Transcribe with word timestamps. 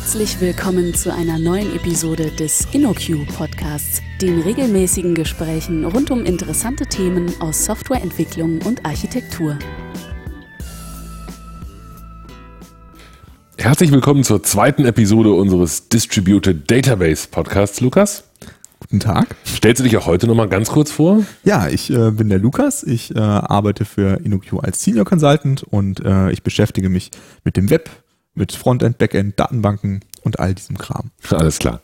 Herzlich 0.00 0.40
willkommen 0.40 0.94
zu 0.94 1.12
einer 1.12 1.40
neuen 1.40 1.74
Episode 1.74 2.30
des 2.30 2.68
InnoQ 2.72 3.26
Podcasts, 3.36 4.00
den 4.22 4.40
regelmäßigen 4.40 5.12
Gesprächen 5.16 5.84
rund 5.84 6.12
um 6.12 6.24
interessante 6.24 6.86
Themen 6.86 7.32
aus 7.40 7.64
Softwareentwicklung 7.64 8.62
und 8.62 8.86
Architektur. 8.86 9.58
Herzlich 13.58 13.90
willkommen 13.90 14.22
zur 14.22 14.40
zweiten 14.44 14.84
Episode 14.84 15.32
unseres 15.32 15.88
Distributed 15.88 16.70
Database 16.70 17.26
Podcasts, 17.28 17.80
Lukas. 17.80 18.22
Guten 18.78 19.00
Tag. 19.00 19.34
Stellst 19.44 19.80
du 19.80 19.84
dich 19.84 19.96
auch 19.96 20.06
heute 20.06 20.28
nochmal 20.28 20.48
ganz 20.48 20.70
kurz 20.70 20.92
vor? 20.92 21.24
Ja, 21.42 21.66
ich 21.68 21.90
äh, 21.90 22.12
bin 22.12 22.28
der 22.28 22.38
Lukas. 22.38 22.84
Ich 22.84 23.16
äh, 23.16 23.18
arbeite 23.18 23.84
für 23.84 24.20
InnoQ 24.24 24.62
als 24.62 24.80
Senior 24.80 25.04
Consultant 25.04 25.64
und 25.64 25.98
äh, 26.04 26.30
ich 26.30 26.44
beschäftige 26.44 26.88
mich 26.88 27.10
mit 27.42 27.56
dem 27.56 27.68
Web, 27.68 27.90
mit 28.38 28.52
Frontend, 28.52 28.98
Backend, 28.98 29.38
Datenbanken 29.38 30.00
und 30.22 30.38
all 30.38 30.54
diesem 30.54 30.78
Kram. 30.78 31.10
Alles 31.30 31.58
klar. 31.58 31.80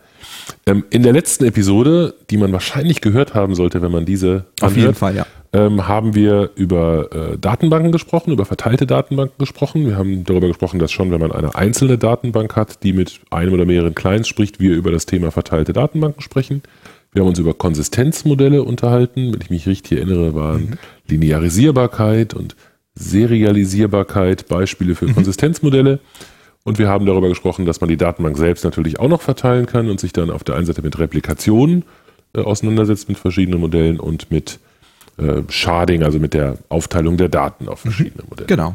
Ähm, 0.67 0.85
in 0.91 1.03
der 1.03 1.13
letzten 1.13 1.45
Episode, 1.45 2.15
die 2.31 2.37
man 2.37 2.53
wahrscheinlich 2.53 3.01
gehört 3.01 3.35
haben 3.35 3.55
sollte, 3.55 3.83
wenn 3.83 3.93
man 3.93 4.05
diese 4.05 4.47
Auf 4.61 4.69
anhört, 4.71 4.77
jeden 4.77 4.95
Fall, 4.95 5.17
ja. 5.17 5.27
ähm, 5.53 5.87
haben 5.87 6.15
wir 6.15 6.51
über 6.55 7.13
äh, 7.13 7.39
Datenbanken 7.39 7.93
gesprochen, 7.93 8.33
über 8.33 8.45
verteilte 8.45 8.87
Datenbanken 8.87 9.37
gesprochen. 9.39 9.87
Wir 9.87 9.97
haben 9.97 10.25
darüber 10.25 10.49
gesprochen, 10.49 10.79
dass 10.79 10.93
schon, 10.93 11.11
wenn 11.11 11.21
man 11.21 11.33
eine 11.33 11.55
einzelne 11.55 11.99
Datenbank 11.99 12.57
hat, 12.57 12.83
die 12.83 12.93
mit 12.93 13.21
einem 13.31 13.53
oder 13.53 13.67
mehreren 13.67 13.95
Clients 13.95 14.29
spricht, 14.29 14.61
wir 14.61 14.75
über 14.75 14.91
das 14.91 15.07
Thema 15.07 15.31
verteilte 15.31 15.73
Datenbanken 15.73 16.23
sprechen. 16.23 16.63
Wir 17.13 17.23
haben 17.23 17.29
uns 17.29 17.39
über 17.39 17.55
Konsistenzmodelle 17.55 18.65
unterhalten. 18.65 19.33
Wenn 19.33 19.41
ich 19.41 19.51
mich 19.51 19.67
richtig 19.69 19.99
erinnere, 19.99 20.35
waren 20.35 20.79
Linearisierbarkeit 21.07 22.35
und 22.35 22.57
Serialisierbarkeit 22.97 24.49
Beispiele 24.49 24.95
für 24.95 25.07
Konsistenzmodelle. 25.13 26.01
Und 26.65 26.79
wir 26.79 26.89
haben 26.89 27.05
darüber 27.05 27.29
gesprochen, 27.29 27.67
dass 27.67 27.81
man 27.81 27.89
die 27.89 27.99
Datenbank 27.99 28.39
selbst 28.39 28.65
natürlich 28.65 28.99
auch 28.99 29.09
noch 29.09 29.21
verteilen 29.21 29.67
kann 29.67 29.91
und 29.91 30.01
sich 30.01 30.13
dann 30.13 30.31
auf 30.31 30.45
der 30.45 30.57
einen 30.57 30.65
Seite 30.65 30.83
mit 30.83 30.99
Replikationen 30.99 31.85
äh, 32.35 32.41
auseinandersetzt 32.41 33.09
mit 33.09 33.19
verschiedenen 33.19 33.61
Modellen 33.61 34.01
und 34.01 34.31
mit 34.31 34.59
äh, 35.19 35.43
Sharding, 35.49 36.03
also 36.03 36.19
mit 36.19 36.33
der 36.33 36.59
Aufteilung 36.71 37.19
der 37.19 37.29
Daten 37.29 37.69
auf 37.69 37.81
verschiedene 37.81 38.25
Modelle. 38.29 38.47
Genau. 38.47 38.75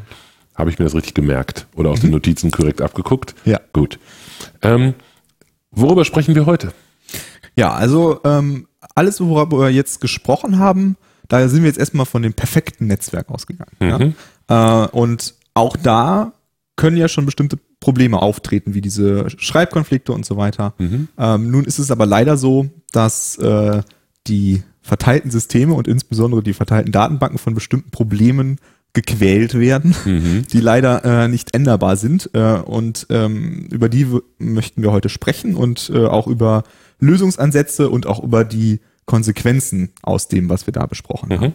Habe 0.56 0.70
ich 0.70 0.78
mir 0.78 0.86
das 0.86 0.94
richtig 0.94 1.16
gemerkt 1.16 1.68
oder 1.76 1.90
aus 1.90 2.02
den 2.02 2.12
Notizen 2.12 2.52
korrekt 2.52 2.82
abgeguckt? 2.82 3.34
Ja. 3.46 3.60
Gut. 3.74 3.98
Ähm, 4.62 4.94
worüber 5.72 6.06
sprechen 6.06 6.36
wir 6.36 6.46
heute? 6.46 6.74
Ja, 7.56 7.74
also 7.74 8.20
ähm, 8.24 8.68
alles, 8.94 9.20
worüber 9.20 9.60
wir 9.60 9.70
jetzt 9.72 10.00
gesprochen 10.00 10.60
haben, 10.60 10.96
da 11.28 11.48
sind 11.48 11.64
wir 11.64 11.68
jetzt 11.68 11.80
erstmal 11.80 12.06
von 12.06 12.22
dem 12.22 12.34
perfekten 12.34 12.88
Netzwerk 12.88 13.30
ausgegangen. 13.30 13.72
Mhm. 13.80 14.16
Ja? 14.50 14.86
Äh, 14.86 14.88
und 14.90 15.34
auch 15.54 15.76
da 15.76 16.34
können 16.76 16.98
ja 16.98 17.08
schon 17.08 17.26
bestimmte 17.26 17.58
Probleme 17.80 18.22
auftreten, 18.22 18.74
wie 18.74 18.82
diese 18.82 19.30
Schreibkonflikte 19.30 20.12
und 20.12 20.26
so 20.26 20.38
weiter. 20.38 20.74
Mhm. 20.78 21.08
Ähm, 21.18 21.52
nun 21.52 21.66
ist 21.66 21.80
es 21.80 21.92
aber 21.92 22.06
leider 22.06 22.38
so, 22.38 22.70
dass 22.92 23.38
äh, 23.38 23.82
die 24.28 24.64
verteilten 24.82 25.32
Systeme 25.32 25.74
und 25.74 25.88
insbesondere 25.88 26.44
die 26.44 26.54
verteilten 26.54 26.92
Datenbanken 26.92 27.38
von 27.38 27.54
bestimmten 27.54 27.92
Problemen 27.92 28.58
gequält 28.94 29.54
werden, 29.54 29.96
Mhm. 30.06 30.44
die 30.52 30.60
leider 30.60 31.06
äh, 31.06 31.28
nicht 31.28 31.54
änderbar 31.56 31.96
sind. 31.96 32.30
Äh, 32.34 32.56
und 32.56 33.06
ähm, 33.10 33.68
über 33.72 33.88
die 33.88 34.08
möchten 34.40 34.82
wir 34.82 34.92
heute 34.92 35.10
sprechen 35.10 35.56
und 35.56 35.92
äh, 35.94 36.06
auch 36.06 36.28
über 36.28 36.64
Lösungsansätze 37.00 37.90
und 37.90 38.08
auch 38.08 38.22
über 38.22 38.44
die 38.44 38.80
Konsequenzen 39.06 39.90
aus 40.02 40.28
dem, 40.28 40.50
was 40.50 40.68
wir 40.68 40.72
da 40.74 40.86
besprochen 40.86 41.32
haben. 41.42 41.54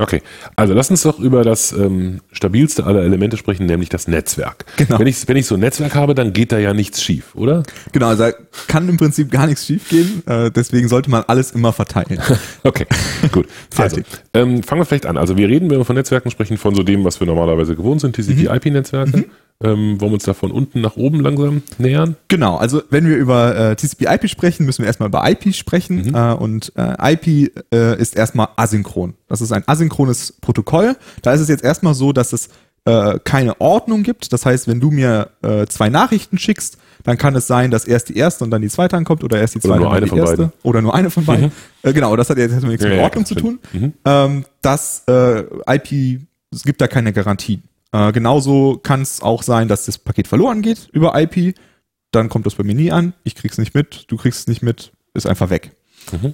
Mhm. 0.00 0.04
Okay, 0.04 0.22
also 0.56 0.74
lass 0.74 0.90
uns 0.90 1.02
doch 1.02 1.18
über 1.18 1.44
das 1.44 1.72
ähm, 1.72 2.20
stabilste 2.32 2.84
aller 2.84 3.02
Elemente 3.02 3.36
sprechen, 3.36 3.66
nämlich 3.66 3.88
das 3.88 4.08
Netzwerk. 4.08 4.64
Genau. 4.76 4.98
Wenn 4.98 5.06
ich, 5.06 5.28
wenn 5.28 5.36
ich 5.36 5.46
so 5.46 5.54
ein 5.54 5.60
Netzwerk 5.60 5.94
habe, 5.94 6.14
dann 6.14 6.32
geht 6.32 6.52
da 6.52 6.58
ja 6.58 6.74
nichts 6.74 7.02
schief, 7.02 7.34
oder? 7.34 7.62
Genau, 7.92 8.08
also 8.08 8.24
da 8.24 8.32
kann 8.66 8.88
im 8.88 8.96
Prinzip 8.96 9.30
gar 9.30 9.46
nichts 9.46 9.66
schiefgehen. 9.66 10.22
Äh, 10.26 10.50
deswegen 10.50 10.88
sollte 10.88 11.10
man 11.10 11.24
alles 11.26 11.52
immer 11.52 11.72
verteilen. 11.72 12.20
Okay, 12.62 12.86
gut. 13.32 13.46
Also, 13.76 14.00
ähm, 14.34 14.62
fangen 14.62 14.80
wir 14.82 14.84
vielleicht 14.84 15.06
an. 15.06 15.16
Also 15.16 15.36
wir 15.36 15.48
reden, 15.48 15.70
wenn 15.70 15.78
wir 15.78 15.84
von 15.84 15.96
Netzwerken 15.96 16.30
sprechen, 16.30 16.58
von 16.58 16.74
so 16.74 16.82
dem, 16.82 17.04
was 17.04 17.18
wir 17.20 17.26
normalerweise 17.26 17.74
gewohnt 17.74 18.00
sind, 18.00 18.14
TCP-IP-Netzwerke. 18.16 19.24
Ähm, 19.62 20.00
wollen 20.00 20.10
wir 20.12 20.14
uns 20.14 20.24
da 20.24 20.32
von 20.32 20.50
unten 20.52 20.80
nach 20.80 20.96
oben 20.96 21.20
langsam 21.20 21.62
nähern? 21.76 22.16
Genau, 22.28 22.56
also 22.56 22.82
wenn 22.88 23.06
wir 23.06 23.16
über 23.16 23.54
äh, 23.54 23.76
TCP/IP 23.76 24.28
sprechen, 24.30 24.64
müssen 24.64 24.78
wir 24.82 24.86
erstmal 24.86 25.10
über 25.10 25.28
IP 25.30 25.54
sprechen 25.54 26.14
äh, 26.14 26.32
und 26.32 26.72
äh, 26.76 27.12
IP 27.12 27.52
äh, 27.72 28.00
ist 28.00 28.16
erstmal 28.16 28.48
asynchron. 28.56 29.14
Das 29.28 29.42
ist 29.42 29.52
ein 29.52 29.62
asynchrones 29.66 30.32
Protokoll. 30.40 30.96
Da 31.20 31.34
ist 31.34 31.40
es 31.42 31.48
jetzt 31.48 31.62
erstmal 31.62 31.92
so, 31.92 32.14
dass 32.14 32.32
es 32.32 32.48
äh, 32.86 33.18
keine 33.22 33.60
Ordnung 33.60 34.02
gibt. 34.02 34.32
Das 34.32 34.46
heißt, 34.46 34.66
wenn 34.66 34.80
du 34.80 34.90
mir 34.90 35.28
äh, 35.42 35.66
zwei 35.66 35.90
Nachrichten 35.90 36.38
schickst, 36.38 36.78
dann 37.04 37.18
kann 37.18 37.36
es 37.36 37.46
sein, 37.46 37.70
dass 37.70 37.84
erst 37.84 38.08
die 38.08 38.16
erste 38.16 38.44
und 38.44 38.50
dann 38.50 38.62
die 38.62 38.68
zweite 38.70 38.96
ankommt 38.96 39.22
oder 39.24 39.38
erst 39.38 39.56
die 39.56 39.60
zweite 39.60 39.80
nur 39.80 39.88
und 39.88 39.92
dann 39.92 39.96
eine 39.98 40.04
die 40.06 40.10
von 40.10 40.18
erste 40.20 40.36
beiden. 40.38 40.52
oder 40.62 40.80
nur 40.80 40.94
eine 40.94 41.10
von 41.10 41.24
beiden. 41.26 41.52
Äh, 41.82 41.92
genau, 41.92 42.16
das 42.16 42.30
hat 42.30 42.38
jetzt 42.38 42.52
erstmal 42.52 42.70
nichts 42.72 42.84
Ja, 42.84 42.90
mit 42.90 42.98
ja, 42.98 43.04
Ordnung 43.04 43.26
zu 43.26 43.34
stimmt. 43.34 43.60
tun. 43.72 43.92
Ähm, 44.06 44.44
das 44.62 45.04
IP, 45.06 46.20
es 46.50 46.62
gibt 46.62 46.80
da 46.80 46.86
keine 46.88 47.12
Garantien. 47.12 47.62
Äh, 47.92 48.12
genauso 48.12 48.78
kann 48.78 49.02
es 49.02 49.20
auch 49.20 49.42
sein, 49.42 49.68
dass 49.68 49.86
das 49.86 49.98
Paket 49.98 50.28
verloren 50.28 50.62
geht 50.62 50.88
über 50.92 51.20
IP. 51.20 51.56
Dann 52.12 52.28
kommt 52.28 52.46
das 52.46 52.54
bei 52.54 52.64
mir 52.64 52.74
nie 52.74 52.90
an. 52.90 53.14
Ich 53.24 53.34
krieg's 53.34 53.58
nicht 53.58 53.74
mit. 53.74 54.04
Du 54.08 54.16
kriegst 54.16 54.40
es 54.40 54.46
nicht 54.46 54.62
mit. 54.62 54.92
Ist 55.14 55.26
einfach 55.26 55.50
weg. 55.50 55.72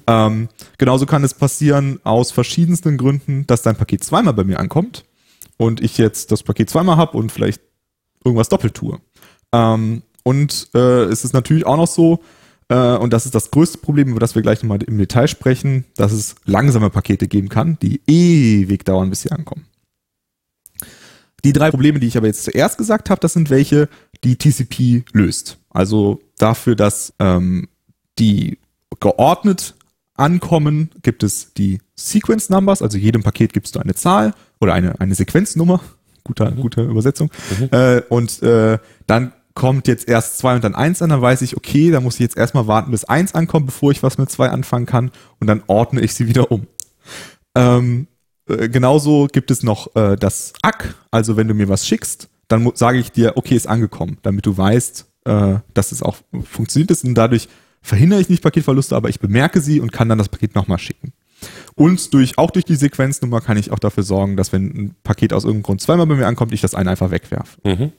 Ähm, 0.06 0.48
genauso 0.78 1.06
kann 1.06 1.24
es 1.24 1.34
passieren 1.34 2.00
aus 2.04 2.30
verschiedensten 2.30 2.96
Gründen, 2.96 3.46
dass 3.46 3.62
dein 3.62 3.76
Paket 3.76 4.04
zweimal 4.04 4.34
bei 4.34 4.44
mir 4.44 4.58
ankommt 4.60 5.04
und 5.56 5.80
ich 5.80 5.98
jetzt 5.98 6.32
das 6.32 6.42
Paket 6.42 6.70
zweimal 6.70 6.96
habe 6.96 7.16
und 7.16 7.32
vielleicht 7.32 7.60
irgendwas 8.24 8.48
doppelt 8.48 8.74
tue. 8.74 9.00
Ähm, 9.52 10.02
und 10.22 10.68
äh, 10.74 11.04
es 11.04 11.24
ist 11.24 11.34
natürlich 11.34 11.66
auch 11.66 11.76
noch 11.76 11.86
so, 11.86 12.20
äh, 12.68 12.96
und 12.96 13.12
das 13.12 13.26
ist 13.26 13.34
das 13.34 13.50
größte 13.50 13.78
Problem, 13.78 14.08
über 14.08 14.20
das 14.20 14.34
wir 14.34 14.42
gleich 14.42 14.62
nochmal 14.62 14.82
im 14.82 14.98
Detail 14.98 15.28
sprechen, 15.28 15.84
dass 15.96 16.12
es 16.12 16.34
langsame 16.44 16.90
Pakete 16.90 17.28
geben 17.28 17.48
kann, 17.48 17.78
die 17.80 18.00
ewig 18.06 18.84
dauern, 18.84 19.10
bis 19.10 19.22
sie 19.22 19.30
ankommen. 19.30 19.66
Die 21.44 21.52
drei 21.52 21.70
Probleme, 21.70 22.00
die 22.00 22.06
ich 22.06 22.16
aber 22.16 22.26
jetzt 22.26 22.44
zuerst 22.44 22.78
gesagt 22.78 23.10
habe, 23.10 23.20
das 23.20 23.32
sind 23.34 23.50
welche, 23.50 23.88
die 24.24 24.36
TCP 24.36 25.04
löst. 25.12 25.58
Also 25.70 26.20
dafür, 26.38 26.74
dass 26.74 27.12
ähm, 27.18 27.68
die 28.18 28.58
geordnet 29.00 29.74
ankommen, 30.14 30.90
gibt 31.02 31.22
es 31.22 31.52
die 31.52 31.80
Sequence 31.94 32.48
Numbers, 32.48 32.82
also 32.82 32.98
jedem 32.98 33.22
Paket 33.22 33.52
gibst 33.52 33.76
du 33.76 33.80
eine 33.80 33.94
Zahl 33.94 34.34
oder 34.60 34.74
eine, 34.74 35.00
eine 35.00 35.14
Sequenznummer, 35.14 35.80
guter, 36.24 36.50
gute 36.52 36.82
Übersetzung. 36.82 37.30
Äh, 37.70 38.02
und 38.08 38.42
äh, 38.42 38.78
dann 39.06 39.32
kommt 39.54 39.88
jetzt 39.88 40.08
erst 40.08 40.38
zwei 40.38 40.54
und 40.54 40.64
dann 40.64 40.74
eins 40.74 41.00
an, 41.00 41.10
dann 41.10 41.22
weiß 41.22 41.42
ich, 41.42 41.56
okay, 41.56 41.90
da 41.90 42.00
muss 42.00 42.14
ich 42.14 42.20
jetzt 42.20 42.36
erstmal 42.36 42.66
warten, 42.66 42.90
bis 42.90 43.04
eins 43.04 43.34
ankommt, 43.34 43.66
bevor 43.66 43.90
ich 43.90 44.02
was 44.02 44.18
mit 44.18 44.30
zwei 44.30 44.50
anfangen 44.50 44.86
kann 44.86 45.10
und 45.40 45.46
dann 45.46 45.62
ordne 45.66 46.00
ich 46.02 46.14
sie 46.14 46.28
wieder 46.28 46.50
um. 46.50 46.66
Ähm, 47.54 48.06
äh, 48.48 48.68
genauso 48.68 49.28
gibt 49.30 49.50
es 49.50 49.62
noch 49.62 49.94
äh, 49.96 50.16
das 50.16 50.52
ACK, 50.62 50.94
also 51.10 51.36
wenn 51.36 51.48
du 51.48 51.54
mir 51.54 51.68
was 51.68 51.86
schickst, 51.86 52.28
dann 52.48 52.70
sage 52.74 52.98
ich 52.98 53.12
dir, 53.12 53.36
okay, 53.36 53.56
ist 53.56 53.66
angekommen, 53.66 54.18
damit 54.22 54.46
du 54.46 54.56
weißt, 54.56 55.06
äh, 55.24 55.56
dass 55.74 55.92
es 55.92 56.02
auch 56.02 56.16
funktioniert 56.44 56.90
ist 56.90 57.04
und 57.04 57.14
dadurch 57.14 57.48
verhindere 57.82 58.20
ich 58.20 58.28
nicht 58.28 58.42
Paketverluste, 58.42 58.96
aber 58.96 59.08
ich 59.08 59.20
bemerke 59.20 59.60
sie 59.60 59.80
und 59.80 59.92
kann 59.92 60.08
dann 60.08 60.18
das 60.18 60.28
Paket 60.28 60.54
nochmal 60.54 60.78
schicken. 60.78 61.12
Und 61.74 62.14
durch, 62.14 62.38
auch 62.38 62.50
durch 62.50 62.64
die 62.64 62.76
Sequenznummer 62.76 63.40
kann 63.40 63.56
ich 63.56 63.70
auch 63.70 63.78
dafür 63.78 64.02
sorgen, 64.02 64.36
dass 64.36 64.52
wenn 64.52 64.66
ein 64.66 64.96
Paket 65.02 65.32
aus 65.32 65.44
irgendeinem 65.44 65.64
Grund 65.64 65.80
zweimal 65.82 66.06
bei 66.06 66.14
mir 66.14 66.26
ankommt, 66.26 66.52
ich 66.52 66.62
das 66.62 66.74
eine 66.74 66.90
einfach 66.90 67.10
wegwerfe. 67.10 67.58
Mhm. 67.64 67.92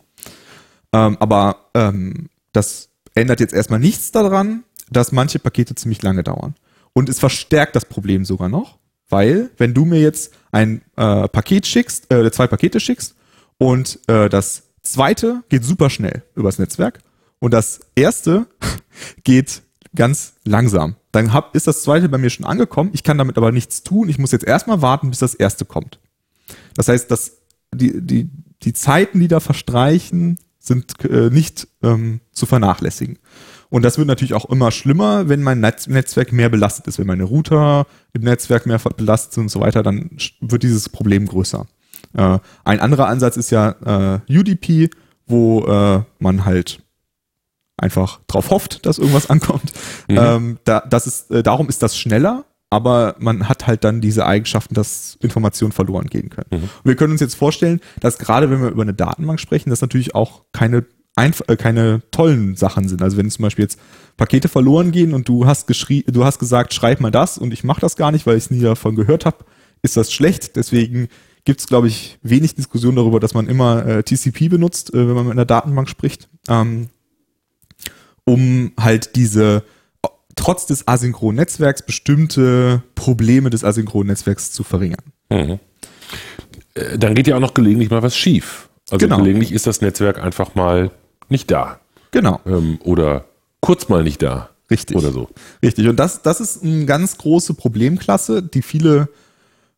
Ähm, 0.94 1.18
aber 1.20 1.70
ähm, 1.74 2.30
das 2.54 2.90
ändert 3.14 3.40
jetzt 3.40 3.54
erstmal 3.54 3.80
nichts 3.80 4.12
daran, 4.12 4.64
dass 4.90 5.12
manche 5.12 5.40
Pakete 5.40 5.76
ziemlich 5.76 6.02
lange 6.02 6.24
dauern. 6.24 6.56
Und 6.94 7.10
es 7.10 7.20
verstärkt 7.20 7.76
das 7.76 7.86
Problem 7.86 8.26
sogar 8.26 8.50
noch, 8.50 8.80
weil 9.10 9.50
wenn 9.58 9.74
du 9.74 9.86
mir 9.86 10.00
jetzt 10.00 10.34
ein 10.52 10.82
äh, 10.96 11.28
Paket 11.28 11.66
schickst, 11.66 12.12
äh, 12.12 12.30
zwei 12.32 12.48
Pakete 12.48 12.80
schickst 12.80 13.16
und 13.58 14.00
äh, 14.08 14.30
das 14.30 14.64
zweite 14.82 15.44
geht 15.50 15.64
super 15.64 15.90
schnell 15.90 16.24
übers 16.36 16.60
Netzwerk 16.60 17.00
und 17.40 17.54
das 17.54 17.82
erste 17.96 18.48
geht 19.24 19.62
ganz 19.96 20.34
langsam. 20.44 20.96
Dann 21.12 21.34
hab, 21.34 21.56
ist 21.56 21.68
das 21.68 21.82
zweite 21.82 22.10
bei 22.10 22.18
mir 22.18 22.30
schon 22.30 22.46
angekommen. 22.46 22.92
Ich 22.94 23.04
kann 23.04 23.18
damit 23.18 23.38
aber 23.38 23.52
nichts 23.52 23.84
tun. 23.84 24.10
Ich 24.10 24.20
muss 24.20 24.32
jetzt 24.32 24.46
erstmal 24.46 24.82
warten, 24.82 25.10
bis 25.10 25.20
das 25.20 25.34
erste 25.34 25.66
kommt. 25.66 26.00
Das 26.76 26.88
heißt, 26.88 27.10
dass 27.10 27.38
die, 27.74 28.02
die, 28.02 28.30
die 28.64 28.74
Zeiten, 28.74 29.20
die 29.20 29.28
da 29.28 29.40
verstreichen, 29.40 30.40
sind 30.60 31.04
äh, 31.06 31.30
nicht 31.30 31.68
ähm, 31.82 32.22
zu 32.32 32.46
vernachlässigen. 32.46 33.20
Und 33.70 33.84
das 33.84 33.98
wird 33.98 34.08
natürlich 34.08 34.34
auch 34.34 34.50
immer 34.50 34.72
schlimmer, 34.72 35.28
wenn 35.30 35.44
mein 35.44 35.60
Netz 35.60 35.88
Netzwerk 35.88 36.32
mehr 36.32 36.50
belastet 36.50 36.88
ist. 36.88 37.00
Wenn 37.00 37.08
meine 37.08 37.24
Router 37.24 37.86
im 38.14 38.22
Netzwerk 38.22 38.66
mehr 38.66 38.80
belastet 38.80 39.34
sind 39.34 39.44
und 39.44 39.50
so 39.50 39.60
weiter, 39.60 39.84
dann 39.84 40.10
wird 40.40 40.64
dieses 40.64 40.90
Problem 40.90 41.26
größer. 41.28 41.66
Äh, 42.14 42.40
ein 42.64 42.80
anderer 42.80 43.08
Ansatz 43.08 43.38
ist 43.38 43.52
ja 43.52 44.20
äh, 44.30 44.34
UDP, 44.38 44.90
wo 45.26 45.66
äh, 45.66 46.02
man 46.20 46.46
halt 46.46 46.82
einfach 47.78 48.20
drauf 48.28 48.50
hofft, 48.50 48.86
dass 48.86 48.98
irgendwas 48.98 49.30
ankommt. 49.30 49.72
Ähm, 50.08 50.60
da, 50.64 50.82
das 50.82 51.08
ist, 51.08 51.32
äh, 51.32 51.44
darum 51.44 51.70
ist 51.70 51.84
das 51.84 51.98
schneller, 51.98 52.46
aber 52.70 53.16
man 53.20 53.48
hat 53.48 53.68
halt 53.68 53.84
dann 53.84 54.02
diese 54.02 54.26
Eigenschaften, 54.26 54.74
dass 54.74 55.18
Informationen 55.22 55.72
verloren 55.72 56.08
gehen 56.08 56.30
können. 56.30 56.48
Und 56.64 56.86
wir 56.86 56.96
können 56.96 57.12
uns 57.12 57.22
jetzt 57.22 57.36
vorstellen, 57.36 57.80
dass 58.00 58.18
gerade 58.18 58.50
wenn 58.50 58.62
wir 58.62 58.70
über 58.70 58.82
eine 58.82 58.94
Datenbank 58.94 59.40
sprechen, 59.40 59.70
das 59.70 59.82
natürlich 59.82 60.16
auch 60.16 60.44
keine 60.52 60.86
einf 61.18 61.44
äh, 61.48 61.56
keine 61.56 62.02
tollen 62.12 62.56
Sachen 62.56 62.88
sind. 62.88 63.02
Also 63.02 63.18
wenn 63.18 63.30
zum 63.30 63.44
Beispiel 63.44 63.64
jetzt 63.64 63.80
Pakete 64.18 64.48
verloren 64.48 64.92
gehen 64.92 65.14
und 65.14 65.28
du 65.28 65.46
hast 65.46 65.68
geschrie 65.68 66.04
du 66.08 66.24
hast 66.26 66.40
gesagt, 66.40 66.74
schreib 66.74 67.00
mal 67.02 67.12
das 67.12 67.38
und 67.38 67.54
ich 67.54 67.64
mache 67.64 67.82
das 67.82 67.96
gar 67.96 68.12
nicht, 68.12 68.26
weil 68.26 68.38
ich 68.38 68.46
es 68.46 68.52
nie 68.52 68.62
davon 68.62 68.96
gehört 68.96 69.26
habe, 69.26 69.38
ist 69.82 69.98
das 69.98 70.12
schlecht. 70.14 70.56
Deswegen 70.56 71.08
gibt 71.46 71.60
es, 71.60 71.68
glaube 71.68 71.88
ich, 71.88 72.18
wenig 72.24 72.56
Diskussion 72.56 72.96
darüber, 72.96 73.20
dass 73.20 73.34
man 73.34 73.48
immer 73.48 73.86
äh, 73.86 74.04
TCP 74.04 74.50
benutzt, 74.50 74.94
äh, 74.94 75.08
wenn 75.08 75.16
man 75.16 75.26
mit 75.26 75.34
einer 75.34 75.46
Datenbank 75.46 75.90
spricht, 75.90 76.30
ähm, 76.50 76.90
um 78.26 78.74
halt 78.80 79.16
diese 79.16 79.64
trotz 80.36 80.66
des 80.66 80.88
asynchronen 80.88 81.38
Netzwerks 81.38 81.82
bestimmte 81.82 82.84
Probleme 82.96 83.50
des 83.50 83.64
asynchronen 83.64 84.08
Netzwerks 84.08 84.52
zu 84.52 84.64
verringern. 84.64 85.04
Mhm. 85.30 85.60
Äh, 86.74 86.98
Dann 86.98 87.16
geht 87.16 87.28
ja 87.28 87.36
auch 87.36 87.42
noch 87.42 87.54
gelegentlich 87.54 87.90
mal 87.90 88.04
was 88.04 88.16
schief. 88.16 88.70
Also 88.90 89.06
Genau. 89.06 89.18
gelegentlich 89.18 89.52
ist 89.52 89.68
das 89.68 89.82
Netzwerk 89.82 90.22
einfach 90.22 90.56
mal 90.56 90.92
nicht 91.30 91.50
da. 91.52 91.80
Genau, 92.12 92.40
Ähm, 92.46 92.80
oder 92.84 93.26
kurz 93.62 93.90
mal 93.90 94.04
nicht 94.04 94.22
da. 94.22 94.50
richtig. 94.72 94.96
Oder 94.98 95.12
so. 95.12 95.30
Richtig. 95.64 95.88
Und 95.88 95.98
das, 95.98 96.22
das 96.22 96.40
ist 96.42 96.64
eine 96.64 96.86
ganz 96.86 97.18
große 97.18 97.54
Problemklasse, 97.54 98.42
die 98.44 98.62
viele, 98.62 99.10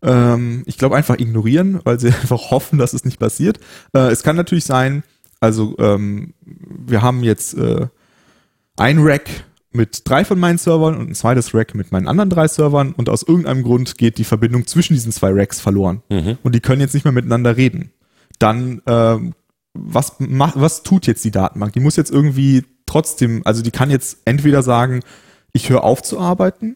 ähm, 0.01 0.63
ich 0.65 0.77
glaube, 0.77 0.95
einfach 0.95 1.17
ignorieren, 1.19 1.79
weil 1.83 1.99
sie 1.99 2.07
einfach 2.21 2.51
hoffen, 2.51 2.77
dass 2.79 2.93
es 2.93 3.05
nicht 3.05 3.19
passiert. 3.19 3.59
Äh, 3.93 4.09
es 4.11 4.23
kann 4.23 4.35
natürlich 4.35 4.65
sein, 4.65 5.03
also 5.39 5.75
ähm, 5.79 6.33
wir 6.43 7.01
haben 7.01 7.23
jetzt 7.23 7.55
äh, 7.57 7.87
ein 8.77 8.99
Rack 8.99 9.29
mit 9.71 10.01
drei 10.09 10.25
von 10.25 10.39
meinen 10.39 10.57
Servern 10.57 10.97
und 10.97 11.09
ein 11.11 11.15
zweites 11.15 11.53
Rack 11.53 11.75
mit 11.75 11.91
meinen 11.91 12.07
anderen 12.07 12.29
drei 12.31 12.47
Servern 12.47 12.91
und 12.93 13.07
aus 13.09 13.21
irgendeinem 13.23 13.61
Grund 13.63 13.97
geht 13.99 14.17
die 14.17 14.23
Verbindung 14.23 14.65
zwischen 14.65 14.93
diesen 14.93 15.11
zwei 15.11 15.31
Racks 15.31 15.59
verloren 15.59 16.01
und 16.41 16.55
die 16.55 16.59
können 16.59 16.81
jetzt 16.81 16.93
nicht 16.95 17.03
mehr 17.03 17.11
miteinander 17.11 17.55
reden. 17.55 17.91
Dann 18.39 18.81
ähm, 18.87 19.33
was 19.81 20.15
macht, 20.19 20.59
was 20.59 20.83
tut 20.83 21.07
jetzt 21.07 21.23
die 21.23 21.31
Datenbank? 21.31 21.73
Die 21.73 21.79
muss 21.79 21.95
jetzt 21.95 22.11
irgendwie 22.11 22.65
trotzdem, 22.85 23.41
also 23.45 23.61
die 23.61 23.71
kann 23.71 23.89
jetzt 23.89 24.19
entweder 24.25 24.63
sagen, 24.63 25.01
ich 25.53 25.69
höre 25.69 25.83
auf 25.83 26.01
zu 26.01 26.19
arbeiten, 26.19 26.75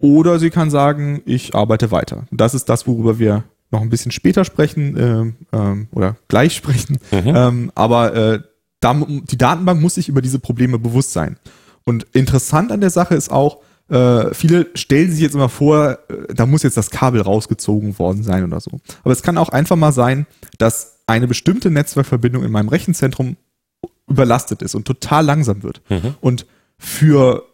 oder 0.00 0.38
sie 0.38 0.50
kann 0.50 0.70
sagen, 0.70 1.22
ich 1.26 1.54
arbeite 1.54 1.90
weiter. 1.90 2.24
Das 2.30 2.54
ist 2.54 2.68
das, 2.68 2.86
worüber 2.86 3.18
wir 3.18 3.44
noch 3.70 3.82
ein 3.82 3.90
bisschen 3.90 4.10
später 4.10 4.44
sprechen 4.44 4.96
ähm, 4.98 5.36
ähm, 5.52 5.88
oder 5.92 6.16
gleich 6.28 6.56
sprechen. 6.56 6.98
Ähm, 7.12 7.70
aber 7.74 8.14
äh, 8.14 8.40
da, 8.80 8.94
die 8.94 9.38
Datenbank 9.38 9.80
muss 9.80 9.94
sich 9.94 10.08
über 10.08 10.22
diese 10.22 10.38
Probleme 10.38 10.78
bewusst 10.78 11.12
sein. 11.12 11.36
Und 11.84 12.06
interessant 12.12 12.72
an 12.72 12.80
der 12.80 12.90
Sache 12.90 13.14
ist 13.14 13.30
auch, 13.30 13.58
äh, 13.88 14.32
viele 14.32 14.68
stellen 14.74 15.10
sich 15.10 15.20
jetzt 15.20 15.34
immer 15.34 15.48
vor, 15.48 15.98
äh, 16.08 16.34
da 16.34 16.46
muss 16.46 16.62
jetzt 16.62 16.76
das 16.76 16.90
Kabel 16.90 17.20
rausgezogen 17.20 17.98
worden 17.98 18.22
sein 18.22 18.44
oder 18.44 18.60
so. 18.60 18.80
Aber 19.04 19.12
es 19.12 19.22
kann 19.22 19.36
auch 19.36 19.50
einfach 19.50 19.76
mal 19.76 19.92
sein, 19.92 20.26
dass 20.58 20.99
eine 21.10 21.28
bestimmte 21.28 21.70
Netzwerkverbindung 21.70 22.44
in 22.44 22.52
meinem 22.52 22.68
Rechenzentrum 22.68 23.36
überlastet 24.08 24.62
ist 24.62 24.74
und 24.74 24.84
total 24.86 25.24
langsam 25.24 25.62
wird. 25.62 25.82
Und 26.20 26.46
für 26.78 27.44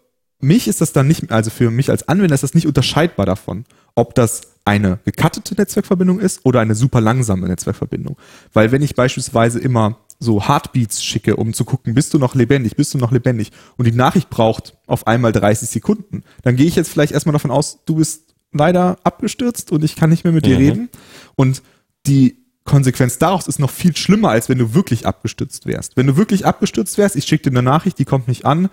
mich 0.41 0.69
ist 0.69 0.81
das 0.81 0.93
dann 0.93 1.09
nicht, 1.09 1.31
also 1.31 1.51
für 1.51 1.71
mich 1.71 1.91
als 1.91 2.09
Anwender 2.09 2.35
ist 2.35 2.43
das 2.43 2.55
nicht 2.55 2.67
unterscheidbar 2.67 3.27
davon, 3.27 3.65
ob 3.95 4.15
das 4.15 4.43
eine 4.65 4.99
gekattete 5.05 5.55
Netzwerkverbindung 5.55 6.19
ist 6.21 6.45
oder 6.45 6.61
eine 6.61 6.75
super 6.75 7.01
langsame 7.01 7.47
Netzwerkverbindung. 7.49 8.17
Weil 8.53 8.73
wenn 8.73 8.83
ich 8.83 8.95
beispielsweise 8.95 9.59
immer 9.59 9.99
so 10.19 10.49
Heartbeats 10.49 11.05
schicke, 11.05 11.37
um 11.37 11.53
zu 11.53 11.65
gucken, 11.65 11.95
bist 11.95 12.15
du 12.15 12.19
noch 12.19 12.35
lebendig, 12.35 12.75
bist 12.77 12.93
du 12.95 12.99
noch 12.99 13.13
lebendig 13.13 13.53
und 13.77 13.87
die 13.87 13.93
Nachricht 13.93 14.31
braucht 14.31 14.77
auf 14.87 15.07
einmal 15.07 15.33
30 15.33 15.69
Sekunden, 15.69 16.23
dann 16.43 16.57
gehe 16.57 16.67
ich 16.67 16.77
jetzt 16.77 16.91
vielleicht 16.91 17.13
erstmal 17.13 17.35
davon 17.35 17.51
aus, 17.51 17.85
du 17.85 17.97
bist 17.97 18.35
leider 18.53 18.99
abgestürzt 19.05 19.73
und 19.73 19.85
ich 19.85 19.97
kann 19.97 20.11
nicht 20.11 20.25
mehr 20.25 20.33
mit 20.33 20.47
dir 20.47 20.59
reden. 20.59 20.89
Und 21.35 21.63
die 22.07 22.46
Konsequenz 22.67 23.19
daraus 23.19 23.47
ist 23.47 23.59
noch 23.59 23.71
viel 23.71 23.97
schlimmer, 23.97 24.31
als 24.31 24.49
wenn 24.49 24.59
du 24.59 24.75
wirklich 24.75 25.07
abgestürzt 25.07 25.67
wärst. 25.67 25.97
Wenn 25.97 26.07
du 26.07 26.17
wirklich 26.17 26.45
abgestürzt 26.45 26.99
wärst, 26.99 27.17
ich 27.17 27.25
schicke 27.25 27.51
dir 27.51 27.57
eine 27.57 27.63
Nachricht, 27.63 27.99
die 27.99 28.05
kommt 28.05 28.29
nicht 28.29 28.45
an, 28.45 28.69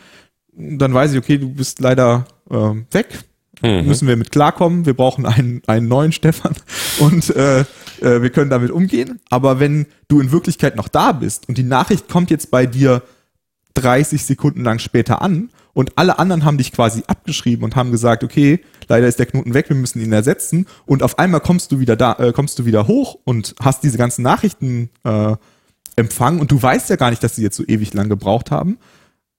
dann 0.55 0.93
weiß 0.93 1.13
ich, 1.13 1.17
okay, 1.17 1.37
du 1.37 1.49
bist 1.49 1.79
leider 1.79 2.25
ähm, 2.49 2.85
weg. 2.91 3.23
Müssen 3.61 4.09
wir 4.09 4.17
mit 4.17 4.31
klarkommen. 4.31 4.85
Wir 4.85 4.93
brauchen 4.93 5.25
einen, 5.25 5.61
einen 5.67 5.87
neuen 5.87 6.11
Stefan 6.11 6.53
und 6.99 7.33
äh, 7.33 7.61
äh, 7.61 8.21
wir 8.21 8.29
können 8.29 8.49
damit 8.49 8.71
umgehen. 8.71 9.21
Aber 9.29 9.61
wenn 9.61 9.85
du 10.09 10.19
in 10.19 10.33
Wirklichkeit 10.33 10.75
noch 10.75 10.89
da 10.89 11.13
bist 11.13 11.47
und 11.47 11.57
die 11.57 11.63
Nachricht 11.63 12.09
kommt 12.09 12.29
jetzt 12.29 12.51
bei 12.51 12.65
dir 12.65 13.03
30 13.75 14.25
Sekunden 14.25 14.63
lang 14.63 14.79
später 14.79 15.21
an 15.21 15.49
und 15.73 15.97
alle 15.97 16.19
anderen 16.19 16.45
haben 16.45 16.57
dich 16.57 16.71
quasi 16.71 17.03
abgeschrieben 17.07 17.63
und 17.63 17.75
haben 17.75 17.91
gesagt, 17.91 18.23
okay, 18.23 18.59
leider 18.87 19.07
ist 19.07 19.17
der 19.19 19.25
Knoten 19.25 19.53
weg, 19.53 19.69
wir 19.69 19.75
müssen 19.75 20.01
ihn 20.01 20.13
ersetzen. 20.13 20.67
Und 20.85 21.01
auf 21.01 21.17
einmal 21.17 21.41
kommst 21.41 21.71
du 21.71 21.79
wieder 21.79 21.95
da, 21.95 22.13
äh, 22.13 22.31
kommst 22.31 22.59
du 22.59 22.65
wieder 22.65 22.87
hoch 22.87 23.17
und 23.23 23.55
hast 23.59 23.83
diese 23.83 23.97
ganzen 23.97 24.21
Nachrichten 24.21 24.89
äh, 25.03 25.35
empfangen. 25.95 26.39
Und 26.39 26.51
du 26.51 26.61
weißt 26.61 26.89
ja 26.89 26.95
gar 26.95 27.09
nicht, 27.09 27.23
dass 27.23 27.35
sie 27.35 27.41
jetzt 27.41 27.57
so 27.57 27.63
ewig 27.65 27.93
lang 27.93 28.07
gebraucht 28.07 28.51
haben, 28.51 28.77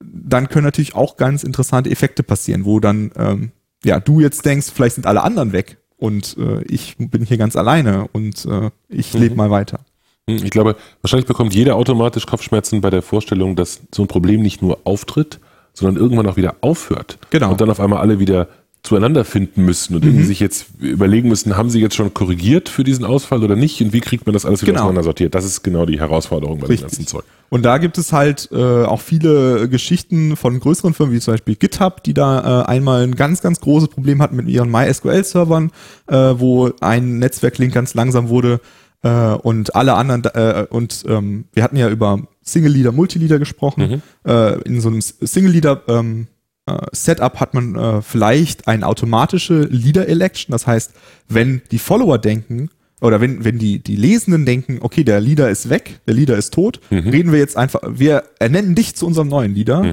dann 0.00 0.48
können 0.48 0.64
natürlich 0.64 0.94
auch 0.96 1.16
ganz 1.16 1.44
interessante 1.44 1.90
Effekte 1.90 2.22
passieren, 2.22 2.64
wo 2.64 2.80
dann 2.80 3.12
ähm, 3.16 3.52
ja 3.84 4.00
du 4.00 4.20
jetzt 4.20 4.44
denkst, 4.44 4.66
vielleicht 4.74 4.96
sind 4.96 5.06
alle 5.06 5.22
anderen 5.22 5.52
weg. 5.52 5.78
Und 5.96 6.36
äh, 6.36 6.62
ich 6.64 6.96
bin 6.98 7.24
hier 7.24 7.38
ganz 7.38 7.54
alleine 7.54 8.08
und 8.12 8.44
äh, 8.46 8.70
ich 8.88 9.12
lebe 9.14 9.36
mal 9.36 9.50
weiter. 9.50 9.80
Hm, 10.28 10.38
Ich 10.44 10.50
glaube, 10.50 10.76
wahrscheinlich 11.00 11.26
bekommt 11.26 11.54
jeder 11.54 11.76
automatisch 11.76 12.26
Kopfschmerzen 12.26 12.80
bei 12.80 12.90
der 12.90 13.02
Vorstellung, 13.02 13.54
dass 13.54 13.82
so 13.94 14.02
ein 14.02 14.08
Problem 14.08 14.42
nicht 14.42 14.60
nur 14.60 14.80
auftritt, 14.84 15.38
sondern 15.74 16.02
irgendwann 16.02 16.26
auch 16.26 16.36
wieder 16.36 16.54
aufhört. 16.62 17.18
Genau. 17.30 17.50
Und 17.50 17.60
dann 17.60 17.68
auf 17.70 17.80
einmal 17.80 17.98
alle 18.00 18.18
wieder 18.18 18.48
zueinander 18.82 19.24
finden 19.24 19.64
müssen 19.64 19.94
und 19.94 20.02
Mhm. 20.04 20.10
irgendwie 20.10 20.26
sich 20.26 20.40
jetzt 20.40 20.66
überlegen 20.78 21.28
müssen, 21.30 21.56
haben 21.56 21.70
sie 21.70 21.80
jetzt 21.80 21.94
schon 21.96 22.12
korrigiert 22.12 22.68
für 22.68 22.84
diesen 22.84 23.06
Ausfall 23.06 23.42
oder 23.42 23.56
nicht 23.56 23.80
und 23.80 23.94
wie 23.94 24.00
kriegt 24.00 24.26
man 24.26 24.34
das 24.34 24.44
alles 24.44 24.60
wieder 24.60 24.72
Genau. 24.72 24.82
auseinander 24.82 25.04
sortiert? 25.04 25.34
Das 25.34 25.46
ist 25.46 25.62
genau 25.62 25.86
die 25.86 25.98
Herausforderung 25.98 26.58
bei 26.58 26.66
dem 26.66 26.70
Richtig. 26.72 26.90
ganzen 26.90 27.06
Zeug. 27.06 27.24
Und 27.48 27.62
da 27.64 27.78
gibt 27.78 27.96
es 27.96 28.12
halt 28.12 28.50
äh, 28.52 28.84
auch 28.84 29.00
viele 29.00 29.70
Geschichten 29.70 30.36
von 30.36 30.60
größeren 30.60 30.92
Firmen, 30.92 31.14
wie 31.14 31.20
zum 31.20 31.32
Beispiel 31.32 31.54
GitHub, 31.56 32.02
die 32.02 32.12
da 32.12 32.62
äh, 32.62 32.66
einmal 32.66 33.04
ein 33.04 33.14
ganz, 33.14 33.40
ganz 33.40 33.58
großes 33.60 33.88
Problem 33.88 34.20
hatten 34.20 34.36
mit 34.36 34.48
ihren 34.48 34.70
MySQL-Servern, 34.70 35.70
äh, 36.08 36.16
wo 36.36 36.70
ein 36.80 37.18
Netzwerklink 37.18 37.72
ganz 37.72 37.94
langsam 37.94 38.28
wurde 38.28 38.60
äh, 39.04 39.34
und 39.34 39.76
alle 39.76 39.94
anderen, 39.94 40.24
äh, 40.24 40.66
und 40.68 41.04
ähm, 41.06 41.44
wir 41.52 41.62
hatten 41.62 41.76
ja 41.76 41.88
über 41.88 42.26
Single-Leader, 42.42 42.90
Multileader 42.90 43.38
gesprochen. 43.38 44.02
Äh, 44.26 44.60
in 44.62 44.80
so 44.80 44.88
einem 44.88 45.00
Single-Leader 45.00 45.82
ähm, 45.88 46.26
äh, 46.66 46.78
Setup 46.92 47.38
hat 47.38 47.54
man 47.54 47.76
äh, 47.76 48.02
vielleicht 48.02 48.66
eine 48.66 48.86
automatische 48.86 49.60
Leader-Election. 49.62 50.52
Das 50.52 50.66
heißt, 50.66 50.92
wenn 51.28 51.62
die 51.70 51.78
Follower 51.78 52.18
denken, 52.18 52.70
oder 53.00 53.20
wenn, 53.20 53.44
wenn 53.44 53.58
die, 53.58 53.80
die 53.80 53.96
Lesenden 53.96 54.46
denken, 54.46 54.78
okay, 54.80 55.04
der 55.04 55.20
Leader 55.20 55.50
ist 55.50 55.68
weg, 55.68 56.00
der 56.06 56.14
Leader 56.14 56.36
ist 56.38 56.54
tot, 56.54 56.80
reden 56.90 57.32
wir 57.32 57.38
jetzt 57.38 57.56
einfach, 57.56 57.80
wir 57.86 58.22
ernennen 58.38 58.74
dich 58.74 58.94
zu 58.94 59.06
unserem 59.06 59.28
neuen 59.28 59.54
Leader, 59.54 59.84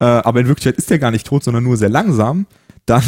äh, 0.00 0.04
aber 0.04 0.40
in 0.40 0.48
Wirklichkeit 0.48 0.76
ist 0.76 0.90
der 0.90 0.98
gar 0.98 1.12
nicht 1.12 1.26
tot, 1.26 1.44
sondern 1.44 1.62
nur 1.62 1.76
sehr 1.76 1.90
langsam, 1.90 2.46
dann 2.86 3.04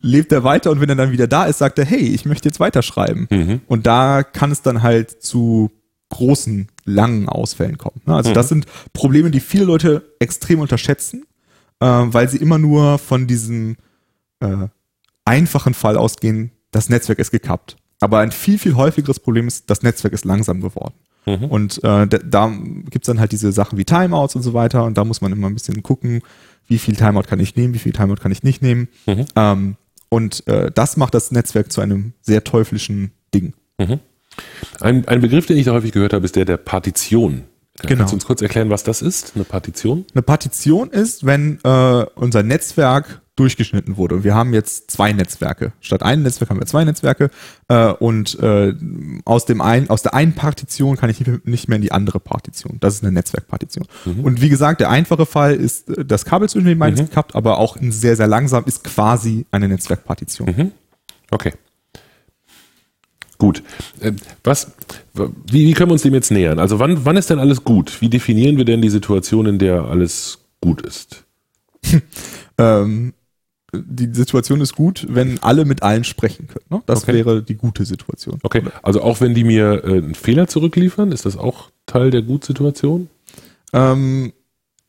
lebt 0.00 0.32
er 0.32 0.44
weiter 0.44 0.70
und 0.70 0.80
wenn 0.80 0.88
er 0.88 0.96
dann 0.96 1.12
wieder 1.12 1.26
da 1.26 1.44
ist, 1.46 1.58
sagt 1.58 1.78
er, 1.78 1.84
hey, 1.84 2.00
ich 2.00 2.24
möchte 2.24 2.48
jetzt 2.48 2.60
weiterschreiben. 2.60 3.26
Und 3.66 3.86
da 3.86 4.22
kann 4.22 4.50
es 4.50 4.62
dann 4.62 4.82
halt 4.82 5.22
zu 5.22 5.70
großen, 6.10 6.68
langen 6.84 7.28
Ausfällen 7.28 7.76
kommen. 7.76 8.00
ne? 8.06 8.14
Also 8.14 8.30
das 8.34 8.48
sind 8.48 8.66
Probleme, 8.92 9.30
die 9.30 9.40
viele 9.40 9.64
Leute 9.64 10.14
extrem 10.20 10.60
unterschätzen, 10.60 11.24
äh, 11.80 11.86
weil 11.86 12.28
sie 12.28 12.38
immer 12.38 12.58
nur 12.58 12.98
von 12.98 13.26
diesem 13.26 13.76
äh, 14.40 14.68
einfachen 15.24 15.74
Fall 15.74 15.96
ausgehen, 15.96 16.50
das 16.70 16.88
Netzwerk 16.88 17.18
ist 17.18 17.30
gekappt. 17.30 17.76
Aber 18.00 18.20
ein 18.20 18.32
viel, 18.32 18.58
viel 18.58 18.74
häufigeres 18.74 19.20
Problem 19.20 19.48
ist, 19.48 19.68
das 19.68 19.82
Netzwerk 19.82 20.14
ist 20.14 20.24
langsam 20.24 20.60
geworden. 20.60 20.94
Und 21.36 21.78
äh, 21.78 22.06
da, 22.06 22.18
da 22.18 22.52
gibt's 22.90 23.06
dann 23.06 23.20
halt 23.20 23.32
diese 23.32 23.52
Sachen 23.52 23.78
wie 23.78 23.84
Timeouts 23.84 24.36
und 24.36 24.42
so 24.42 24.54
weiter 24.54 24.84
und 24.84 24.96
da 24.96 25.04
muss 25.04 25.20
man 25.20 25.32
immer 25.32 25.48
ein 25.48 25.54
bisschen 25.54 25.82
gucken, 25.82 26.22
wie 26.66 26.78
viel 26.78 26.96
Timeout 26.96 27.22
kann 27.22 27.40
ich 27.40 27.56
nehmen, 27.56 27.74
wie 27.74 27.78
viel 27.78 27.92
Timeout 27.92 28.16
kann 28.16 28.32
ich 28.32 28.42
nicht 28.42 28.62
nehmen. 28.62 28.88
Ähm, 29.36 29.76
und 30.10 30.46
äh, 30.46 30.70
das 30.72 30.96
macht 30.96 31.14
das 31.14 31.30
Netzwerk 31.32 31.72
zu 31.72 31.80
einem 31.80 32.12
sehr 32.22 32.44
teuflischen 32.44 33.12
Ding. 33.34 33.54
Ein, 34.80 35.06
ein 35.08 35.20
Begriff, 35.20 35.46
den 35.46 35.56
ich 35.56 35.64
da 35.64 35.72
häufig 35.72 35.92
gehört 35.92 36.12
habe, 36.12 36.24
ist 36.24 36.36
der 36.36 36.44
der 36.44 36.56
Partition. 36.56 37.44
Genau. 37.82 37.98
Kannst 37.98 38.12
du 38.12 38.16
uns 38.16 38.26
kurz 38.26 38.42
erklären, 38.42 38.70
was 38.70 38.82
das 38.82 39.02
ist? 39.02 39.32
Eine 39.34 39.44
Partition? 39.44 40.04
Eine 40.12 40.22
Partition 40.22 40.90
ist, 40.90 41.24
wenn 41.26 41.60
äh, 41.62 42.06
unser 42.14 42.42
Netzwerk 42.42 43.22
durchgeschnitten 43.38 43.96
wurde. 43.96 44.16
Und 44.16 44.24
wir 44.24 44.34
haben 44.34 44.52
jetzt 44.52 44.90
zwei 44.90 45.12
Netzwerke. 45.12 45.72
Statt 45.80 46.02
einem 46.02 46.22
Netzwerk 46.22 46.50
haben 46.50 46.58
wir 46.60 46.66
zwei 46.66 46.84
Netzwerke. 46.84 47.30
Äh, 47.68 47.92
und 47.92 48.38
äh, 48.40 48.74
aus, 49.24 49.44
dem 49.46 49.60
ein, 49.60 49.88
aus 49.90 50.02
der 50.02 50.14
einen 50.14 50.32
Partition 50.34 50.96
kann 50.96 51.10
ich 51.10 51.20
nicht 51.44 51.68
mehr- 51.68 51.76
in 51.76 51.82
die 51.82 51.92
andere 51.92 52.18
Partition. 52.20 52.78
Das 52.80 52.94
ist 52.94 53.02
eine 53.04 53.12
Netzwerkpartition. 53.12 53.86
Und 54.22 54.40
wie 54.40 54.48
gesagt, 54.48 54.80
der 54.80 54.90
einfache 54.90 55.26
Fall 55.26 55.54
ist 55.54 55.88
äh, 55.90 56.04
das 56.04 56.24
Kabel 56.24 56.48
zwischen 56.48 56.66
den 56.66 56.78
beiden 56.78 56.98
ist 56.98 57.08
gekappt, 57.10 57.34
aber 57.36 57.58
auch 57.58 57.76
sehr, 57.80 58.16
sehr 58.16 58.26
langsam 58.26 58.64
ist 58.64 58.82
quasi 58.84 59.46
eine 59.50 59.68
Netzwerkpartition. 59.68 60.72
Okay. 61.30 61.52
Gut. 63.38 63.62
Äh, 64.00 64.12
Was, 64.42 64.72
wie, 65.14 65.66
wie 65.68 65.72
können 65.74 65.90
wir 65.90 65.92
uns 65.92 66.02
dem 66.02 66.14
jetzt 66.14 66.30
nähern? 66.32 66.58
Also 66.58 66.78
wann, 66.80 67.04
wann 67.04 67.16
ist 67.16 67.30
denn 67.30 67.38
alles 67.38 67.62
gut? 67.62 68.00
Wie 68.00 68.08
definieren 68.08 68.56
wir 68.56 68.64
denn 68.64 68.82
die 68.82 68.90
Situation, 68.90 69.46
in 69.46 69.58
der 69.58 69.84
alles 69.84 70.38
gut 70.60 70.82
ist? 70.82 71.24
Ähm, 72.60 73.14
die 73.72 74.14
Situation 74.14 74.60
ist 74.60 74.74
gut, 74.74 75.06
wenn 75.10 75.42
alle 75.42 75.64
mit 75.64 75.82
allen 75.82 76.04
sprechen 76.04 76.46
können. 76.48 76.64
Ne? 76.70 76.82
Das 76.86 77.02
Okay. 77.02 77.12
wäre 77.14 77.42
die 77.42 77.54
gute 77.56 77.84
Situation. 77.84 78.38
Okay, 78.42 78.62
also 78.82 79.02
auch 79.02 79.20
wenn 79.20 79.34
die 79.34 79.44
mir 79.44 79.84
äh, 79.84 79.98
einen 79.98 80.14
Fehler 80.14 80.48
zurückliefern, 80.48 81.12
ist 81.12 81.26
das 81.26 81.36
auch 81.36 81.70
Teil 81.86 82.10
der 82.10 82.22
Gutsituation? 82.22 83.08
Ähm, 83.74 84.32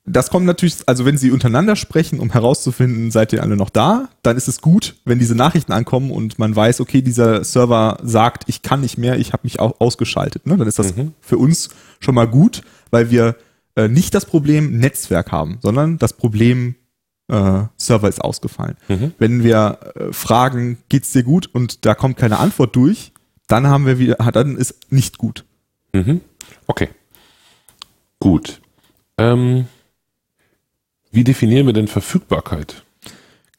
das 0.05 0.29
kommt 0.29 0.45
natürlich, 0.45 0.77
also 0.87 1.05
wenn 1.05 1.17
sie 1.17 1.29
untereinander 1.29 1.75
sprechen, 1.75 2.19
um 2.19 2.31
herauszufinden, 2.31 3.11
seid 3.11 3.31
ihr 3.33 3.43
alle 3.43 3.57
noch 3.57 3.69
da, 3.69 4.07
dann 4.23 4.37
ist 4.37 4.47
es 4.47 4.61
gut, 4.61 4.95
wenn 5.05 5.19
diese 5.19 5.35
Nachrichten 5.35 5.71
ankommen 5.73 6.09
und 6.09 6.39
man 6.39 6.55
weiß, 6.55 6.79
okay, 6.79 7.01
dieser 7.01 7.43
Server 7.43 7.99
sagt, 8.01 8.45
ich 8.47 8.61
kann 8.61 8.81
nicht 8.81 8.97
mehr, 8.97 9.19
ich 9.19 9.33
habe 9.33 9.41
mich 9.43 9.59
auch 9.59 9.79
ausgeschaltet. 9.81 10.47
Ne? 10.47 10.57
Dann 10.57 10.67
ist 10.67 10.79
das 10.79 10.95
Mhm. 10.95 11.13
für 11.21 11.37
uns 11.37 11.69
schon 11.99 12.15
mal 12.15 12.27
gut, 12.27 12.63
weil 12.91 13.11
wir 13.11 13.35
äh, 13.75 13.87
nicht 13.87 14.15
das 14.15 14.25
Problem 14.25 14.79
Netzwerk 14.79 15.31
haben, 15.31 15.59
sondern 15.61 15.99
das 15.99 16.13
Problem 16.13 16.75
äh, 17.29 17.63
Server 17.77 18.09
ist 18.09 18.21
ausgefallen. 18.21 18.77
Mhm. 18.87 19.13
Wenn 19.17 19.43
wir 19.43 19.79
äh, 19.95 20.13
fragen, 20.13 20.77
geht's 20.89 21.11
dir 21.11 21.23
gut 21.23 21.49
und 21.53 21.85
da 21.85 21.95
kommt 21.95 22.17
keine 22.17 22.39
Antwort 22.39 22.75
durch, 22.75 23.11
dann 23.47 23.67
haben 23.67 23.85
wir 23.85 23.99
wieder, 23.99 24.15
dann 24.15 24.57
ist 24.57 24.91
nicht 24.91 25.17
gut. 25.17 25.45
Mhm. 25.93 26.21
Okay. 26.67 26.89
Gut. 28.19 28.61
Ähm, 29.17 29.65
wie 31.11 31.23
definieren 31.23 31.65
wir 31.65 31.73
denn 31.73 31.87
Verfügbarkeit? 31.87 32.83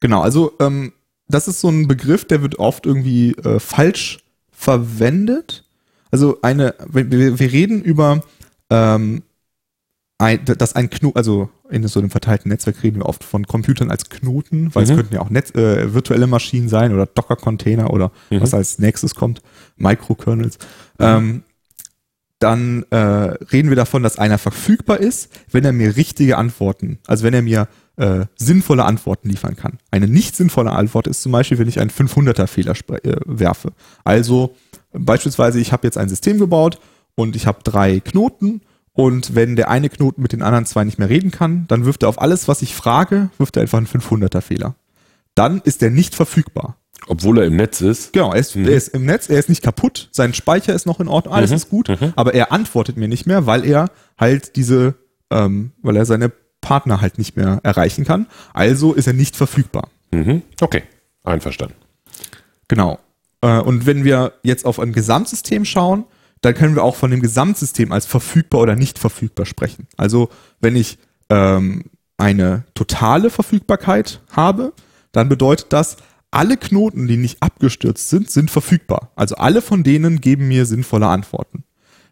Genau, 0.01 0.21
also 0.23 0.53
ähm, 0.61 0.93
das 1.29 1.49
ist 1.49 1.61
so 1.61 1.69
ein 1.69 1.89
Begriff, 1.89 2.25
der 2.25 2.43
wird 2.43 2.59
oft 2.59 2.87
irgendwie 2.87 3.33
äh, 3.33 3.59
falsch 3.59 4.19
verwendet. 4.53 5.65
Also 6.11 6.39
eine, 6.43 6.75
wir, 6.89 7.11
wir 7.11 7.39
wir 7.39 7.53
reden 7.53 7.83
über 7.83 8.23
ähm, 8.69 9.23
ein, 10.19 10.45
dass 10.45 10.75
ein 10.75 10.91
Knoten, 10.91 11.17
also 11.17 11.51
in 11.71 11.87
so 11.87 12.01
einem 12.01 12.11
verteilten 12.11 12.49
Netzwerk 12.51 12.83
reden 12.83 12.99
wir 13.01 13.07
oft 13.07 13.23
von 13.25 13.47
Computern 13.47 13.91
als 13.91 14.09
Knoten, 14.09 14.75
weil 14.75 14.85
Mhm. 14.85 14.91
es 14.91 14.97
könnten 14.97 15.15
ja 15.15 15.21
auch 15.21 15.31
Netz, 15.31 15.51
äh, 15.55 15.95
virtuelle 15.95 16.27
Maschinen 16.27 16.69
sein 16.69 16.93
oder 16.93 17.07
Docker-Container 17.07 17.91
oder 17.93 18.11
Mhm. 18.31 18.41
was 18.43 18.55
als 18.55 18.79
nächstes 18.79 19.15
kommt, 19.15 19.43
Microkernels. 19.77 20.59
Ähm, 20.99 21.43
dann 22.39 22.85
äh, 22.91 22.97
reden 22.97 23.69
wir 23.69 23.77
davon, 23.77 24.03
dass 24.03 24.19
einer 24.19 24.39
verfügbar 24.39 24.99
ist, 24.99 25.31
wenn 25.51 25.65
er 25.65 25.73
mir 25.73 25.97
richtige 25.97 26.39
Antworten, 26.39 26.99
also 27.07 27.25
wenn 27.25 27.35
er 27.35 27.43
mir 27.43 27.69
äh, 27.97 28.25
sinnvolle 28.37 28.87
Antworten 28.87 29.29
liefern 29.29 29.57
kann. 29.57 29.77
Eine 29.91 30.09
nicht 30.09 30.35
sinnvolle 30.35 30.71
Antwort 30.73 31.07
ist 31.07 31.21
zum 31.21 31.33
Beispiel, 31.33 31.59
wenn 31.59 31.69
ich 31.69 31.81
einen 31.81 31.91
500er 31.91 32.47
Fehler 32.47 32.73
spre- 32.73 33.05
äh, 33.05 33.21
werfe. 33.27 33.73
Also 34.05 34.55
beispielsweise, 34.95 35.61
ich 35.61 35.73
habe 35.73 35.87
jetzt 35.87 35.99
ein 35.99 36.09
System 36.09 36.39
gebaut 36.39 36.81
und 37.15 37.37
ich 37.37 37.47
habe 37.47 37.59
drei 37.63 38.01
Knoten 38.01 38.63
und 39.01 39.35
wenn 39.35 39.57
der 39.57 39.69
eine 39.71 39.89
Knoten 39.89 40.23
mit 40.23 40.33
den 40.33 40.43
anderen 40.43 40.67
zwei 40.67 40.85
nicht 40.85 40.99
mehr 40.99 41.09
reden 41.09 41.31
kann, 41.31 41.67
dann 41.69 41.85
wirft 41.85 42.03
er 42.03 42.09
auf 42.09 42.21
alles, 42.21 42.49
was 42.49 42.63
ich 42.63 42.75
frage, 42.75 43.31
wirft 43.39 43.57
er 43.57 43.63
einfach 43.63 43.79
einen 43.79 43.87
500er 43.87 44.41
Fehler. 44.41 44.75
Dann 45.35 45.61
ist 45.65 45.83
er 45.83 45.91
nicht 45.91 46.15
verfügbar. 46.15 46.77
Obwohl 47.07 47.39
er 47.39 47.47
im 47.47 47.57
Netz 47.57 47.81
ist. 47.81 48.13
Genau, 48.13 48.33
er 48.33 48.39
ist, 48.41 48.55
Mhm. 48.57 48.67
er 48.69 48.73
ist 48.77 48.89
im 48.89 49.05
Netz, 49.07 49.29
er 49.31 49.39
ist 49.39 49.49
nicht 49.49 49.63
kaputt, 49.63 50.09
sein 50.13 50.35
Speicher 50.35 50.75
ist 50.75 50.87
noch 50.87 51.01
in 51.01 51.09
Ordnung, 51.09 51.35
alles 51.35 51.51
Mhm. 51.51 51.57
ist 51.57 51.71
gut, 51.71 51.89
Mhm. 51.89 52.13
aber 52.15 52.35
er 52.35 52.53
antwortet 52.53 52.97
mir 52.97 53.09
nicht 53.09 53.27
mehr, 53.27 53.47
weil 53.47 53.65
er 53.65 53.91
halt 54.19 54.55
diese, 54.57 54.95
ähm, 55.31 55.73
weil 55.83 55.97
er 55.97 56.05
seine 56.05 56.31
Partner 56.61 57.01
halt 57.01 57.17
nicht 57.17 57.37
mehr 57.37 57.61
erreichen 57.63 58.05
kann. 58.05 58.27
Also 58.53 58.93
ist 58.93 59.07
er 59.07 59.15
nicht 59.15 59.35
verfügbar. 59.35 59.89
Mhm. 60.13 60.43
Okay. 60.61 60.83
Einverstanden. 61.25 61.75
Genau. 62.69 62.99
Äh, 63.41 63.59
und 63.61 63.87
wenn 63.87 64.05
wir 64.05 64.35
jetzt 64.43 64.67
auf 64.67 64.79
ein 64.79 64.93
Gesamtsystem 64.93 65.65
schauen, 65.65 66.05
dann 66.43 66.55
können 66.55 66.75
wir 66.75 66.83
auch 66.85 66.97
von 66.97 67.11
dem 67.11 67.21
Gesamtsystem 67.21 67.93
als 67.93 68.07
verfügbar 68.07 68.63
oder 68.63 68.77
nicht 68.77 68.99
verfügbar 68.99 69.47
sprechen. 69.47 69.87
Also 69.97 70.31
wenn 70.61 70.77
ich 70.77 70.99
ähm, 71.29 71.85
eine 72.17 72.65
totale 72.75 73.31
Verfügbarkeit 73.31 74.21
habe, 74.33 74.73
dann 75.13 75.29
bedeutet 75.29 75.67
das, 75.73 75.97
alle 76.31 76.57
Knoten, 76.57 77.07
die 77.09 77.17
nicht 77.17 77.43
abgestürzt 77.43 78.09
sind, 78.09 78.31
sind 78.31 78.51
verfügbar. 78.51 79.11
Also 79.17 79.35
alle 79.37 79.63
von 79.63 79.83
denen 79.83 80.21
geben 80.21 80.49
mir 80.49 80.65
sinnvolle 80.65 81.09
Antworten. 81.09 81.65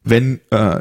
Wenn, 0.02 0.40
äh, 0.50 0.80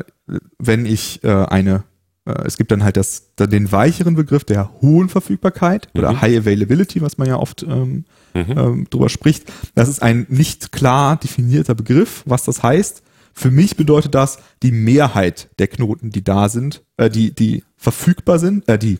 wenn 0.57 0.85
ich 0.85 1.23
äh, 1.23 1.29
eine, 1.45 1.83
äh, 2.25 2.33
es 2.45 2.57
gibt 2.57 2.71
dann 2.71 2.83
halt 2.83 2.97
das, 2.97 3.33
den 3.37 3.71
weicheren 3.71 4.15
Begriff 4.15 4.43
der 4.43 4.71
hohen 4.81 5.07
Verfügbarkeit 5.09 5.89
oder 5.95 6.13
Mhm. 6.13 6.21
High 6.21 6.37
Availability, 6.39 7.01
was 7.01 7.17
man 7.17 7.27
ja 7.27 7.35
oft 7.37 7.63
ähm, 7.63 8.05
Mhm. 8.33 8.45
ähm, 8.57 8.87
drüber 8.89 9.09
spricht. 9.09 9.51
Das 9.75 9.87
ist 9.89 10.01
ein 10.01 10.25
nicht 10.29 10.71
klar 10.71 11.17
definierter 11.17 11.75
Begriff, 11.75 12.23
was 12.25 12.43
das 12.43 12.63
heißt. 12.63 13.03
Für 13.37 13.51
mich 13.51 13.77
bedeutet 13.77 14.15
das, 14.15 14.39
die 14.63 14.71
Mehrheit 14.71 15.49
der 15.59 15.67
Knoten, 15.67 16.09
die 16.09 16.23
da 16.23 16.49
sind, 16.49 16.83
äh, 16.97 17.07
die, 17.07 17.35
die 17.35 17.63
verfügbar 17.75 18.39
sind, 18.39 18.67
äh, 18.67 18.79
die 18.79 18.97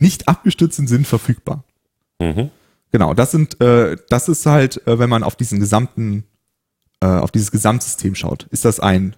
nicht 0.00 0.26
abgestürzt 0.26 0.74
sind, 0.74 0.88
sind 0.88 1.06
verfügbar. 1.06 1.62
Mhm. 2.18 2.50
Genau, 2.90 3.14
das 3.14 3.30
sind, 3.30 3.60
äh, 3.60 3.96
das 4.08 4.28
ist 4.28 4.44
halt, 4.44 4.84
äh, 4.88 4.98
wenn 4.98 5.08
man 5.08 5.22
auf 5.22 5.36
diesen 5.36 5.60
gesamten, 5.60 6.24
äh, 7.00 7.06
auf 7.06 7.30
dieses 7.30 7.52
Gesamtsystem 7.52 8.16
schaut. 8.16 8.48
Ist 8.50 8.64
das 8.64 8.80
ein 8.80 9.14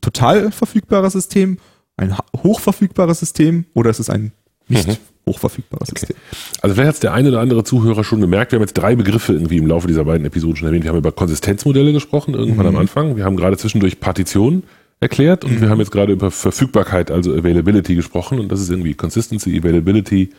total 0.00 0.50
verfügbares 0.50 1.12
System, 1.12 1.58
ein 1.96 2.18
hochverfügbares 2.36 3.20
System 3.20 3.66
oder 3.74 3.90
ist 3.90 4.00
es 4.00 4.10
ein 4.10 4.32
nicht 4.68 4.86
Mhm. 4.88 4.96
hochverfügbares 5.28 5.88
System? 5.88 6.16
Also 6.62 6.74
vielleicht 6.74 6.88
hat 6.88 6.94
es 6.94 7.00
der 7.00 7.12
eine 7.14 7.28
oder 7.30 7.40
andere 7.40 7.64
Zuhörer 7.64 8.04
schon 8.04 8.20
gemerkt, 8.20 8.52
wir 8.52 8.58
haben 8.58 8.62
jetzt 8.64 8.74
drei 8.74 8.94
Begriffe 8.96 9.32
irgendwie 9.32 9.56
im 9.58 9.66
Laufe 9.66 9.86
dieser 9.88 10.04
beiden 10.04 10.26
Episoden 10.26 10.56
schon 10.56 10.68
erwähnt. 10.68 10.84
Wir 10.84 10.90
haben 10.90 10.98
über 10.98 11.12
Konsistenzmodelle 11.12 11.92
gesprochen, 11.92 12.34
irgendwann 12.34 12.66
Mhm. 12.66 12.74
am 12.74 12.80
Anfang. 12.80 13.16
Wir 13.16 13.24
haben 13.24 13.36
gerade 13.36 13.56
zwischendurch 13.56 14.00
Partition 14.00 14.62
erklärt 15.00 15.44
und 15.44 15.56
Mhm. 15.56 15.60
wir 15.62 15.68
haben 15.68 15.78
jetzt 15.80 15.90
gerade 15.90 16.12
über 16.12 16.30
Verfügbarkeit, 16.30 17.10
also 17.10 17.32
Availability 17.34 17.94
gesprochen 17.94 18.38
und 18.40 18.50
das 18.50 18.60
ist 18.60 18.70
irgendwie 18.70 18.94
Consistency, 18.94 19.58
Availability, 19.58 20.30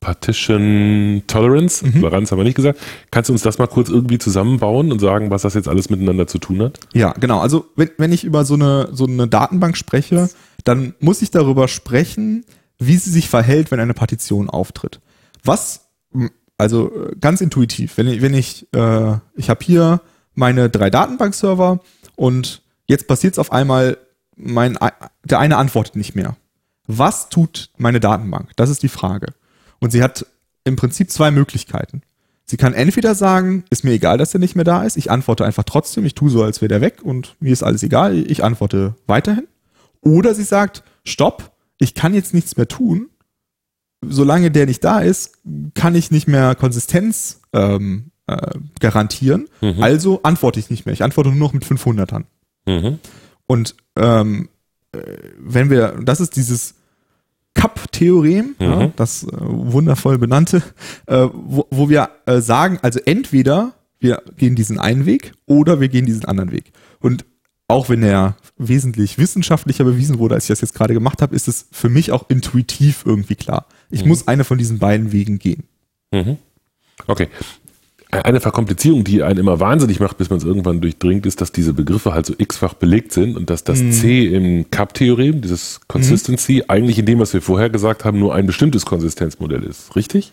Partition, 0.00 1.22
Tolerance. 1.26 1.84
Mhm. 1.84 2.00
Toleranz 2.00 2.30
haben 2.30 2.38
wir 2.38 2.44
nicht 2.44 2.54
gesagt. 2.54 2.78
Kannst 3.10 3.28
du 3.28 3.32
uns 3.32 3.42
das 3.42 3.58
mal 3.58 3.66
kurz 3.66 3.88
irgendwie 3.88 4.18
zusammenbauen 4.18 4.92
und 4.92 5.00
sagen, 5.00 5.30
was 5.30 5.42
das 5.42 5.54
jetzt 5.54 5.68
alles 5.68 5.90
miteinander 5.90 6.26
zu 6.26 6.38
tun 6.38 6.62
hat? 6.62 6.78
Ja, 6.94 7.12
genau. 7.18 7.40
Also 7.40 7.66
wenn, 7.76 7.90
wenn 7.98 8.12
ich 8.12 8.22
über 8.24 8.44
so 8.44 8.54
eine, 8.54 8.88
so 8.92 9.06
eine 9.06 9.26
Datenbank 9.26 9.76
spreche, 9.76 10.28
dann 10.64 10.94
muss 11.00 11.22
ich 11.22 11.30
darüber 11.32 11.66
sprechen, 11.66 12.44
wie 12.78 12.96
sie 12.96 13.10
sich 13.10 13.28
verhält, 13.28 13.70
wenn 13.70 13.80
eine 13.80 13.94
Partition 13.94 14.50
auftritt. 14.50 15.00
Was, 15.44 15.88
also 16.58 16.92
äh, 16.94 17.16
ganz 17.20 17.40
intuitiv, 17.40 17.96
wenn 17.96 18.08
ich, 18.08 18.22
wenn 18.22 18.34
ich, 18.34 18.66
äh, 18.74 19.14
ich 19.36 19.50
habe 19.50 19.64
hier 19.64 20.00
meine 20.34 20.68
drei 20.68 20.90
Datenbankserver 20.90 21.80
und 22.14 22.62
jetzt 22.86 23.08
passiert 23.08 23.34
es 23.34 23.38
auf 23.38 23.52
einmal, 23.52 23.98
mein, 24.36 24.78
der 25.24 25.38
eine 25.38 25.56
antwortet 25.56 25.96
nicht 25.96 26.14
mehr. 26.14 26.36
Was 26.86 27.28
tut 27.28 27.70
meine 27.78 28.00
Datenbank? 28.00 28.50
Das 28.56 28.70
ist 28.70 28.82
die 28.82 28.88
Frage. 28.88 29.34
Und 29.80 29.90
sie 29.90 30.02
hat 30.02 30.26
im 30.64 30.76
Prinzip 30.76 31.10
zwei 31.10 31.30
Möglichkeiten. 31.30 32.02
Sie 32.44 32.56
kann 32.56 32.74
entweder 32.74 33.16
sagen, 33.16 33.64
ist 33.70 33.82
mir 33.82 33.90
egal, 33.90 34.18
dass 34.18 34.32
er 34.32 34.38
nicht 34.38 34.54
mehr 34.54 34.64
da 34.64 34.84
ist, 34.84 34.96
ich 34.96 35.10
antworte 35.10 35.44
einfach 35.44 35.64
trotzdem, 35.64 36.04
ich 36.04 36.14
tue 36.14 36.30
so, 36.30 36.44
als 36.44 36.60
wäre 36.60 36.68
der 36.68 36.80
weg 36.80 37.00
und 37.02 37.34
mir 37.40 37.52
ist 37.52 37.64
alles 37.64 37.82
egal, 37.82 38.16
ich 38.16 38.44
antworte 38.44 38.94
weiterhin. 39.08 39.48
Oder 40.00 40.32
sie 40.32 40.44
sagt, 40.44 40.84
stopp, 41.04 41.50
ich 41.78 41.94
kann 41.94 42.14
jetzt 42.14 42.34
nichts 42.34 42.56
mehr 42.56 42.68
tun, 42.68 43.08
solange 44.02 44.50
der 44.50 44.66
nicht 44.66 44.84
da 44.84 45.00
ist, 45.00 45.38
kann 45.74 45.94
ich 45.94 46.10
nicht 46.10 46.28
mehr 46.28 46.54
Konsistenz 46.54 47.40
ähm, 47.52 48.10
äh, 48.26 48.58
garantieren, 48.80 49.48
Mhm. 49.60 49.82
also 49.82 50.20
antworte 50.22 50.58
ich 50.60 50.70
nicht 50.70 50.84
mehr, 50.86 50.92
ich 50.92 51.02
antworte 51.02 51.30
nur 51.30 51.38
noch 51.38 51.52
mit 51.52 51.64
500ern. 51.64 52.24
Mhm. 52.66 52.98
Und 53.46 53.76
ähm, 53.96 54.48
äh, 54.92 54.98
wenn 55.38 55.70
wir, 55.70 55.98
das 56.02 56.20
ist 56.20 56.36
dieses 56.36 56.74
Cup-Theorem, 57.54 58.54
Mhm. 58.58 58.64
ja, 58.66 58.86
das 58.96 59.24
äh, 59.24 59.28
wundervoll 59.32 60.18
benannte, 60.18 60.62
äh, 61.06 61.26
wo, 61.32 61.66
wo 61.70 61.88
wir 61.88 62.10
äh, 62.26 62.40
sagen, 62.40 62.78
also 62.82 63.00
entweder 63.04 63.72
wir 63.98 64.22
gehen 64.36 64.56
diesen 64.56 64.78
einen 64.78 65.06
Weg 65.06 65.32
oder 65.46 65.80
wir 65.80 65.88
gehen 65.88 66.04
diesen 66.04 66.26
anderen 66.26 66.52
Weg. 66.52 66.72
Und 67.00 67.24
auch 67.68 67.88
wenn 67.88 68.02
er 68.02 68.36
wesentlich 68.58 69.18
wissenschaftlicher 69.18 69.84
bewiesen 69.84 70.18
wurde, 70.18 70.34
als 70.36 70.44
ich 70.44 70.48
das 70.48 70.60
jetzt 70.60 70.74
gerade 70.74 70.94
gemacht 70.94 71.20
habe, 71.22 71.34
ist 71.34 71.48
es 71.48 71.66
für 71.72 71.88
mich 71.88 72.12
auch 72.12 72.24
intuitiv 72.28 73.02
irgendwie 73.04 73.34
klar. 73.34 73.66
Ich 73.90 74.02
Mhm. 74.02 74.08
muss 74.08 74.28
eine 74.28 74.44
von 74.44 74.58
diesen 74.58 74.78
beiden 74.78 75.12
Wegen 75.12 75.38
gehen. 75.38 75.64
Mhm. 76.12 76.36
Okay. 77.06 77.28
Eine 78.12 78.40
Verkomplizierung, 78.40 79.02
die 79.02 79.22
einen 79.24 79.40
immer 79.40 79.58
wahnsinnig 79.58 79.98
macht, 79.98 80.16
bis 80.16 80.30
man 80.30 80.38
es 80.38 80.44
irgendwann 80.44 80.80
durchdringt, 80.80 81.26
ist, 81.26 81.40
dass 81.40 81.50
diese 81.50 81.72
Begriffe 81.72 82.14
halt 82.14 82.24
so 82.24 82.34
x-fach 82.38 82.74
belegt 82.74 83.12
sind 83.12 83.36
und 83.36 83.50
dass 83.50 83.64
das 83.64 83.80
Mhm. 83.82 83.92
C 83.92 84.26
im 84.26 84.70
Cup-Theorem, 84.70 85.42
dieses 85.42 85.80
Consistency, 85.88 86.62
eigentlich 86.68 86.98
in 87.00 87.04
dem, 87.06 87.18
was 87.18 87.34
wir 87.34 87.42
vorher 87.42 87.68
gesagt 87.68 88.04
haben, 88.04 88.20
nur 88.20 88.32
ein 88.34 88.46
bestimmtes 88.46 88.86
Konsistenzmodell 88.86 89.64
ist. 89.64 89.94
Richtig? 89.96 90.32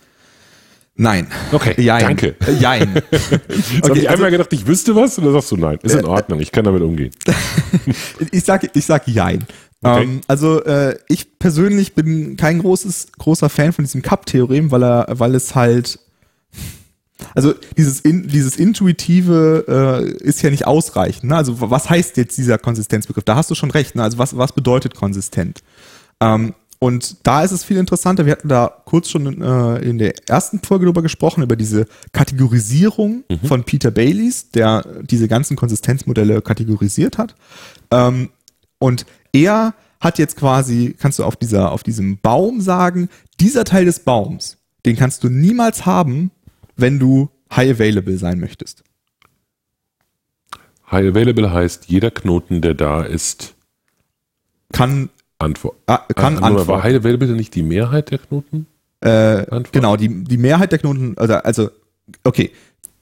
Nein. 0.96 1.26
Okay, 1.50 1.80
Jein. 1.80 2.00
danke. 2.00 2.36
Äh, 2.46 2.52
Jein. 2.60 2.94
Jetzt 3.10 3.32
habe 3.32 3.42
Okay, 3.90 4.00
ich 4.00 4.08
also- 4.10 4.22
einmal 4.22 4.30
gedacht, 4.30 4.52
ich 4.52 4.66
wüsste 4.66 4.94
was 4.94 5.18
und 5.18 5.24
dann 5.24 5.32
sagst 5.34 5.50
du 5.50 5.56
nein. 5.56 5.78
Ist 5.82 5.96
in 5.96 6.04
Ordnung, 6.04 6.40
ich 6.40 6.52
kann 6.52 6.64
damit 6.64 6.82
umgehen. 6.82 7.10
Ich 8.30 8.44
sag, 8.44 8.74
ich 8.76 8.84
sag 8.84 9.06
Jein. 9.08 9.44
Okay. 9.82 10.02
Ähm, 10.04 10.20
also 10.28 10.62
äh, 10.64 10.96
ich 11.08 11.38
persönlich 11.38 11.94
bin 11.94 12.36
kein 12.36 12.60
großes, 12.60 13.08
großer 13.18 13.48
Fan 13.50 13.72
von 13.72 13.84
diesem 13.84 14.02
Cup-Theorem, 14.02 14.70
weil 14.70 14.82
er, 14.84 15.06
weil 15.10 15.34
es 15.34 15.54
halt 15.54 15.98
also 17.34 17.54
dieses, 17.76 18.00
in, 18.00 18.28
dieses 18.28 18.56
Intuitive 18.56 19.64
äh, 19.68 20.24
ist 20.24 20.42
ja 20.42 20.50
nicht 20.50 20.66
ausreichend. 20.66 21.24
Ne? 21.30 21.36
Also 21.36 21.60
was 21.60 21.88
heißt 21.90 22.16
jetzt 22.16 22.36
dieser 22.38 22.58
Konsistenzbegriff? 22.58 23.24
Da 23.24 23.36
hast 23.36 23.50
du 23.50 23.54
schon 23.54 23.70
recht. 23.70 23.94
Ne? 23.96 24.02
Also 24.02 24.18
was, 24.18 24.36
was 24.36 24.52
bedeutet 24.52 24.94
konsistent? 24.94 25.62
Ähm, 26.20 26.54
und 26.84 27.26
da 27.26 27.42
ist 27.42 27.50
es 27.50 27.64
viel 27.64 27.78
interessanter. 27.78 28.26
Wir 28.26 28.32
hatten 28.32 28.50
da 28.50 28.70
kurz 28.84 29.08
schon 29.08 29.40
äh, 29.40 29.78
in 29.78 29.96
der 29.96 30.28
ersten 30.28 30.58
Folge 30.58 30.84
drüber 30.84 31.00
gesprochen, 31.00 31.42
über 31.42 31.56
diese 31.56 31.86
Kategorisierung 32.12 33.24
von 33.42 33.64
Peter 33.64 33.90
Baileys, 33.90 34.50
der 34.50 34.84
diese 35.00 35.26
ganzen 35.26 35.56
Konsistenzmodelle 35.56 36.42
kategorisiert 36.42 37.16
hat. 37.16 37.36
Ähm, 37.90 38.28
und 38.78 39.06
er 39.32 39.72
hat 39.98 40.18
jetzt 40.18 40.36
quasi, 40.36 40.94
kannst 40.98 41.18
du 41.18 41.24
auf 41.24 41.36
dieser, 41.36 41.72
auf 41.72 41.84
diesem 41.84 42.18
Baum 42.18 42.60
sagen, 42.60 43.08
dieser 43.40 43.64
Teil 43.64 43.86
des 43.86 44.00
Baums, 44.00 44.58
den 44.84 44.96
kannst 44.96 45.24
du 45.24 45.30
niemals 45.30 45.86
haben, 45.86 46.32
wenn 46.76 46.98
du 46.98 47.30
high 47.50 47.70
available 47.70 48.18
sein 48.18 48.38
möchtest. 48.38 48.84
High 50.90 51.08
Available 51.08 51.50
heißt, 51.50 51.86
jeder 51.86 52.10
Knoten, 52.10 52.60
der 52.60 52.74
da 52.74 53.04
ist, 53.04 53.54
Kann, 54.70 55.08
Antwort. 55.44 55.76
ah, 55.86 55.98
kann 56.14 56.36
Äh, 56.36 56.40
nur 56.40 56.50
mal, 56.50 56.68
War. 56.68 56.82
High 56.82 56.96
Available 56.96 57.28
nicht 57.32 57.54
die 57.54 57.62
Mehrheit 57.62 58.10
der 58.10 58.18
Knoten? 58.18 58.66
Äh, 59.00 59.08
Antwort? 59.10 59.72
genau, 59.72 59.96
die, 59.96 60.24
die 60.24 60.38
Mehrheit 60.38 60.72
der 60.72 60.78
Knoten, 60.78 61.16
also, 61.18 61.34
also, 61.34 61.70
okay, 62.24 62.50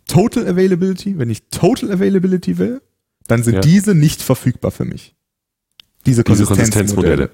Total 0.09 0.47
Availability, 0.49 1.19
wenn 1.19 1.31
ich 1.31 1.45
Total 1.51 1.91
Availability 1.93 2.59
will, 2.59 2.83
dann 3.29 3.43
sind 3.43 3.55
Ja. 3.55 3.61
diese 3.61 3.95
nicht 3.95 4.21
verfügbar 4.21 4.71
für 4.73 4.85
mich. 4.85 5.15
Diese 6.05 6.25
Diese 6.25 6.45
Konsistenzmodelle. 6.45 7.29
Konsistenzmodelle. 7.29 7.31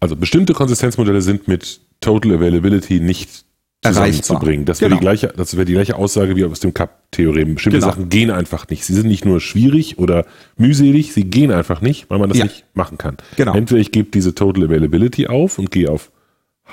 Also 0.00 0.16
bestimmte 0.16 0.54
Konsistenzmodelle 0.54 1.20
sind 1.20 1.48
mit 1.48 1.80
Total 2.00 2.32
Availability 2.34 3.00
nicht. 3.00 3.44
Zusammenzubringen. 3.82 4.64
Das 4.64 4.80
wäre 4.80 4.88
Genau. 4.90 4.98
die 5.00 5.04
gleiche, 5.04 5.28
das 5.36 5.54
wäre 5.54 5.64
die 5.64 5.72
gleiche 5.72 5.96
Aussage 5.96 6.36
wie 6.36 6.44
aus 6.44 6.60
dem 6.60 6.74
Cup-Theorem. 6.74 7.54
Bestimmte 7.54 7.78
Genau. 7.78 7.90
Sachen 7.90 8.08
gehen 8.08 8.30
einfach 8.30 8.68
nicht. 8.68 8.84
Sie 8.84 8.94
sind 8.94 9.06
nicht 9.06 9.24
nur 9.24 9.40
schwierig 9.40 9.98
oder 9.98 10.26
mühselig, 10.56 11.12
sie 11.12 11.24
gehen 11.24 11.52
einfach 11.52 11.80
nicht, 11.80 12.10
weil 12.10 12.18
man 12.18 12.28
das 12.28 12.38
Ja. 12.38 12.44
nicht 12.44 12.64
machen 12.74 12.98
kann. 12.98 13.16
Genau. 13.36 13.54
Entweder 13.54 13.80
ich 13.80 13.92
gebe 13.92 14.10
diese 14.10 14.34
Total 14.34 14.64
Availability 14.64 15.26
auf 15.28 15.58
und 15.58 15.70
gehe 15.70 15.90
auf 15.90 16.10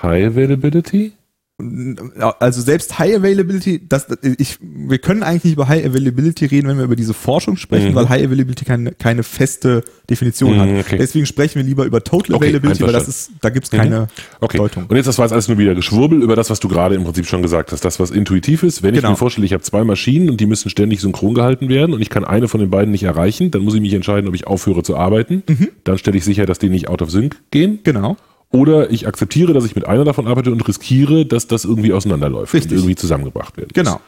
High 0.02 0.28
Availability. 0.28 1.14
Also 1.58 2.62
selbst 2.62 3.00
High 3.00 3.16
Availability, 3.16 3.88
das, 3.88 4.08
ich, 4.38 4.58
wir 4.62 4.98
können 4.98 5.24
eigentlich 5.24 5.46
nicht 5.46 5.54
über 5.54 5.70
High 5.70 5.86
Availability 5.86 6.48
reden, 6.48 6.68
wenn 6.68 6.78
wir 6.78 6.84
über 6.84 6.98
diese 6.98 7.14
Forschung 7.14 7.56
sprechen, 7.56 7.92
Mhm. 7.92 7.96
weil 7.96 8.10
High 8.10 8.26
Availability 8.26 8.66
keine, 8.66 8.92
keine 8.92 9.24
feste 9.24 9.82
Definition 10.10 10.56
Mhm, 10.56 10.60
hat. 10.60 10.70
okay. 10.86 10.98
Deswegen 10.98 11.26
sprechen 11.26 11.56
wir 11.56 11.64
lieber 11.64 11.86
über 11.86 12.04
Total 12.04 12.36
Okay, 12.36 12.48
Availability, 12.48 12.84
weil 12.84 12.92
das 12.92 13.08
ist, 13.08 13.32
da 13.40 13.50
gibt's 13.50 13.72
keine 13.72 14.10
Okay. 14.42 14.58
Deutung. 14.58 14.88
Und 14.88 14.98
jetzt, 14.98 15.06
das 15.06 15.18
war 15.18 15.26
jetzt 15.26 15.32
alles 15.32 15.48
nur 15.48 15.58
wieder 15.58 15.76
Geschwurbel 15.76 16.22
über 16.22 16.36
das, 16.36 16.50
was 16.50 16.60
du 16.60 16.68
gerade 16.68 16.96
im 16.96 17.06
Prinzip 17.06 17.26
schon 17.26 17.42
gesagt 17.42 17.72
hast. 17.72 17.86
Das, 17.86 18.02
was 18.02 18.12
intuitiv 18.12 18.64
ist. 18.64 18.84
Wenn 18.84 18.94
ich 18.94 19.00
Genau. 19.00 19.12
mir 19.12 19.18
vorstelle, 19.18 19.46
ich 19.46 19.54
habe 19.54 19.64
zwei 19.64 19.86
Maschinen 19.86 20.30
und 20.30 20.42
die 20.42 20.48
müssen 20.48 20.70
ständig 20.70 21.00
synchron 21.00 21.34
gehalten 21.36 21.70
werden 21.70 21.94
und 21.96 22.02
ich 22.02 22.10
kann 22.10 22.26
eine 22.26 22.50
von 22.50 22.60
den 22.60 22.70
beiden 22.70 22.92
nicht 22.92 23.04
erreichen, 23.04 23.52
dann 23.52 23.62
muss 23.62 23.76
ich 23.76 23.82
mich 23.82 23.94
entscheiden, 23.94 24.28
ob 24.28 24.36
ich 24.36 24.46
aufhöre 24.46 24.84
zu 24.84 24.98
arbeiten. 24.98 25.42
Mhm. 25.48 25.70
Dann 25.86 25.98
stelle 25.98 26.18
ich 26.18 26.26
sicher, 26.26 26.46
dass 26.46 26.60
die 26.60 26.68
nicht 26.70 26.90
out 26.90 27.02
of 27.02 27.12
sync 27.12 27.38
gehen. 27.52 27.80
Genau. 27.84 28.18
Oder 28.52 28.90
ich 28.92 29.08
akzeptiere, 29.08 29.54
dass 29.54 29.66
ich 29.66 29.76
mit 29.76 29.86
einer 29.88 30.06
davon 30.06 30.28
arbeite 30.28 30.52
und 30.52 30.66
riskiere, 30.68 31.26
dass 31.26 31.48
das 31.48 31.66
irgendwie 31.66 31.94
auseinanderläuft 31.94 32.54
Richtig. 32.54 32.72
und 32.72 32.78
irgendwie 32.78 32.96
zusammengebracht 32.96 33.58
wird. 33.58 33.74
Genau. 33.74 34.00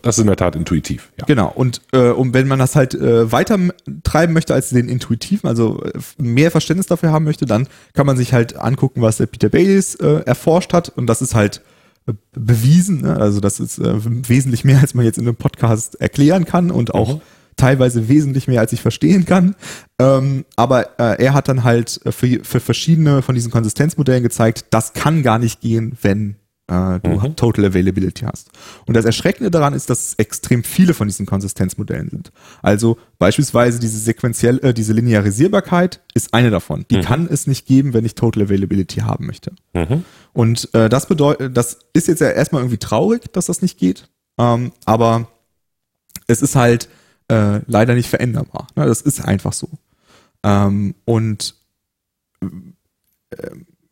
Das, 0.00 0.16
ist 0.16 0.22
in 0.22 0.28
der 0.28 0.36
Tat 0.36 0.56
intuitiv. 0.56 1.10
Ja. 1.18 1.26
Genau. 1.26 1.52
Und, 1.54 1.82
äh, 1.92 2.10
und 2.10 2.32
wenn 2.32 2.48
man 2.48 2.58
das 2.58 2.76
halt 2.76 2.94
äh, 2.94 3.30
weiter 3.30 3.58
treiben 4.04 4.32
möchte 4.32 4.54
als 4.54 4.70
den 4.70 4.88
intuitiven, 4.88 5.48
also 5.48 5.82
mehr 6.16 6.50
Verständnis 6.50 6.86
dafür 6.86 7.10
haben 7.12 7.24
möchte, 7.24 7.44
dann 7.46 7.68
kann 7.92 8.06
man 8.06 8.16
sich 8.16 8.32
halt 8.32 8.56
angucken, 8.56 9.02
was 9.02 9.18
der 9.18 9.26
Peter 9.26 9.48
Bayes 9.48 9.96
äh, 9.96 10.22
erforscht 10.24 10.72
hat. 10.72 10.88
Und 10.90 11.08
das 11.08 11.20
ist 11.20 11.34
halt 11.34 11.60
äh, 12.06 12.12
bewiesen. 12.32 13.02
Ne? 13.02 13.16
Also 13.16 13.40
das 13.40 13.60
ist 13.60 13.78
äh, 13.78 13.94
wesentlich 14.28 14.64
mehr, 14.64 14.80
als 14.80 14.94
man 14.94 15.04
jetzt 15.04 15.18
in 15.18 15.26
einem 15.26 15.36
Podcast 15.36 16.00
erklären 16.00 16.44
kann 16.44 16.70
und 16.70 16.94
auch 16.94 17.16
Mhm. 17.16 17.20
Teilweise 17.62 18.08
wesentlich 18.08 18.48
mehr, 18.48 18.60
als 18.60 18.72
ich 18.72 18.82
verstehen 18.82 19.24
kann. 19.24 19.54
Ähm, 20.00 20.44
aber 20.56 20.98
äh, 20.98 21.22
er 21.22 21.32
hat 21.32 21.46
dann 21.46 21.62
halt 21.62 22.00
für, 22.10 22.40
für 22.42 22.58
verschiedene 22.58 23.22
von 23.22 23.36
diesen 23.36 23.52
Konsistenzmodellen 23.52 24.24
gezeigt, 24.24 24.66
das 24.70 24.94
kann 24.94 25.22
gar 25.22 25.38
nicht 25.38 25.60
gehen, 25.60 25.96
wenn 26.02 26.34
äh, 26.66 26.98
du 27.00 27.10
Mhm. 27.10 27.36
Total 27.36 27.66
Availability 27.66 28.24
hast. 28.24 28.50
Und 28.86 28.94
das 28.96 29.04
Erschreckende 29.04 29.50
daran 29.52 29.74
ist, 29.74 29.90
dass 29.90 30.08
es 30.08 30.14
extrem 30.14 30.64
viele 30.64 30.92
von 30.92 31.06
diesen 31.06 31.24
Konsistenzmodellen 31.24 32.08
sind. 32.08 32.32
Also 32.62 32.98
beispielsweise 33.20 33.78
diese 33.78 33.98
sequenziell, 33.98 34.58
äh, 34.64 34.74
diese 34.74 34.92
Linearisierbarkeit 34.92 36.00
ist 36.14 36.34
eine 36.34 36.50
davon. 36.50 36.84
Die 36.90 37.00
kann 37.00 37.28
es 37.30 37.46
nicht 37.46 37.66
geben, 37.66 37.94
wenn 37.94 38.04
ich 38.04 38.16
Total 38.16 38.42
Availability 38.44 39.00
haben 39.00 39.26
möchte. 39.26 39.52
Mhm. 39.72 40.04
Und 40.32 40.68
äh, 40.74 40.88
das 40.88 41.06
bedeutet, 41.06 41.56
das 41.56 41.78
ist 41.92 42.08
jetzt 42.08 42.20
ja 42.20 42.30
erstmal 42.30 42.62
irgendwie 42.62 42.78
traurig, 42.78 43.32
dass 43.32 43.46
das 43.46 43.62
nicht 43.62 43.78
geht. 43.78 44.08
Ähm, 44.36 44.72
aber 44.84 45.28
es 46.26 46.42
ist 46.42 46.56
halt 46.56 46.88
äh, 47.32 47.60
leider 47.66 47.94
nicht 47.94 48.08
veränderbar. 48.08 48.66
Ne? 48.76 48.86
Das 48.86 49.00
ist 49.02 49.20
einfach 49.24 49.52
so. 49.52 49.68
Ähm, 50.42 50.94
und 51.04 51.54
äh, 52.40 52.46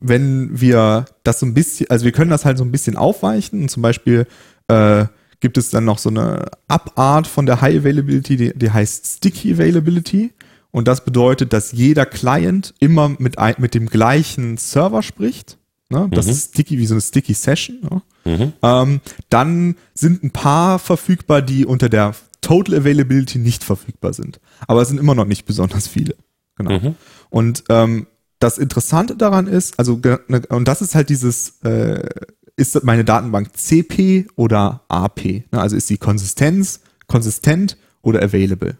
wenn 0.01 0.61
wir 0.61 1.05
das 1.25 1.41
so 1.41 1.47
ein 1.47 1.55
bisschen, 1.55 1.91
also 1.91 2.05
wir 2.05 2.13
können 2.13 2.31
das 2.31 2.45
halt 2.45 2.59
so 2.59 2.65
ein 2.65 2.73
bisschen 2.73 2.97
aufweichen 2.97 3.63
und 3.63 3.71
zum 3.71 3.83
Beispiel 3.83 4.27
äh, 4.69 5.05
gibt 5.41 5.59
es 5.59 5.71
dann 5.71 5.85
noch 5.85 5.99
so 5.99 6.09
eine 6.11 6.47
Abart 6.69 7.27
von 7.27 7.47
der 7.47 7.61
High 7.61 7.79
Availability, 7.81 8.37
die, 8.37 8.53
die 8.59 8.71
heißt 8.71 9.07
Sticky 9.19 9.55
Availability. 9.55 10.33
Und 10.71 10.87
das 10.87 11.05
bedeutet, 11.05 11.53
dass 11.53 11.73
jeder 11.73 12.07
Client 12.07 12.75
immer 12.79 13.09
mit, 13.19 13.39
ein, 13.39 13.55
mit 13.59 13.75
dem 13.75 13.87
gleichen 13.89 14.57
Server 14.57 15.03
spricht. 15.03 15.59
Ne? 15.89 16.09
Das 16.13 16.27
Mhm. 16.27 16.33
ist 16.33 16.51
sticky 16.55 16.79
wie 16.79 16.87
so 16.87 16.95
eine 16.95 17.01
Sticky 17.01 17.35
Session. 17.35 17.79
Ne? 17.83 18.03
Mhm. 18.25 18.53
Ähm, 18.63 19.01
dann 19.31 19.75
sind 19.95 20.23
ein 20.23 20.31
paar 20.31 20.79
verfügbar, 20.79 21.43
die 21.43 21.67
unter 21.67 21.89
der 21.89 22.15
Total 22.41 22.77
Availability 22.77 23.39
nicht 23.39 23.65
verfügbar 23.65 24.13
sind. 24.13 24.41
Aber 24.67 24.83
es 24.83 24.89
sind 24.89 24.99
immer 24.99 25.15
noch 25.15 25.27
nicht 25.27 25.45
besonders 25.45 25.87
viele. 25.87 26.17
Genau. 26.57 26.79
Mhm. 26.79 26.95
Und 27.31 27.65
ähm, 27.69 28.07
das 28.39 28.59
Interessante 28.59 29.17
daran 29.17 29.47
ist, 29.47 29.79
also 29.79 30.01
ne, 30.29 30.43
und 30.49 30.67
das 30.67 30.83
ist 30.83 30.95
halt 30.95 31.11
dieses, 31.11 31.61
äh, 31.63 32.09
ist 32.57 32.83
meine 32.85 33.05
Datenbank 33.05 33.57
CP 33.57 34.27
oder 34.37 34.85
AP? 34.89 35.25
Ne? 35.25 35.45
Also 35.53 35.77
ist 35.77 35.89
die 35.91 35.99
Konsistenz 35.99 36.81
konsistent 37.07 37.77
oder 38.03 38.23
available? 38.23 38.77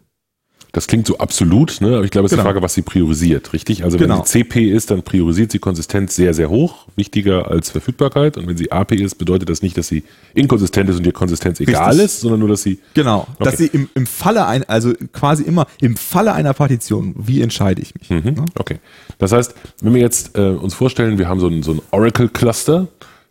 Das 0.73 0.87
klingt 0.87 1.07
so 1.07 1.19
absolut, 1.19 1.81
ne? 1.81 1.97
aber 1.97 2.05
ich 2.05 2.11
glaube, 2.11 2.27
es 2.27 2.33
ist 2.33 2.37
Genau. 2.37 2.45
die 2.45 2.53
Frage, 2.53 2.63
was 2.63 2.75
sie 2.75 2.83
priorisiert, 2.83 3.53
richtig? 3.53 3.83
Also 3.85 3.99
Genau. 3.99 4.19
wenn 4.19 4.25
sie 4.25 4.45
CP 4.45 4.71
ist, 4.71 4.91
dann 4.91 5.03
priorisiert 5.03 5.51
sie 5.53 5.59
Konsistenz 5.59 6.15
sehr, 6.15 6.33
sehr 6.33 6.49
hoch, 6.49 6.87
wichtiger 6.97 7.51
als 7.51 7.71
Verfügbarkeit. 7.71 8.37
Und 8.37 8.47
wenn 8.47 8.57
sie 8.57 8.71
AP 8.71 8.93
ist, 8.93 9.17
bedeutet 9.17 9.49
das 9.49 9.63
nicht, 9.63 9.77
dass 9.77 9.89
sie 9.89 10.05
inkonsistent 10.35 10.89
ist 10.91 10.97
und 10.99 11.07
ihr 11.07 11.13
Konsistenz 11.13 11.59
egal 11.61 11.89
Richtig. 11.89 12.05
ist, 12.05 12.21
sondern 12.21 12.41
nur, 12.41 12.49
dass 12.49 12.63
sie 12.63 12.79
Genau, 12.95 13.27
dass 13.39 13.55
Okay. 13.55 13.57
sie 13.73 13.77
im, 13.77 13.89
im 13.95 14.07
Falle 14.07 14.47
ein, 14.47 14.63
also 14.69 14.93
quasi 15.13 15.43
immer 15.43 15.67
im 15.81 15.97
Falle 15.97 16.33
einer 16.35 16.55
Partition, 16.55 17.15
wie 17.17 17.41
entscheide 17.43 17.83
ich 17.83 17.95
mich? 17.97 18.09
Mhm. 18.11 18.35
Ne? 18.35 18.45
Okay. 18.59 18.79
Das 19.19 19.33
heißt, 19.33 19.55
wenn 19.83 19.95
wir 19.95 20.01
jetzt 20.01 20.39
äh, 20.39 20.43
uns 20.51 20.75
vorstellen, 20.75 21.19
wir 21.19 21.29
haben 21.29 21.41
so 21.41 21.49
ein, 21.49 21.63
so 21.63 21.73
ein 21.73 21.81
Oracle-Cluster, 21.91 22.89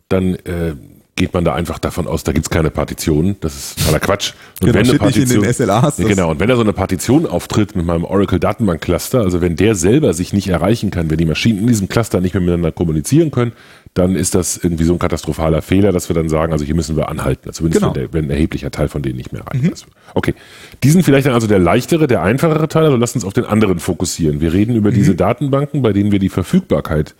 dann 0.08 0.34
äh, 0.34 0.74
geht 1.20 1.34
man 1.34 1.44
da 1.44 1.54
einfach 1.54 1.78
davon 1.78 2.06
aus, 2.06 2.24
da 2.24 2.32
gibt's 2.32 2.48
keine 2.48 2.70
Partition. 2.70 3.36
Das 3.40 3.54
ist 3.54 3.78
totaler 3.78 4.00
Quatsch. 4.00 4.32
Und 4.62 4.72
Genau, 4.72 5.04
nicht 5.06 5.18
in 5.18 5.28
den 5.28 5.52
SLAs, 5.52 5.98
Ja, 5.98 6.08
genau, 6.08 6.30
und 6.30 6.40
wenn 6.40 6.48
da 6.48 6.56
so 6.56 6.62
eine 6.62 6.72
Partition 6.72 7.26
auftritt 7.26 7.76
mit 7.76 7.84
meinem 7.84 8.04
Oracle-Datenbank-Cluster, 8.04 9.20
also 9.20 9.42
wenn 9.42 9.54
der 9.54 9.74
selber 9.74 10.14
sich 10.14 10.32
nicht 10.32 10.48
erreichen 10.48 10.90
kann, 10.90 11.10
wenn 11.10 11.18
die 11.18 11.26
Maschinen 11.26 11.58
in 11.58 11.66
diesem 11.66 11.88
Cluster 11.90 12.22
nicht 12.22 12.32
mehr 12.32 12.40
miteinander 12.40 12.72
kommunizieren 12.72 13.30
können, 13.30 13.52
dann 13.92 14.16
ist 14.16 14.34
das 14.34 14.56
irgendwie 14.56 14.84
so 14.84 14.94
ein 14.94 14.98
katastrophaler 14.98 15.60
Fehler, 15.60 15.92
dass 15.92 16.08
wir 16.08 16.14
dann 16.14 16.30
sagen, 16.30 16.52
also 16.54 16.64
hier 16.64 16.74
müssen 16.74 16.96
wir 16.96 17.10
anhalten. 17.10 17.42
Also 17.48 17.58
zumindest 17.58 17.82
Genau. 17.82 17.94
wenn, 17.94 18.00
der, 18.02 18.12
wenn 18.14 18.24
ein 18.24 18.30
erheblicher 18.30 18.70
Teil 18.70 18.88
von 18.88 19.02
denen 19.02 19.16
nicht 19.18 19.32
mehr 19.32 19.42
erreicht 19.42 19.64
ist. 19.70 19.86
Okay. 20.14 20.34
Die 20.82 20.90
sind 20.90 21.02
vielleicht 21.02 21.26
dann 21.26 21.34
also 21.34 21.46
der 21.48 21.58
leichtere, 21.58 22.06
der 22.06 22.22
einfachere 22.22 22.68
Teil, 22.68 22.84
also 22.86 22.96
lasst 22.96 23.14
uns 23.14 23.26
auf 23.26 23.34
den 23.34 23.44
anderen 23.44 23.78
fokussieren. 23.78 24.40
Wir 24.40 24.54
reden 24.54 24.74
über 24.74 24.90
diese 24.90 25.14
Datenbanken, 25.14 25.82
bei 25.82 25.92
denen 25.92 26.12
wir 26.12 26.18
die 26.18 26.30
Verfügbarkeit 26.30 27.14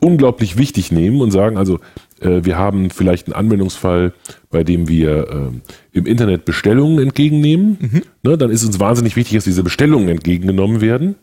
unglaublich 0.00 0.58
wichtig 0.58 0.92
nehmen 0.92 1.20
und 1.20 1.30
sagen, 1.30 1.56
also 1.56 1.78
äh, 2.20 2.40
wir 2.44 2.56
haben 2.56 2.90
vielleicht 2.90 3.26
einen 3.26 3.34
Anwendungsfall, 3.34 4.12
bei 4.50 4.64
dem 4.64 4.88
wir 4.88 5.28
ähm, 5.30 5.60
im 5.92 6.06
Internet 6.06 6.44
Bestellungen 6.44 6.98
entgegennehmen. 6.98 8.02
Ne, 8.22 8.36
dann 8.36 8.50
ist 8.50 8.64
uns 8.64 8.78
wahnsinnig 8.80 9.16
wichtig, 9.16 9.36
dass 9.36 9.44
diese 9.44 9.62
Bestellungen 9.62 10.08
entgegengenommen 10.08 10.80
werden. 10.80 11.16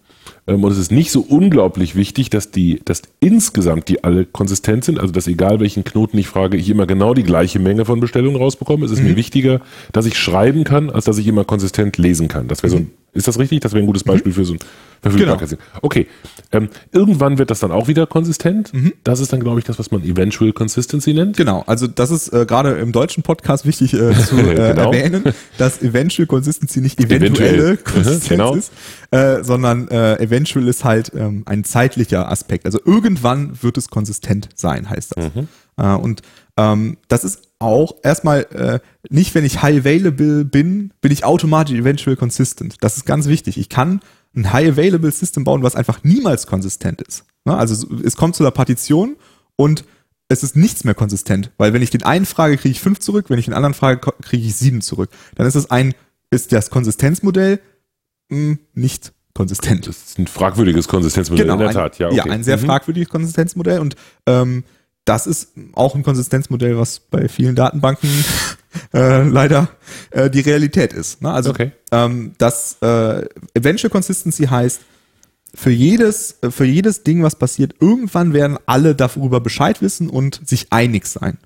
Ähm, 0.48 0.63
und 0.63 0.72
es 0.72 0.78
ist 0.78 0.92
nicht 0.92 1.12
so 1.12 1.22
unglaublich 1.22 1.96
wichtig, 1.96 2.30
dass 2.30 2.52
die, 2.52 2.82
dass 2.84 3.04
insgesamt 3.20 3.89
die 3.89 4.04
alle 4.04 4.26
konsistent 4.26 4.84
sind, 4.84 5.00
also 5.00 5.13
dass 5.13 5.28
egal 5.28 5.60
welchen 5.60 5.84
Knoten 5.84 6.18
ich 6.18 6.28
frage, 6.28 6.58
ich 6.58 6.70
immer 6.70 6.86
genau 6.88 7.13
die 7.13 7.24
gleiche 7.24 7.60
Menge 7.60 7.86
von 7.86 8.00
Bestellungen 8.00 8.38
rausbekomme. 8.38 8.86
Es 8.86 8.92
ist 8.92 9.04
mir 9.04 9.16
wichtiger, 9.16 9.62
dass 9.92 10.06
ich 10.06 10.18
schreiben 10.18 10.63
kann, 10.63 10.89
als 10.89 11.06
dass 11.06 11.18
ich 11.18 11.28
immer 11.28 11.46
konsistent 11.46 11.98
lesen 11.98 12.28
kann. 12.28 12.48
Das 12.48 12.63
wäre 12.63 12.72
so 12.72 12.78
ein, 12.78 12.92
ist 13.13 13.28
das 13.28 13.39
richtig? 13.39 13.60
Das 13.62 13.73
wäre 13.73 13.84
ein 13.84 13.88
gutes 13.88 14.04
Beispiel 14.04 14.34
für 14.34 14.45
so 14.45 14.54
ein 14.54 14.60
Verfügbarkeit. 15.02 15.58
Okay. 15.82 16.08
Ähm, 16.52 16.69
irgendwann 16.91 17.38
wird 17.38 17.52
das 17.52 17.60
dann 17.60 17.71
auch 17.71 17.88
wieder 17.88 18.08
konsistent. 18.08 18.71
Das 19.04 19.19
ist 19.19 19.34
dann, 19.34 19.39
glaube 19.41 19.60
ich, 19.60 19.65
das, 19.65 19.78
was 19.80 19.91
man 19.91 20.04
Eventual 20.04 20.54
Consistency 20.54 21.13
nennt. 21.13 21.36
Genau, 21.38 21.63
also 21.67 21.88
das 21.88 22.10
ist 22.12 22.30
äh, 22.34 22.45
gerade 22.45 22.71
im 22.73 22.91
deutschen 22.91 23.21
Podcast 23.23 23.65
wichtig 23.65 23.93
äh, 23.93 24.13
zu 24.28 24.38
äh, 24.38 24.56
Genau. 24.73 24.91
erwähnen, 24.91 25.23
dass 25.58 25.82
Eventual 25.82 26.26
Consistency 26.26 26.80
nicht 26.82 26.99
eventuelle 26.99 27.58
Eventuell. 27.73 27.78
Konsistenz 27.78 28.23
Mhm, 28.26 28.30
genau. 28.30 28.56
ist, 28.56 28.71
äh, 29.12 29.43
sondern 29.43 29.88
äh, 29.89 30.15
Eventual 30.19 30.67
ist 30.67 30.84
halt 30.86 31.12
ähm, 31.15 31.43
ein 31.45 31.63
zeitlicher 31.63 32.32
Aspekt. 32.32 32.65
Also 32.65 32.80
irgendwann 32.86 33.62
wird 33.62 33.78
es 33.78 33.89
konsistent 33.89 34.49
sein, 34.56 34.89
heißt 34.89 35.17
das. 35.17 35.26
Mhm. 35.36 35.47
Äh, 35.78 35.95
und 35.95 36.21
ähm, 36.58 36.97
das 37.10 37.23
ist 37.23 37.41
auch 37.63 37.95
erstmal 38.04 38.41
äh, 38.54 38.80
nicht, 39.10 39.34
wenn 39.36 39.45
ich 39.45 39.62
high 39.62 39.80
available 39.80 40.45
bin, 40.45 40.91
bin 41.02 41.12
ich 41.12 41.23
automatisch 41.26 41.76
eventual 41.78 42.15
consistent. 42.15 42.76
Das 42.82 42.97
ist 42.97 43.06
ganz 43.06 43.28
wichtig. 43.28 43.58
Ich 43.58 43.69
kann 43.69 44.02
ein 44.36 44.52
high 44.54 44.69
available 44.69 45.12
System 45.12 45.43
bauen, 45.43 45.63
was 45.63 45.76
einfach 45.76 46.04
niemals 46.04 46.47
konsistent 46.47 47.02
ist. 47.02 47.26
Ne? 47.45 47.56
Also 47.56 47.88
es 48.04 48.15
kommt 48.15 48.36
zu 48.36 48.43
der 48.43 48.52
Partition 48.52 49.15
und 49.56 49.86
es 50.30 50.43
ist 50.43 50.56
nichts 50.56 50.84
mehr 50.84 50.95
konsistent, 50.95 51.52
weil 51.58 51.73
wenn 51.73 51.82
ich 51.82 51.89
den 51.91 52.04
einen 52.04 52.26
frage, 52.26 52.58
kriege 52.58 52.71
ich 52.71 52.80
fünf 52.80 52.99
zurück, 52.99 53.26
wenn 53.30 53.38
ich 53.38 53.45
den 53.45 53.54
anderen 53.54 53.73
frage, 53.73 53.99
kriege 54.21 54.45
ich 54.45 54.56
sieben 54.56 54.82
zurück. 54.82 55.10
Dann 55.36 55.45
ist 55.45 55.56
es 55.56 55.69
ein, 55.69 55.93
ist 56.32 56.52
das 56.52 56.69
Konsistenzmodell 56.71 57.60
mh, 58.30 58.58
nicht 58.73 59.13
konsistent. 59.36 59.88
Das 59.88 59.97
ist 59.97 60.19
ein 60.19 60.28
fragwürdiges 60.28 60.88
Konsistenzmodell 60.88 61.49
in 61.49 61.58
der 61.58 61.67
ein, 61.69 61.73
Tat. 61.73 61.99
Ja, 61.99 62.08
okay. 62.08 62.17
ja 62.17 62.23
ein 62.26 62.43
sehr 62.43 62.58
Mhm. 62.58 62.65
fragwürdiges 62.65 63.10
Konsistenzmodell 63.10 63.80
und 63.80 63.95
ähm, 64.26 64.63
das 65.06 65.28
ist 65.28 65.50
auch 65.74 65.96
ein 65.96 66.04
Konsistenzmodell, 66.04 66.78
was 66.78 67.00
bei 67.00 67.28
vielen 67.28 67.56
Datenbanken 67.56 68.10
äh, 68.94 69.24
leider 69.28 69.70
äh, 70.12 70.30
die 70.30 70.39
Realität 70.42 70.94
ist. 70.94 71.22
Ne? 71.22 71.32
Also 71.32 71.50
Okay. 71.52 71.72
ähm, 71.92 72.34
das 72.38 72.78
äh, 72.82 73.26
Eventual 73.54 73.89
Consistency 73.89 74.46
heißt, 74.46 74.82
für 75.56 75.72
jedes, 75.72 76.38
äh, 76.42 76.50
für 76.52 76.66
jedes 76.66 77.04
Ding, 77.04 77.22
was 77.22 77.36
passiert, 77.38 77.76
irgendwann 77.80 78.34
werden 78.34 78.58
alle 78.66 78.96
darüber 78.96 79.39
Bescheid 79.42 79.82
wissen 79.82 80.10
und 80.10 80.42
sich 80.48 80.68
einig 80.72 81.06
sein. 81.06 81.38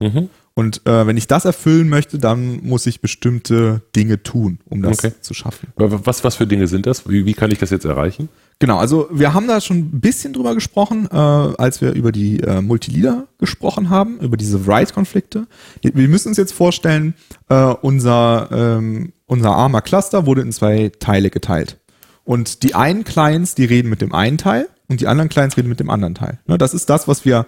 Mhm. 0.00 0.28
Und 0.54 0.86
äh, 0.86 1.06
wenn 1.06 1.16
ich 1.18 1.26
das 1.26 1.44
erfüllen 1.44 1.88
möchte, 1.88 2.18
dann 2.18 2.60
muss 2.62 2.86
ich 2.86 3.00
bestimmte 3.02 3.82
Dinge 3.94 4.22
tun, 4.22 4.58
um 4.68 4.82
das 4.82 4.98
Okay. 4.98 5.12
zu 5.20 5.32
schaffen. 5.34 5.68
Was, 5.76 6.24
was 6.24 6.34
für 6.36 6.46
Dinge 6.46 6.66
sind 6.66 6.86
das? 6.86 7.08
Wie, 7.08 7.26
wie 7.26 7.34
kann 7.34 7.50
ich 7.50 7.58
das 7.58 7.70
jetzt 7.70 7.84
erreichen? 7.84 8.30
Genau, 8.58 8.78
also 8.78 9.08
wir 9.10 9.34
haben 9.34 9.46
da 9.46 9.60
schon 9.60 9.78
ein 9.78 10.00
bisschen 10.00 10.32
drüber 10.32 10.54
gesprochen, 10.54 11.08
äh, 11.10 11.16
als 11.16 11.82
wir 11.82 11.92
über 11.92 12.10
die 12.10 12.40
äh, 12.40 12.62
Multileader 12.62 13.28
gesprochen 13.38 13.90
haben, 13.90 14.18
über 14.20 14.38
diese 14.38 14.66
Write-Konflikte. 14.66 15.46
Wir 15.82 16.08
müssen 16.08 16.28
uns 16.28 16.38
jetzt 16.38 16.52
vorstellen, 16.52 17.14
äh, 17.50 17.54
unser, 17.82 18.48
ähm, 18.50 19.12
unser 19.26 19.54
armer 19.54 19.82
Cluster 19.82 20.24
wurde 20.24 20.40
in 20.40 20.52
zwei 20.52 20.90
Teile 20.98 21.28
geteilt. 21.28 21.78
Und 22.24 22.62
die 22.62 22.74
einen 22.74 23.04
Clients, 23.04 23.54
die 23.54 23.66
reden 23.66 23.90
mit 23.90 24.00
dem 24.00 24.14
einen 24.14 24.38
Teil 24.38 24.68
und 24.88 25.02
die 25.02 25.06
anderen 25.06 25.28
Clients 25.28 25.56
reden 25.58 25.68
mit 25.68 25.80
dem 25.80 25.90
anderen 25.90 26.14
Teil. 26.14 26.38
Ne, 26.46 26.56
das 26.56 26.72
ist 26.72 26.88
das, 26.88 27.06
was 27.06 27.26
wir 27.26 27.46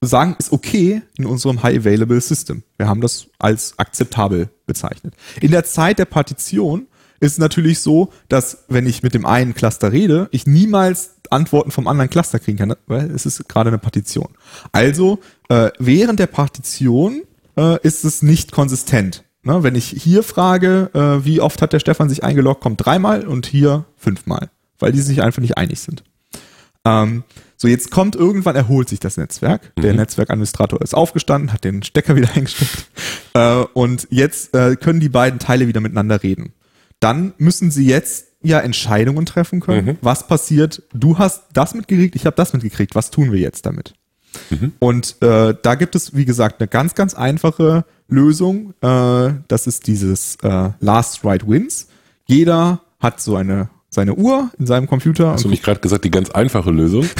sagen, 0.00 0.34
ist 0.38 0.52
okay 0.52 1.02
in 1.18 1.26
unserem 1.26 1.62
High 1.62 1.78
Available 1.78 2.20
System. 2.20 2.62
Wir 2.78 2.88
haben 2.88 3.00
das 3.00 3.26
als 3.38 3.78
akzeptabel 3.78 4.48
bezeichnet. 4.66 5.14
In 5.40 5.50
der 5.50 5.64
Zeit 5.64 5.98
der 5.98 6.04
Partition 6.06 6.86
ist 7.20 7.38
natürlich 7.38 7.80
so, 7.80 8.10
dass 8.28 8.64
wenn 8.68 8.86
ich 8.86 9.02
mit 9.02 9.14
dem 9.14 9.26
einen 9.26 9.54
Cluster 9.54 9.92
rede, 9.92 10.28
ich 10.30 10.46
niemals 10.46 11.16
Antworten 11.30 11.70
vom 11.70 11.86
anderen 11.86 12.10
Cluster 12.10 12.38
kriegen 12.38 12.58
kann, 12.58 12.74
weil 12.86 13.10
es 13.10 13.26
ist 13.26 13.48
gerade 13.48 13.68
eine 13.68 13.78
Partition. 13.78 14.28
Also 14.72 15.18
äh, 15.48 15.70
während 15.78 16.20
der 16.20 16.26
Partition 16.26 17.22
äh, 17.56 17.78
ist 17.82 18.04
es 18.04 18.22
nicht 18.22 18.52
konsistent. 18.52 19.24
Ne? 19.42 19.62
Wenn 19.62 19.74
ich 19.74 19.88
hier 19.88 20.22
frage, 20.22 20.90
äh, 20.94 21.24
wie 21.24 21.40
oft 21.40 21.62
hat 21.62 21.72
der 21.72 21.80
Stefan 21.80 22.08
sich 22.08 22.24
eingeloggt, 22.24 22.62
kommt 22.62 22.84
dreimal 22.84 23.26
und 23.26 23.46
hier 23.46 23.84
fünfmal, 23.96 24.50
weil 24.78 24.92
die 24.92 25.00
sich 25.00 25.22
einfach 25.22 25.42
nicht 25.42 25.58
einig 25.58 25.80
sind. 25.80 26.04
Ähm, 26.84 27.24
so, 27.56 27.66
jetzt 27.66 27.90
kommt 27.90 28.14
irgendwann, 28.14 28.54
erholt 28.54 28.88
sich 28.88 29.00
das 29.00 29.16
Netzwerk. 29.16 29.72
Der 29.76 29.92
Netzwerkadministrator 29.92 30.80
ist 30.80 30.94
aufgestanden, 30.94 31.52
hat 31.52 31.64
den 31.64 31.82
Stecker 31.82 32.14
wieder 32.16 32.28
eingesteckt. 32.34 32.86
Äh, 33.34 33.64
und 33.74 34.06
jetzt 34.10 34.54
äh, 34.54 34.76
können 34.76 35.00
die 35.00 35.08
beiden 35.08 35.40
Teile 35.40 35.66
wieder 35.66 35.80
miteinander 35.80 36.22
reden. 36.22 36.52
Dann 37.00 37.32
müssen 37.38 37.70
sie 37.70 37.86
jetzt 37.86 38.26
ja 38.42 38.60
Entscheidungen 38.60 39.26
treffen 39.26 39.60
können. 39.60 39.86
Was 40.02 40.26
passiert? 40.26 40.82
Du 40.92 41.18
hast 41.18 41.44
das 41.52 41.74
mitgekriegt, 41.74 42.14
ich 42.14 42.26
habe 42.26 42.36
das 42.36 42.52
mitgekriegt. 42.52 42.94
Was 42.94 43.10
tun 43.10 43.32
wir 43.32 43.38
jetzt 43.38 43.66
damit? 43.66 43.94
Und 44.78 45.16
äh, 45.22 45.54
da 45.60 45.74
gibt 45.74 45.94
es, 45.94 46.14
wie 46.14 46.24
gesagt, 46.24 46.60
eine 46.60 46.68
ganz, 46.68 46.94
ganz 46.94 47.14
einfache 47.14 47.84
Lösung. 48.08 48.74
Äh, 48.80 49.32
das 49.48 49.66
ist 49.66 49.86
dieses 49.86 50.36
äh, 50.42 50.70
Last 50.80 51.24
Right 51.24 51.48
Wins. 51.48 51.88
Jeder 52.26 52.82
hat 53.00 53.20
so 53.20 53.36
eine 53.36 53.70
seine 53.90 54.14
Uhr 54.14 54.50
in 54.58 54.66
seinem 54.66 54.86
Computer. 54.86 55.32
Hast 55.32 55.44
du 55.44 55.48
nicht 55.48 55.62
gerade 55.62 55.80
gesagt, 55.80 56.04
die 56.04 56.10
ganz 56.10 56.30
einfache 56.30 56.70
Lösung? 56.70 57.06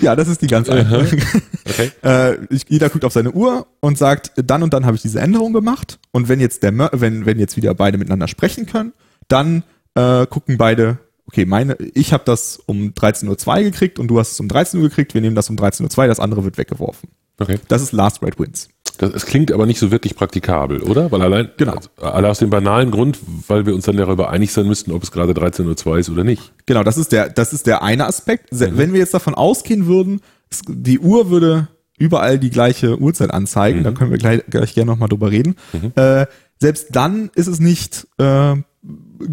Ja, 0.00 0.16
das 0.16 0.26
ist 0.26 0.42
die 0.42 0.48
ganz 0.48 0.68
einfache. 0.68 1.16
Okay. 1.64 1.92
äh, 2.02 2.36
jeder 2.68 2.90
guckt 2.90 3.04
auf 3.04 3.12
seine 3.12 3.30
Uhr 3.30 3.68
und 3.80 3.96
sagt, 3.96 4.32
dann 4.36 4.62
und 4.64 4.74
dann 4.74 4.84
habe 4.84 4.96
ich 4.96 5.02
diese 5.02 5.20
Änderung 5.20 5.52
gemacht. 5.52 6.00
Und 6.10 6.28
wenn 6.28 6.40
jetzt 6.40 6.64
der, 6.64 6.90
wenn 6.92 7.24
wenn 7.24 7.38
jetzt 7.38 7.56
wieder 7.56 7.74
beide 7.74 7.96
miteinander 7.96 8.26
sprechen 8.26 8.66
können, 8.66 8.92
dann 9.28 9.62
äh, 9.94 10.26
gucken 10.26 10.58
beide, 10.58 10.98
okay, 11.26 11.46
meine, 11.46 11.76
ich 11.94 12.12
habe 12.12 12.24
das 12.26 12.56
um 12.66 12.92
13.02 12.92 13.46
Uhr 13.46 13.62
gekriegt 13.62 13.98
und 13.98 14.08
du 14.08 14.18
hast 14.18 14.32
es 14.32 14.40
um 14.40 14.48
13 14.48 14.80
Uhr 14.80 14.88
gekriegt. 14.88 15.14
Wir 15.14 15.20
nehmen 15.20 15.36
das 15.36 15.48
um 15.48 15.56
13.02 15.56 15.98
Uhr, 15.98 16.06
das 16.08 16.20
andere 16.20 16.44
wird 16.44 16.58
weggeworfen. 16.58 17.10
Okay. 17.38 17.58
Das 17.68 17.80
ist 17.80 17.92
Last 17.92 18.22
Right 18.22 18.38
Wins. 18.38 18.68
Das, 18.96 19.12
es 19.12 19.26
klingt 19.26 19.50
aber 19.52 19.66
nicht 19.66 19.78
so 19.78 19.90
wirklich 19.90 20.14
praktikabel, 20.14 20.82
oder? 20.82 21.10
Weil 21.12 21.22
allein, 21.22 21.50
Genau. 21.56 21.72
also, 21.72 21.88
alle 22.00 22.28
aus 22.30 22.38
dem 22.38 22.50
banalen 22.50 22.90
Grund, 22.90 23.18
weil 23.48 23.66
wir 23.66 23.74
uns 23.74 23.84
dann 23.86 23.96
darüber 23.96 24.30
einig 24.30 24.52
sein 24.52 24.66
müssten, 24.66 24.92
ob 24.92 25.02
es 25.02 25.10
gerade 25.10 25.32
13.02 25.32 25.86
Uhr 25.86 25.98
ist 25.98 26.10
oder 26.10 26.24
nicht. 26.24 26.52
Genau, 26.66 26.82
das 26.84 26.96
ist 26.98 27.12
der, 27.12 27.28
das 27.28 27.52
ist 27.52 27.66
der 27.66 27.82
eine 27.82 28.06
Aspekt. 28.06 28.48
Se- 28.52 28.76
Wenn 28.78 28.92
wir 28.92 29.00
jetzt 29.00 29.14
davon 29.14 29.34
ausgehen 29.34 29.86
würden, 29.86 30.20
die 30.68 30.98
Uhr 31.00 31.30
würde 31.30 31.68
überall 31.98 32.38
die 32.38 32.50
gleiche 32.50 32.98
Uhrzeit 33.00 33.30
anzeigen, 33.32 33.82
da 33.84 33.92
können 33.92 34.10
wir 34.10 34.18
gleich, 34.18 34.42
gleich 34.48 34.74
gerne 34.74 34.90
nochmal 34.90 35.08
drüber 35.08 35.30
reden. 35.30 35.56
Äh, 35.96 36.26
selbst 36.60 36.88
dann 36.92 37.30
ist 37.34 37.46
es 37.46 37.60
nicht 37.60 38.06
äh, 38.18 38.54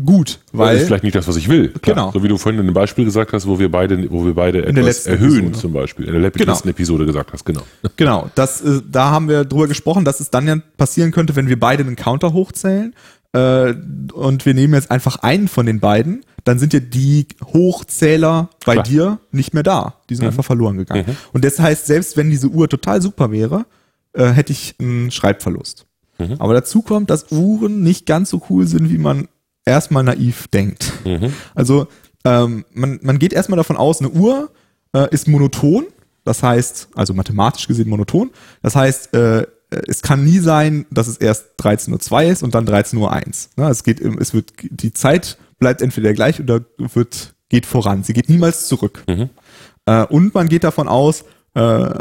gut, 0.06 0.40
Weil 0.52 0.74
das 0.74 0.82
ist 0.84 0.88
vielleicht 0.88 1.04
nicht 1.04 1.16
das, 1.16 1.28
was 1.28 1.36
ich 1.38 1.48
will. 1.50 1.70
Klar. 1.70 1.96
Genau. 1.96 2.12
So 2.12 2.24
wie 2.24 2.28
du 2.28 2.38
vorhin 2.38 2.60
in 2.60 2.68
dem 2.68 2.74
Beispiel 2.74 3.06
gesagt 3.06 3.34
hast, 3.34 3.48
wo 3.48 3.60
wir 3.60 3.70
beide, 3.72 4.10
wo 4.12 4.26
wir 4.26 4.34
beide 4.34 4.62
der 4.62 4.70
etwas 4.70 5.06
erhöhen, 5.08 5.38
Episode. 5.48 5.58
zum 5.60 5.74
Beispiel. 5.74 6.06
In 6.06 6.12
der 6.14 6.22
letzten 6.22 6.40
Genau. 6.40 6.58
Episode 6.66 7.06
gesagt 7.06 7.34
hast, 7.34 7.46
genau. 7.46 7.62
Genau, 7.98 8.30
das, 8.36 8.62
äh, 8.62 8.82
da 8.90 9.12
haben 9.12 9.28
wir 9.30 9.46
drüber 9.46 9.68
gesprochen, 9.68 10.06
dass 10.06 10.20
es 10.20 10.30
dann 10.30 10.48
ja 10.48 10.58
passieren 10.78 11.12
könnte, 11.12 11.36
wenn 11.36 11.48
wir 11.48 11.60
beide 11.60 11.84
einen 11.84 11.96
Counter 11.96 12.34
hochzählen 12.34 12.94
äh, 13.34 13.74
und 14.14 14.46
wir 14.46 14.54
nehmen 14.54 14.74
jetzt 14.74 14.92
einfach 14.92 15.18
einen 15.18 15.48
von 15.48 15.66
den 15.66 15.80
beiden, 15.80 16.24
dann 16.44 16.58
sind 16.60 16.74
ja 16.74 16.80
die 16.80 17.28
Hochzähler 17.54 18.50
bei 18.66 18.74
Klar. 18.74 18.84
dir 18.86 19.18
nicht 19.32 19.54
mehr 19.54 19.64
da. 19.64 19.96
Die 20.10 20.16
sind 20.16 20.26
einfach 20.26 20.44
verloren 20.46 20.78
gegangen. 20.78 21.06
Und 21.34 21.46
das 21.46 21.60
heißt, 21.60 21.86
selbst 21.86 22.18
wenn 22.18 22.30
diese 22.32 22.48
Uhr 22.48 22.68
total 22.68 23.02
super 23.02 23.32
wäre, 23.32 23.66
äh, 24.14 24.26
hätte 24.30 24.52
ich 24.52 24.76
einen 24.80 25.12
Schreibverlust. 25.12 25.86
Aber 26.38 26.54
dazu 26.54 26.84
kommt, 26.84 27.10
dass 27.10 27.32
Uhren 27.32 27.82
nicht 27.82 28.06
ganz 28.06 28.30
so 28.30 28.44
cool 28.52 28.68
sind, 28.68 28.92
wie 28.92 29.00
man 29.00 29.28
erstmal 29.66 30.04
naiv 30.04 30.48
denkt. 30.48 30.92
Also 31.56 31.88
ähm, 32.26 32.66
man, 32.74 33.00
man 33.02 33.20
geht 33.20 33.34
erstmal 33.34 33.58
davon 33.58 33.78
aus, 33.78 34.00
eine 34.00 34.10
Uhr 34.10 34.52
äh, 34.94 35.08
ist 35.14 35.28
monoton, 35.28 35.86
das 36.24 36.44
heißt, 36.44 36.90
also 36.96 37.14
mathematisch 37.14 37.68
gesehen 37.68 37.90
monoton, 37.90 38.30
das 38.62 38.76
heißt, 38.76 39.14
äh, 39.16 39.46
es 39.88 40.02
kann 40.02 40.26
nie 40.26 40.40
sein, 40.40 40.86
dass 40.92 41.08
es 41.08 41.18
erst 41.18 41.46
13.02 41.62 42.12
Uhr 42.12 42.22
ist 42.32 42.44
und 42.44 42.54
dann 42.54 42.68
13.01 42.68 42.98
Uhr. 42.98 43.12
Ne, 43.64 43.70
es 43.72 43.84
geht, 43.84 44.00
im- 44.02 44.18
es 44.18 44.34
wird, 44.34 44.52
die 44.70 44.92
Zeit 44.94 45.38
bleibt 45.60 45.82
entweder 45.82 46.14
gleich 46.14 46.40
oder 46.42 46.60
wird, 46.78 47.34
geht 47.50 47.66
voran. 47.66 48.04
Sie 48.04 48.14
geht 48.14 48.28
niemals 48.30 48.68
zurück. 48.68 49.04
Äh, 49.86 50.06
und 50.08 50.34
man 50.34 50.50
geht 50.50 50.64
davon 50.66 50.88
aus, 50.90 51.24
äh, 51.54 51.60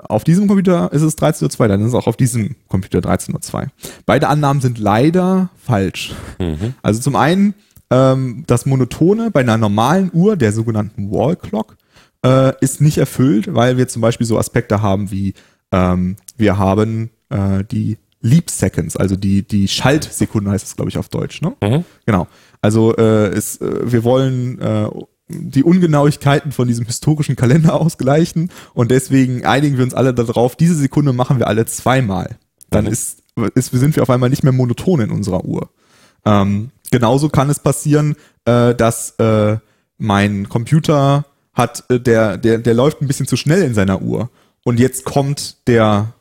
auf 0.08 0.24
diesem 0.24 0.46
Computer 0.46 0.92
ist 0.92 1.02
es 1.02 1.18
13.02 1.18 1.60
Uhr, 1.60 1.68
dann 1.68 1.80
ist 1.80 1.88
es 1.88 1.94
auch 1.94 2.06
auf 2.06 2.16
diesem 2.16 2.54
Computer 2.68 3.00
13.02 3.00 3.54
Uhr. 3.54 3.66
Beide 4.06 4.28
Annahmen 4.28 4.60
sind 4.60 4.78
leider 4.78 5.50
falsch. 5.56 6.14
Also 6.82 7.00
zum 7.00 7.16
einen, 7.16 7.54
ähm, 7.90 8.44
das 8.46 8.66
Monotone 8.66 9.30
bei 9.30 9.40
einer 9.40 9.58
normalen 9.58 10.10
Uhr, 10.12 10.36
der 10.36 10.52
sogenannten 10.52 11.10
Wall 11.10 11.36
Clock, 11.36 11.76
äh, 12.24 12.52
ist 12.60 12.80
nicht 12.80 12.98
erfüllt, 12.98 13.52
weil 13.54 13.76
wir 13.76 13.88
zum 13.88 14.02
Beispiel 14.02 14.26
so 14.26 14.38
Aspekte 14.38 14.82
haben 14.82 15.10
wie, 15.10 15.34
ähm, 15.72 16.16
wir 16.36 16.58
haben 16.58 17.10
äh, 17.30 17.64
die 17.64 17.98
Leap 18.22 18.50
Seconds, 18.50 18.96
also 18.96 19.16
die, 19.16 19.42
die 19.42 19.66
Schaltsekunden 19.66 20.52
heißt 20.52 20.66
es, 20.66 20.76
glaube 20.76 20.90
ich, 20.90 20.98
auf 20.98 21.08
Deutsch, 21.08 21.40
ne? 21.40 21.56
Genau. 22.04 22.26
Also 22.60 22.94
äh, 22.96 23.28
es, 23.28 23.60
äh, 23.62 23.90
wir 23.90 24.04
wollen 24.04 24.60
äh, 24.60 24.86
die 25.30 25.64
Ungenauigkeiten 25.64 26.52
von 26.52 26.68
diesem 26.68 26.86
historischen 26.86 27.36
Kalender 27.36 27.74
ausgleichen 27.80 28.50
und 28.74 28.90
deswegen 28.90 29.44
einigen 29.44 29.76
wir 29.76 29.84
uns 29.84 29.94
alle 29.94 30.14
darauf, 30.14 30.56
diese 30.56 30.74
Sekunde 30.74 31.12
machen 31.12 31.38
wir 31.38 31.48
alle 31.48 31.66
zweimal. 31.66 32.38
Dann 32.70 32.86
ist, 32.86 33.22
ist, 33.54 33.72
sind 33.72 33.96
wir 33.96 34.02
auf 34.02 34.10
einmal 34.10 34.30
nicht 34.30 34.44
mehr 34.44 34.52
monoton 34.52 35.00
in 35.00 35.10
unserer 35.10 35.44
Uhr. 35.44 35.70
Ähm, 36.24 36.70
genauso 36.90 37.28
kann 37.28 37.50
es 37.50 37.58
passieren, 37.58 38.16
äh, 38.44 38.74
dass 38.74 39.10
äh, 39.18 39.56
mein 39.98 40.48
Computer 40.48 41.26
hat, 41.52 41.84
äh, 41.88 42.00
der, 42.00 42.36
der, 42.36 42.58
der 42.58 42.74
läuft 42.74 43.02
ein 43.02 43.06
bisschen 43.06 43.26
zu 43.26 43.36
schnell 43.36 43.62
in 43.62 43.74
seiner 43.74 44.02
Uhr. 44.02 44.30
Und 44.64 44.78
jetzt 44.78 45.04
kommt 45.04 45.66
der 45.66 46.12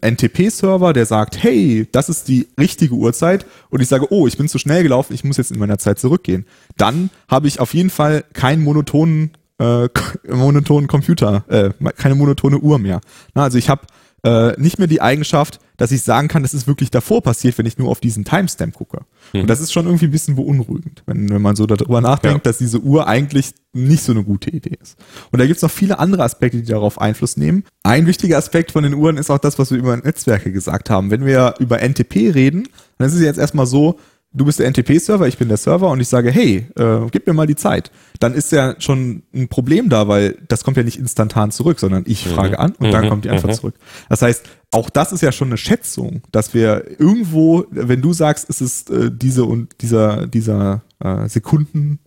NTP-Server, 0.00 0.92
der 0.92 1.06
sagt, 1.06 1.42
hey, 1.42 1.86
das 1.92 2.08
ist 2.08 2.28
die 2.28 2.48
richtige 2.58 2.94
Uhrzeit 2.94 3.46
und 3.70 3.80
ich 3.80 3.88
sage, 3.88 4.06
oh, 4.10 4.26
ich 4.26 4.36
bin 4.36 4.48
zu 4.48 4.58
schnell 4.58 4.82
gelaufen, 4.82 5.14
ich 5.14 5.24
muss 5.24 5.36
jetzt 5.36 5.50
in 5.50 5.58
meiner 5.58 5.78
Zeit 5.78 5.98
zurückgehen. 5.98 6.46
Dann 6.76 7.10
habe 7.28 7.48
ich 7.48 7.60
auf 7.60 7.74
jeden 7.74 7.90
Fall 7.90 8.24
keinen 8.32 8.62
monotonen, 8.64 9.32
äh, 9.58 9.88
monotonen 10.28 10.88
Computer, 10.88 11.44
äh, 11.48 11.70
keine 11.96 12.14
monotone 12.14 12.58
Uhr 12.58 12.78
mehr. 12.78 13.00
Na, 13.34 13.44
also 13.44 13.58
ich 13.58 13.68
habe 13.68 13.82
äh, 14.26 14.60
nicht 14.60 14.78
mehr 14.78 14.88
die 14.88 15.00
Eigenschaft, 15.00 15.60
dass 15.76 15.92
ich 15.92 16.02
sagen 16.02 16.28
kann, 16.28 16.42
das 16.42 16.54
ist 16.54 16.66
wirklich 16.66 16.90
davor 16.90 17.22
passiert, 17.22 17.56
wenn 17.58 17.66
ich 17.66 17.78
nur 17.78 17.90
auf 17.90 18.00
diesen 18.00 18.24
Timestamp 18.24 18.74
gucke. 18.74 19.02
Und 19.34 19.46
das 19.48 19.60
ist 19.60 19.72
schon 19.72 19.84
irgendwie 19.86 20.06
ein 20.06 20.10
bisschen 20.10 20.34
beunruhigend, 20.34 21.02
wenn, 21.06 21.28
wenn 21.28 21.42
man 21.42 21.54
so 21.54 21.66
darüber 21.66 22.00
nachdenkt, 22.00 22.38
Ja. 22.44 22.50
dass 22.50 22.58
diese 22.58 22.80
Uhr 22.80 23.06
eigentlich 23.06 23.52
nicht 23.72 24.02
so 24.02 24.12
eine 24.12 24.24
gute 24.24 24.50
Idee 24.50 24.76
ist. 24.82 24.96
Und 25.30 25.38
da 25.38 25.46
gibt's 25.46 25.62
noch 25.62 25.70
viele 25.70 25.98
andere 25.98 26.24
Aspekte, 26.24 26.56
die 26.58 26.64
darauf 26.70 27.00
Einfluss 27.00 27.36
nehmen. 27.36 27.64
Ein 27.82 28.06
wichtiger 28.06 28.38
Aspekt 28.38 28.72
von 28.72 28.82
den 28.84 28.94
Uhren 28.94 29.16
ist 29.18 29.30
auch 29.30 29.38
das, 29.38 29.58
was 29.58 29.70
wir 29.70 29.78
über 29.78 29.96
Netzwerke 29.96 30.50
gesagt 30.50 30.88
haben. 30.90 31.10
Wenn 31.10 31.24
wir 31.26 31.54
über 31.58 31.78
NTP 31.80 32.30
reden, 32.34 32.68
dann 32.98 33.08
ist 33.08 33.14
es 33.14 33.20
jetzt 33.20 33.38
erstmal 33.38 33.66
so, 33.66 33.98
du 34.36 34.44
bist 34.44 34.58
der 34.58 34.70
NTP-Server, 34.70 35.26
ich 35.26 35.38
bin 35.38 35.48
der 35.48 35.56
Server 35.56 35.90
und 35.90 36.00
ich 36.00 36.08
sage, 36.08 36.30
hey, 36.30 36.66
äh, 36.76 36.98
gib 37.10 37.26
mir 37.26 37.32
mal 37.32 37.46
die 37.46 37.56
Zeit. 37.56 37.90
Dann 38.20 38.34
ist 38.34 38.52
ja 38.52 38.74
schon 38.78 39.22
ein 39.34 39.48
Problem 39.48 39.88
da, 39.88 40.08
weil 40.08 40.38
das 40.48 40.62
kommt 40.62 40.76
ja 40.76 40.82
nicht 40.82 40.98
instantan 40.98 41.50
zurück, 41.50 41.80
sondern 41.80 42.04
ich 42.06 42.28
frage 42.28 42.58
an 42.58 42.72
und 42.78 42.92
dann 42.92 43.08
kommt 43.08 43.24
die 43.24 43.30
Antwort 43.30 43.54
zurück. 43.54 43.74
Das 44.08 44.22
heißt, 44.22 44.44
auch 44.72 44.90
das 44.90 45.12
ist 45.12 45.22
ja 45.22 45.32
schon 45.32 45.48
eine 45.48 45.56
Schätzung, 45.56 46.22
dass 46.32 46.54
wir 46.54 47.00
irgendwo, 47.00 47.64
wenn 47.70 48.02
du 48.02 48.12
sagst, 48.12 48.50
es 48.50 48.60
ist 48.60 48.90
äh, 48.90 49.10
diese 49.12 49.44
und 49.44 49.80
dieser, 49.80 50.26
dieser 50.26 50.82
äh, 51.02 51.28
Sekunden 51.28 52.00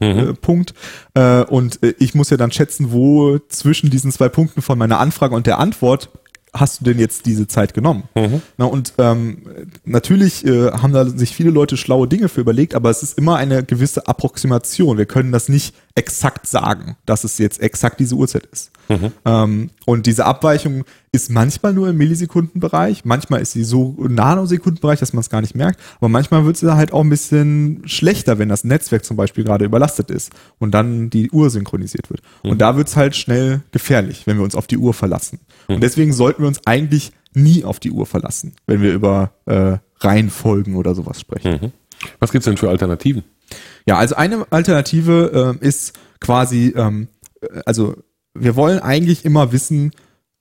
äh, 0.00 0.32
Punkt. 0.34 0.74
Äh, 1.14 1.44
und 1.44 1.82
äh, 1.82 1.94
ich 1.98 2.14
muss 2.14 2.30
ja 2.30 2.36
dann 2.36 2.52
schätzen, 2.52 2.92
wo 2.92 3.38
zwischen 3.48 3.90
diesen 3.90 4.10
zwei 4.10 4.28
Punkten 4.28 4.62
von 4.62 4.78
meiner 4.78 5.00
Anfrage 5.00 5.34
und 5.34 5.46
der 5.46 5.58
Antwort 5.58 6.10
hast 6.54 6.80
du 6.80 6.84
denn 6.84 6.98
jetzt 6.98 7.26
diese 7.26 7.46
Zeit 7.46 7.74
genommen? 7.74 8.04
Na, 8.56 8.66
und 8.66 8.94
ähm, 8.98 9.38
natürlich 9.84 10.46
äh, 10.46 10.70
haben 10.70 10.92
da 10.92 11.04
sich 11.06 11.34
viele 11.34 11.50
Leute 11.50 11.76
schlaue 11.76 12.08
Dinge 12.08 12.28
für 12.28 12.40
überlegt, 12.40 12.74
aber 12.74 12.90
es 12.90 13.02
ist 13.02 13.18
immer 13.18 13.36
eine 13.36 13.64
gewisse 13.64 14.06
Approximation. 14.06 14.96
Wir 14.96 15.06
können 15.06 15.32
das 15.32 15.48
nicht 15.48 15.74
exakt 15.94 16.46
sagen, 16.46 16.96
dass 17.06 17.24
es 17.24 17.38
jetzt 17.38 17.60
exakt 17.60 18.00
diese 18.00 18.14
Uhrzeit 18.14 18.46
ist. 18.46 18.70
Ähm, 19.24 19.70
und 19.86 20.06
diese 20.06 20.24
Abweichung 20.26 20.84
ist 21.14 21.30
manchmal 21.30 21.72
nur 21.72 21.88
im 21.88 21.96
Millisekundenbereich, 21.96 23.04
manchmal 23.04 23.40
ist 23.40 23.52
sie 23.52 23.62
so 23.62 23.94
im 23.98 24.16
Nanosekundenbereich, 24.16 24.98
dass 24.98 25.12
man 25.12 25.20
es 25.20 25.30
gar 25.30 25.40
nicht 25.40 25.54
merkt, 25.54 25.78
aber 25.98 26.08
manchmal 26.08 26.44
wird 26.44 26.56
sie 26.56 26.74
halt 26.74 26.92
auch 26.92 27.02
ein 27.02 27.08
bisschen 27.08 27.82
schlechter, 27.86 28.40
wenn 28.40 28.48
das 28.48 28.64
Netzwerk 28.64 29.04
zum 29.04 29.16
Beispiel 29.16 29.44
gerade 29.44 29.64
überlastet 29.64 30.10
ist 30.10 30.32
und 30.58 30.72
dann 30.72 31.10
die 31.10 31.30
Uhr 31.30 31.50
synchronisiert 31.50 32.10
wird. 32.10 32.20
Und 32.42 32.60
da 32.60 32.76
wird 32.76 32.88
es 32.88 32.96
halt 32.96 33.14
schnell 33.14 33.62
gefährlich, 33.70 34.26
wenn 34.26 34.38
wir 34.38 34.44
uns 34.44 34.56
auf 34.56 34.66
die 34.66 34.76
Uhr 34.76 34.92
verlassen. 34.92 35.38
Und 35.68 35.82
deswegen 35.84 36.12
sollten 36.12 36.42
wir 36.42 36.48
uns 36.48 36.66
eigentlich 36.66 37.12
nie 37.32 37.62
auf 37.62 37.78
die 37.78 37.92
Uhr 37.92 38.06
verlassen, 38.06 38.54
wenn 38.66 38.82
wir 38.82 38.92
über 38.92 39.30
äh, 39.46 39.78
Reihenfolgen 40.00 40.74
oder 40.74 40.96
sowas 40.96 41.20
sprechen. 41.20 41.72
Was 42.18 42.32
gibt's 42.32 42.46
denn 42.46 42.56
für 42.56 42.68
Alternativen? 42.68 43.22
Ja, 43.86 43.98
also 43.98 44.16
eine 44.16 44.50
Alternative 44.50 45.54
ähm, 45.54 45.58
ist 45.60 45.92
quasi, 46.18 46.74
ähm, 46.76 47.06
äh, 47.40 47.60
also 47.66 47.94
wir 48.34 48.56
wollen 48.56 48.80
eigentlich 48.80 49.24
immer 49.24 49.52
wissen, 49.52 49.92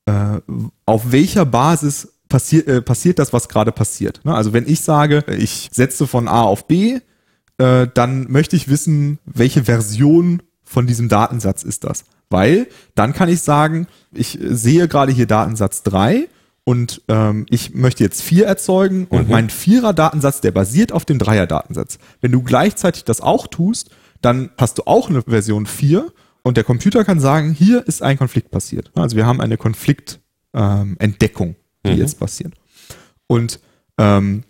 äh, 0.06 0.40
auf 0.86 1.12
welcher 1.12 1.46
Basis 1.46 2.14
passiert, 2.30 2.68
äh, 2.68 2.82
passiert 2.82 3.20
das, 3.20 3.34
was 3.34 3.48
gerade 3.48 3.72
passiert. 3.72 4.22
Ne? 4.24 4.34
Also 4.34 4.54
wenn 4.54 4.68
ich 4.68 4.82
sage, 4.82 5.24
ich 5.28 5.70
setze 5.72 6.08
von 6.08 6.28
A 6.28 6.42
auf 6.42 6.68
B, 6.68 7.00
äh, 7.58 7.88
dann 7.94 8.32
möchte 8.32 8.56
ich 8.56 8.68
wissen, 8.68 9.20
welche 9.26 9.66
Version 9.66 10.42
von 10.64 10.88
diesem 10.88 11.10
Datensatz 11.10 11.64
ist 11.64 11.84
das. 11.84 12.06
Weil 12.30 12.68
dann 12.96 13.14
kann 13.14 13.30
ich 13.30 13.42
sagen, 13.42 13.88
ich 14.12 14.40
sehe 14.42 14.88
gerade 14.88 15.12
hier 15.12 15.28
Datensatz 15.28 15.84
3 15.84 16.28
und 16.64 17.02
ähm, 17.08 17.46
ich 17.50 17.76
möchte 17.76 18.04
jetzt 18.04 18.24
4 18.24 18.48
erzeugen 18.48 19.06
und 19.06 19.30
mein 19.30 19.52
Vierer-Datensatz, 19.52 20.42
der 20.42 20.52
basiert 20.52 20.92
auf 20.92 21.06
dem 21.06 21.20
Dreier-Datensatz. 21.20 22.00
Wenn 22.22 22.32
du 22.32 22.42
gleichzeitig 22.42 23.04
das 23.04 23.22
auch 23.22 23.46
tust, 23.48 23.92
dann 24.22 24.50
hast 24.58 24.80
du 24.80 24.84
auch 24.86 25.10
eine 25.10 25.22
Version 25.22 25.68
4 25.68 26.12
und 26.44 26.58
der 26.58 26.64
Computer 26.64 27.04
kann 27.04 27.20
sagen, 27.20 27.54
hier 27.54 27.88
ist 27.88 28.02
ein 28.02 28.18
Konflikt 28.18 28.52
passiert. 28.52 28.92
Also 28.96 29.16
wir 29.16 29.26
haben 29.26 29.42
eine 29.42 29.58
Konfliktentdeckung, 29.58 31.48
ähm, 31.50 31.56
die 31.86 31.92
jetzt 32.00 32.20
passiert. 32.20 32.54
Und 33.28 33.60
ähm, 33.98 34.44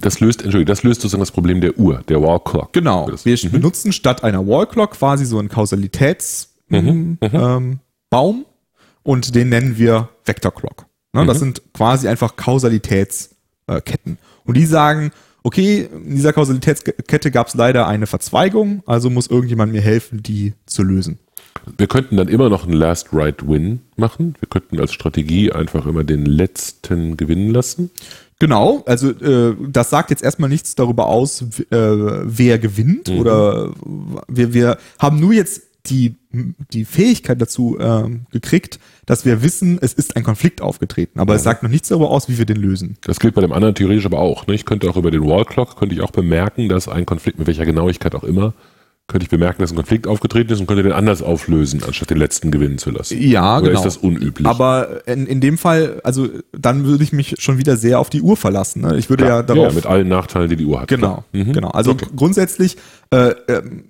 Das 0.00 0.20
löst, 0.20 0.42
Entschuldigung, 0.42 0.66
das 0.66 0.82
löst 0.82 1.02
sozusagen 1.02 1.20
das 1.20 1.30
Problem 1.30 1.60
der 1.60 1.78
Uhr, 1.78 2.02
der 2.08 2.22
Wall 2.22 2.40
Clock. 2.40 2.72
Genau. 2.72 3.08
Wir 3.24 3.50
benutzen 3.50 3.92
statt 3.92 4.24
einer 4.24 4.46
Wall 4.46 4.66
Clock 4.66 4.92
quasi 4.92 5.24
so 5.26 5.38
einen 5.38 5.48
Kausalitätsbaum 5.48 7.18
ähm, 7.20 7.78
Baum 8.10 8.46
und 9.02 9.34
den 9.34 9.48
nennen 9.50 9.76
wir 9.78 10.08
Vector 10.24 10.54
Clock. 10.54 10.86
Ne, 11.12 11.26
Das 11.26 11.38
sind 11.38 11.60
quasi 11.74 12.08
einfach 12.08 12.36
Kausalitätsketten. 12.36 14.18
Und 14.44 14.56
die 14.56 14.64
sagen, 14.66 15.12
okay, 15.42 15.88
in 15.92 16.16
dieser 16.16 16.32
Kausalitätskette 16.32 17.30
gab 17.30 17.48
es 17.48 17.54
leider 17.54 17.86
eine 17.86 18.06
Verzweigung, 18.06 18.82
also 18.86 19.10
muss 19.10 19.26
irgendjemand 19.26 19.72
mir 19.72 19.80
helfen, 19.80 20.22
die 20.22 20.54
zu 20.66 20.82
lösen. 20.82 21.18
Wir 21.76 21.86
könnten 21.86 22.16
dann 22.16 22.28
immer 22.28 22.48
noch 22.48 22.64
einen 22.64 22.72
Last 22.72 23.08
Right 23.12 23.46
Win 23.46 23.80
machen. 23.96 24.34
Wir 24.40 24.48
könnten 24.48 24.80
als 24.80 24.92
Strategie 24.92 25.52
einfach 25.52 25.86
immer 25.86 26.02
den 26.02 26.26
letzten 26.26 27.16
gewinnen 27.16 27.50
lassen. 27.50 27.90
Genau, 28.38 28.82
also 28.86 29.10
äh, 29.10 29.54
das 29.68 29.90
sagt 29.90 30.10
jetzt 30.10 30.24
erstmal 30.24 30.48
nichts 30.48 30.74
darüber 30.74 31.06
aus, 31.06 31.42
äh, 31.42 31.66
wer 31.70 32.58
gewinnt 32.58 33.08
oder 33.08 33.72
wir, 34.26 34.52
wir 34.52 34.78
haben 34.98 35.20
nur 35.20 35.32
jetzt 35.32 35.62
die, 35.86 36.14
die 36.72 36.84
Fähigkeit 36.84 37.40
dazu 37.40 37.76
ähm, 37.80 38.26
gekriegt, 38.30 38.78
dass 39.06 39.24
wir 39.24 39.42
wissen, 39.42 39.78
es 39.80 39.92
ist 39.92 40.16
ein 40.16 40.22
Konflikt 40.22 40.60
aufgetreten, 40.60 41.18
aber 41.18 41.34
es 41.34 41.42
sagt 41.42 41.62
noch 41.62 41.70
nichts 41.70 41.88
darüber 41.88 42.10
aus, 42.10 42.28
wie 42.28 42.38
wir 42.38 42.46
den 42.46 42.56
lösen. 42.56 42.96
Das 43.02 43.18
gilt 43.18 43.34
bei 43.34 43.40
dem 43.40 43.52
anderen 43.52 43.74
theoretisch 43.74 44.06
aber 44.06 44.20
auch. 44.20 44.46
Ne? 44.46 44.54
Ich 44.54 44.64
könnte 44.64 44.88
auch 44.88 44.96
über 44.96 45.10
den 45.10 45.24
Wall 45.26 45.44
Clock, 45.44 45.76
könnte 45.76 45.94
ich 45.94 46.00
auch 46.00 46.12
bemerken, 46.12 46.68
dass 46.68 46.88
ein 46.88 47.04
Konflikt, 47.04 47.38
mit 47.38 47.48
welcher 47.48 47.66
Genauigkeit 47.66 48.14
auch 48.14 48.22
immer, 48.22 48.54
könnte 49.08 49.24
ich 49.24 49.30
bemerken, 49.30 49.60
dass 49.60 49.72
ein 49.72 49.76
Konflikt 49.76 50.06
aufgetreten 50.06 50.52
ist 50.52 50.60
und 50.60 50.66
könnte 50.66 50.84
den 50.84 50.92
anders 50.92 51.22
auflösen, 51.22 51.82
anstatt 51.82 52.10
den 52.10 52.18
letzten 52.18 52.52
gewinnen 52.52 52.78
zu 52.78 52.90
lassen. 52.90 53.20
Ja, 53.20 53.58
Oder 53.58 53.68
genau. 53.68 53.80
ist 53.80 53.84
das 53.84 53.96
unüblich? 53.96 54.46
Aber 54.46 55.06
in, 55.08 55.26
in 55.26 55.40
dem 55.40 55.58
Fall, 55.58 56.00
also 56.04 56.28
dann 56.52 56.84
würde 56.84 57.02
ich 57.02 57.12
mich 57.12 57.34
schon 57.38 57.58
wieder 57.58 57.76
sehr 57.76 57.98
auf 57.98 58.08
die 58.08 58.22
Uhr 58.22 58.36
verlassen. 58.36 58.82
Ne? 58.82 58.96
Ich 58.96 59.10
würde 59.10 59.26
ja 59.26 59.42
darauf 59.42 59.70
ja, 59.70 59.72
mit 59.72 59.86
allen 59.86 60.08
Nachteilen, 60.08 60.48
die 60.48 60.56
die 60.56 60.64
Uhr 60.64 60.80
hat. 60.80 60.88
Genau, 60.88 61.24
Klar. 61.32 61.44
Mhm. 61.44 61.52
genau. 61.52 61.70
Also 61.70 61.96
grundsätzlich 62.16 62.76
äh, 63.10 63.34
ähm, 63.48 63.86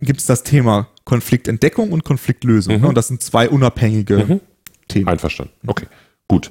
gibt 0.00 0.20
es 0.20 0.26
das 0.26 0.42
Thema 0.42 0.88
Konfliktentdeckung 1.04 1.92
und 1.92 2.04
Konfliktlösung. 2.04 2.76
Mhm. 2.76 2.82
Ne? 2.82 2.88
Und 2.88 2.94
das 2.96 3.08
sind 3.08 3.22
zwei 3.22 3.48
unabhängige 3.48 4.40
Themen. 4.88 5.08
Einverstanden. 5.08 5.52
Okay, 5.66 5.86
gut. 6.28 6.50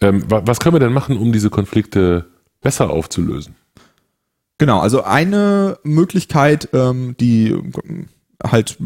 Ähm, 0.00 0.24
wa 0.30 0.42
was 0.44 0.60
können 0.60 0.74
wir 0.74 0.80
denn 0.80 0.92
machen, 0.92 1.16
um 1.16 1.32
diese 1.32 1.50
Konflikte 1.50 2.26
besser 2.60 2.90
aufzulösen? 2.90 3.54
Genau, 4.58 4.80
also 4.80 5.02
eine 5.04 5.78
Möglichkeit, 5.82 6.68
ähm, 6.72 7.14
die 7.20 7.48
ähm, 7.50 8.08
halt 8.42 8.76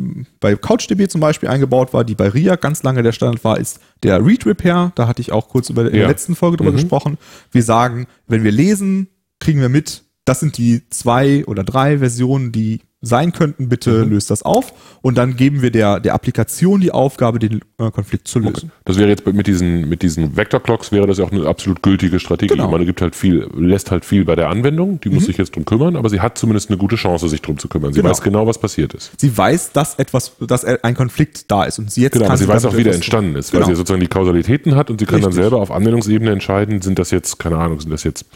bei 0.40 0.54
CouchDB 0.54 1.08
zum 1.08 1.20
Beispiel 1.20 1.48
eingebaut 1.48 1.92
war, 1.92 2.04
die 2.04 2.14
bei 2.14 2.28
RIA 2.28 2.56
ganz 2.56 2.82
lange 2.82 3.02
der 3.02 3.12
Standard 3.12 3.42
war, 3.44 3.58
ist 3.58 3.80
der 4.02 4.24
Read 4.24 4.46
Repair. 4.46 4.92
Da 4.94 5.06
hatte 5.08 5.20
ich 5.22 5.32
auch 5.32 5.48
kurz 5.48 5.70
über, 5.70 5.86
in 5.86 5.92
der 5.92 6.08
letzten 6.08 6.34
Folge 6.36 6.56
drüber 6.56 6.70
Mhm. 6.72 6.76
gesprochen. 6.76 7.18
Wir 7.50 7.62
sagen, 7.62 8.06
wenn 8.26 8.44
wir 8.44 8.52
lesen, 8.52 9.08
kriegen 9.40 9.60
wir 9.60 9.68
mit, 9.68 10.04
das 10.24 10.40
sind 10.40 10.56
die 10.58 10.82
zwei 10.90 11.44
oder 11.46 11.64
drei 11.64 11.98
Versionen, 11.98 12.52
die 12.52 12.80
sein 13.02 13.32
könnten, 13.32 13.70
bitte 13.70 14.04
Mhm. 14.04 14.10
löst 14.10 14.30
das 14.30 14.42
auf. 14.42 14.74
Und 15.00 15.16
dann 15.16 15.34
geben 15.36 15.62
wir 15.62 15.70
der, 15.70 16.00
der 16.00 16.12
Applikation 16.12 16.80
die 16.82 16.90
Aufgabe, 16.92 17.38
den 17.38 17.60
äh, 17.78 17.90
Konflikt 17.90 18.28
zu 18.28 18.38
lösen. 18.40 18.72
Das 18.84 18.98
wäre 18.98 19.08
jetzt 19.08 19.26
mit 19.26 19.46
diesen, 19.46 19.88
mit 19.88 20.02
diesen 20.02 20.36
Vector 20.36 20.60
Clocks 20.62 20.92
wäre 20.92 21.06
das 21.06 21.16
ja 21.16 21.24
auch 21.24 21.32
eine 21.32 21.46
absolut 21.46 21.82
gültige 21.82 22.20
Strategie. 22.20 22.52
Genau. 22.54 22.70
Man 22.70 22.84
gibt 22.84 23.00
halt 23.00 23.16
viel, 23.16 23.48
lässt 23.56 23.90
halt 23.90 24.04
viel 24.04 24.26
bei 24.26 24.36
der 24.36 24.50
Anwendung, 24.50 25.00
die 25.00 25.08
muss 25.08 25.24
sich 25.24 25.38
jetzt 25.38 25.56
drum 25.56 25.64
kümmern, 25.64 25.96
aber 25.96 26.10
sie 26.10 26.20
hat 26.20 26.36
zumindest 26.36 26.68
eine 26.68 26.76
gute 26.76 26.96
Chance, 26.96 27.26
sich 27.30 27.40
drum 27.40 27.56
zu 27.56 27.68
kümmern. 27.68 27.94
Sie 27.94 28.00
Genau. 28.00 28.10
weiß 28.10 28.20
genau, 28.20 28.46
was 28.46 28.58
passiert 28.58 28.92
ist. 28.92 29.12
Sie 29.18 29.34
weiß, 29.34 29.72
dass 29.72 29.94
etwas, 29.98 30.32
dass 30.46 30.64
ein 30.66 30.94
Konflikt 30.94 31.50
da 31.50 31.64
ist. 31.64 31.78
Und 31.78 31.90
sie 31.90 32.02
jetzt 32.02 32.12
Genau, 32.12 32.24
kann 32.26 32.32
aber 32.32 32.38
sie 32.38 32.48
weiß 32.48 32.66
auch, 32.66 32.76
wie 32.76 32.84
der 32.84 32.94
entstanden 32.94 33.34
ist, 33.36 33.54
weil 33.54 33.60
Genau. 33.60 33.70
sie 33.70 33.76
sozusagen 33.76 34.00
die 34.02 34.08
Kausalitäten 34.08 34.74
hat 34.76 34.90
und 34.90 34.98
sie 35.00 35.06
kann 35.06 35.20
dann 35.22 35.28
Richtig. 35.28 35.42
selber 35.42 35.56
auf 35.62 35.70
Anwendungsebene 35.70 36.30
entscheiden, 36.32 36.82
sind 36.82 36.98
das 36.98 37.10
jetzt, 37.12 37.38
keine 37.38 37.56
Ahnung, 37.56 37.80
sind 37.80 37.90
das 37.92 38.04
jetzt 38.04 38.26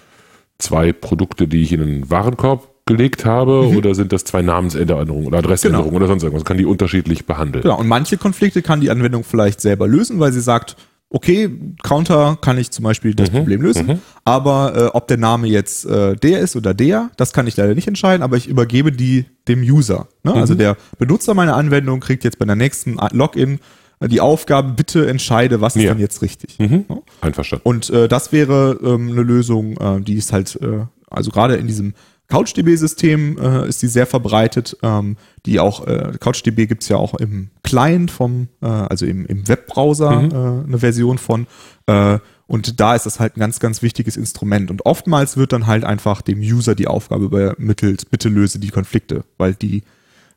zwei 0.59 0.93
Produkte, 0.95 1.49
die 1.49 1.61
ich 1.63 1.73
in 1.73 1.83
einen 1.83 2.11
Warenkorb 2.11 2.69
gelegt 2.87 3.25
habe 3.25 3.69
oder 3.69 3.95
sind 3.95 4.13
das 4.13 4.25
zwei 4.25 4.43
Namensänderungen 4.43 5.27
oder 5.27 5.39
Adressänderungen 5.39 5.89
Mhm. 5.91 5.95
Genau. 5.95 5.97
oder 6.05 6.07
sonst 6.09 6.23
irgendwas? 6.23 6.45
Kann 6.45 6.59
die 6.59 6.67
unterschiedlich 6.67 7.25
behandeln. 7.27 7.63
Genau, 7.63 7.79
und 7.79 7.89
manche 7.89 8.19
Konflikte 8.19 8.61
kann 8.63 8.81
die 8.81 8.91
Anwendung 8.91 9.25
vielleicht 9.25 9.61
selber 9.61 9.89
lösen, 9.89 10.21
weil 10.21 10.33
sie 10.33 10.41
sagt, 10.43 10.77
okay, 11.09 11.49
Counter 11.83 12.37
kann 12.41 12.59
ich 12.59 12.71
zum 12.73 12.83
Beispiel 12.85 13.13
Mhm. 13.13 13.17
das 13.17 13.31
Problem 13.31 13.63
lösen, 13.63 14.01
aber 14.25 14.75
äh, 14.77 14.85
ob 14.97 15.09
der 15.09 15.17
Name 15.17 15.47
jetzt 15.47 15.87
äh, 15.87 16.17
der 16.17 16.41
ist 16.41 16.57
oder 16.57 16.75
der, 16.75 17.11
das 17.17 17.33
kann 17.33 17.47
ich 17.47 17.57
leider 17.57 17.75
nicht 17.75 17.89
entscheiden, 17.89 18.23
aber 18.23 18.37
ich 18.37 18.49
übergebe 18.49 18.91
die 18.93 19.25
dem 19.49 19.63
User. 19.63 20.09
Ne? 20.25 20.33
Mhm. 20.33 20.39
Also 20.39 20.55
der 20.55 20.77
Benutzer 20.99 21.33
meiner 21.35 21.57
Anwendung 21.57 22.01
kriegt 22.01 22.25
jetzt 22.25 22.39
bei 22.39 22.45
der 22.45 22.57
nächsten 22.57 22.99
Login 23.13 23.61
äh, 24.01 24.09
die 24.09 24.21
Aufgabe, 24.21 24.73
bitte 24.73 25.07
entscheide, 25.07 25.61
was 25.63 25.77
ist 25.77 25.83
Ja. 25.85 25.93
denn 25.93 26.01
jetzt 26.01 26.21
richtig. 26.21 26.59
Mhm. 26.59 26.85
Ja? 26.89 26.97
Einverstanden. 27.23 27.63
Und 27.67 27.89
äh, 27.91 28.09
das 28.09 28.33
wäre 28.33 28.79
ähm, 28.83 29.11
eine 29.13 29.23
Lösung, 29.23 29.77
äh, 29.79 30.01
die 30.03 30.15
ist 30.17 30.33
halt, 30.33 30.59
äh, 30.61 30.85
also 31.09 31.31
gerade 31.31 31.55
in 31.55 31.67
diesem 31.69 31.95
CouchDB-System 32.35 33.39
äh, 33.39 33.69
ist 33.69 33.83
die 33.83 33.87
sehr 33.87 34.07
verbreitet. 34.07 34.77
Ähm, 34.83 35.17
die 35.47 35.61
auch, 35.61 35.87
äh, 35.87 36.13
CouchDB 36.19 36.67
gibt's 36.67 36.89
ja 36.89 36.97
auch 36.97 37.15
im 37.15 37.51
Client 37.63 38.11
vom, 38.11 38.49
äh, 38.61 38.67
also 38.67 39.07
im, 39.07 39.25
im 39.27 39.47
Webbrowser 39.47 40.11
äh, 40.11 40.67
eine 40.67 40.79
Version 40.79 41.19
von. 41.19 41.47
Äh, 41.87 42.19
und 42.47 42.81
da 42.81 42.95
ist 42.95 43.07
das 43.07 43.21
halt 43.21 43.37
ein 43.37 43.41
ganz, 43.41 43.61
ganz 43.61 43.83
wichtiges 43.83 44.17
Instrument. 44.17 44.71
Und 44.71 44.85
oftmals 44.85 45.37
wird 45.37 45.53
dann 45.53 45.67
halt 45.67 45.85
einfach 45.85 46.23
dem 46.23 46.41
User 46.41 46.75
die 46.75 46.89
Aufgabe 46.89 47.25
übermittelt, 47.25 48.11
bitte 48.11 48.29
löse 48.29 48.59
die 48.59 48.71
Konflikte, 48.71 49.25
weil 49.39 49.55
die 49.55 49.83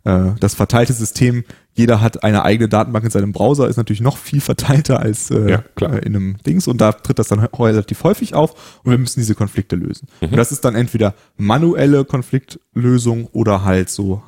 äh, 0.07 0.31
das 0.39 0.55
verteilte 0.55 0.93
System, 0.93 1.43
jeder 1.73 2.01
hat 2.01 2.23
eine 2.23 2.43
eigene 2.43 2.69
Datenbank 2.69 3.05
in 3.05 3.11
seinem 3.11 3.33
Browser, 3.33 3.67
ist 3.67 3.77
natürlich 3.77 4.01
noch 4.01 4.17
viel 4.17 4.41
verteilter 4.41 4.99
als 4.99 5.29
äh, 5.31 5.51
Ja, 5.51 5.63
äh, 5.81 5.99
in 6.05 6.15
einem 6.15 6.37
Dings 6.45 6.67
und 6.67 6.79
da 6.79 6.91
tritt 6.93 7.19
das 7.19 7.27
dann 7.27 7.39
relativ 7.39 8.03
häufig 8.03 8.33
auf 8.33 8.79
und 8.83 8.91
wir 8.91 8.97
müssen 8.97 9.19
diese 9.19 9.35
Konflikte 9.35 9.75
lösen. 9.75 10.07
Mhm. 10.21 10.29
Und 10.29 10.37
das 10.37 10.51
ist 10.51 10.63
dann 10.65 10.75
entweder 10.75 11.13
manuelle 11.37 12.05
Konfliktlösung 12.05 13.25
oder 13.33 13.63
halt 13.63 13.89
so 13.89 14.23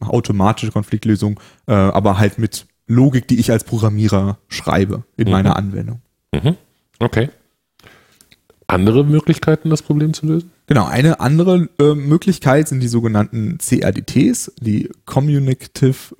automatische 0.00 0.72
Konfliktlösung, 0.72 1.38
äh, 1.66 1.72
aber 1.72 2.18
halt 2.18 2.38
mit 2.38 2.66
Logik, 2.86 3.28
die 3.28 3.38
ich 3.38 3.52
als 3.52 3.64
Programmierer 3.64 4.38
schreibe 4.48 5.04
in 5.16 5.26
Mhm. 5.26 5.32
meiner 5.32 5.56
Anwendung. 5.56 6.00
Okay. 6.98 7.28
Andere 8.66 9.04
Möglichkeiten, 9.04 9.70
das 9.70 9.82
Problem 9.82 10.12
zu 10.14 10.26
lösen? 10.26 10.50
Genau, 10.68 10.84
eine 10.86 11.18
andere 11.18 11.68
äh, 11.80 11.94
Möglichkeit 11.94 12.68
sind 12.68 12.80
die 12.80 12.88
sogenannten 12.88 13.58
CRDTs, 13.58 14.52
die 14.60 14.90
Communicative 15.06 16.14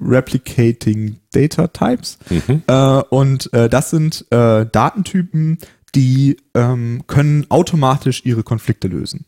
Replicating 0.00 1.18
Data 1.32 1.66
Types. 1.68 2.18
Äh, 2.66 3.02
und 3.10 3.52
äh, 3.52 3.68
das 3.68 3.90
sind 3.90 4.24
äh, 4.30 4.66
Datentypen, 4.66 5.58
die 5.94 6.36
ähm, 6.54 7.02
können 7.06 7.46
automatisch 7.50 8.22
ihre 8.24 8.42
Konflikte 8.42 8.88
lösen. 8.88 9.24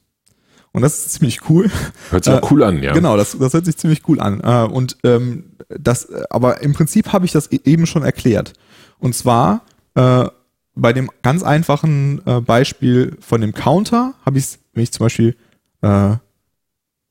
Und 0.72 0.83
das 0.83 0.98
ist 1.04 1.12
ziemlich 1.14 1.48
cool. 1.50 1.68
Hört 2.11 2.24
sich 2.24 2.33
auch 2.33 2.50
cool 2.52 2.62
an, 2.62 2.80
ja. 2.83 2.92
Genau, 2.92 3.16
das, 3.16 3.37
das 3.37 3.52
hört 3.54 3.64
sich 3.64 3.76
ziemlich 3.76 4.02
cool 4.09 4.20
an. 4.20 4.40
Äh, 4.40 4.72
und 4.72 4.98
ähm, 5.02 5.56
das, 5.68 6.09
aber 6.30 6.62
im 6.62 6.74
Prinzip 6.74 7.12
habe 7.12 7.26
ich 7.26 7.33
das 7.33 7.50
e- 7.50 7.61
eben 7.64 7.87
schon 7.87 8.04
erklärt. 8.04 8.52
Und 8.98 9.14
zwar 9.14 9.64
äh, 9.96 10.26
bei 10.74 10.92
dem 10.92 11.11
ganz 11.22 11.42
einfachen 11.42 12.20
äh, 12.26 12.40
Beispiel 12.40 13.16
von 13.20 13.40
dem 13.40 13.52
Counter 13.54 14.14
habe 14.24 14.38
ich 14.38 14.44
es, 14.44 14.59
wenn 14.72 14.83
ich 14.85 14.92
zum 14.92 15.04
Beispiel 15.04 15.37
äh, 15.83 16.16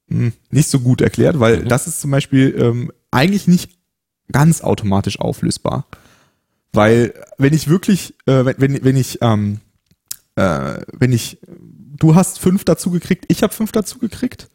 mh, 0.07 0.31
nicht 0.49 0.69
so 0.69 0.79
gut 0.79 1.01
erklärt, 1.01 1.39
weil 1.39 1.63
Mhm. 1.63 1.67
das 1.67 1.87
ist 1.87 2.01
zum 2.01 2.11
Beispiel 2.11 2.55
ähm, 2.57 2.91
eigentlich 3.11 3.47
nicht 3.47 3.71
ganz 4.31 4.61
automatisch 4.61 5.19
auflösbar. 5.19 5.85
Weil 6.71 7.13
wenn 7.37 7.53
ich 7.53 7.67
wirklich, 7.67 8.13
äh, 8.27 8.45
wenn, 8.45 8.55
wenn, 8.59 8.83
wenn 8.83 8.95
ich, 8.97 9.19
ähm, 9.21 9.59
äh, 10.35 10.79
wenn 10.93 11.11
ich, 11.11 11.39
du 11.97 12.15
hast 12.15 12.39
fünf 12.39 12.63
dazu 12.63 12.91
gekriegt, 12.91 13.25
ich 13.27 13.41
habe 13.43 13.53
fünf 13.53 13.71
dazu 13.71 13.97
gekriegt 13.99 14.49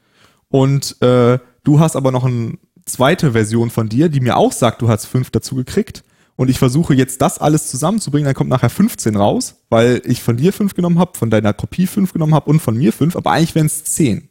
und 0.48 1.00
äh, 1.02 1.38
du 1.64 1.80
hast 1.80 1.96
aber 1.96 2.12
noch 2.12 2.24
eine 2.24 2.56
zweite 2.86 3.32
Version 3.32 3.70
von 3.70 3.88
dir, 3.88 4.08
die 4.08 4.20
mir 4.20 4.36
auch 4.36 4.52
sagt, 4.52 4.80
du 4.82 4.88
hast 4.88 5.06
fünf 5.06 5.30
dazu 5.30 5.56
gekriegt 5.56 6.04
und 6.36 6.48
ich 6.50 6.58
versuche 6.58 6.94
jetzt 6.94 7.22
das 7.22 7.38
alles 7.38 7.70
zusammenzubringen, 7.70 8.26
dann 8.26 8.34
kommt 8.34 8.50
nachher 8.50 8.70
15 8.70 9.16
raus, 9.16 9.56
weil 9.70 10.02
ich 10.04 10.22
von 10.22 10.36
dir 10.36 10.52
fünf 10.52 10.74
genommen 10.74 10.98
habe, 10.98 11.16
von 11.16 11.30
deiner 11.30 11.52
Kopie 11.52 11.86
fünf 11.86 12.12
genommen 12.12 12.34
habe 12.34 12.50
und 12.50 12.60
von 12.60 12.76
mir 12.76 12.92
fünf, 12.92 13.16
aber 13.16 13.30
eigentlich 13.30 13.54
wären 13.54 13.66
es 13.66 13.84
zehn. 13.84 14.28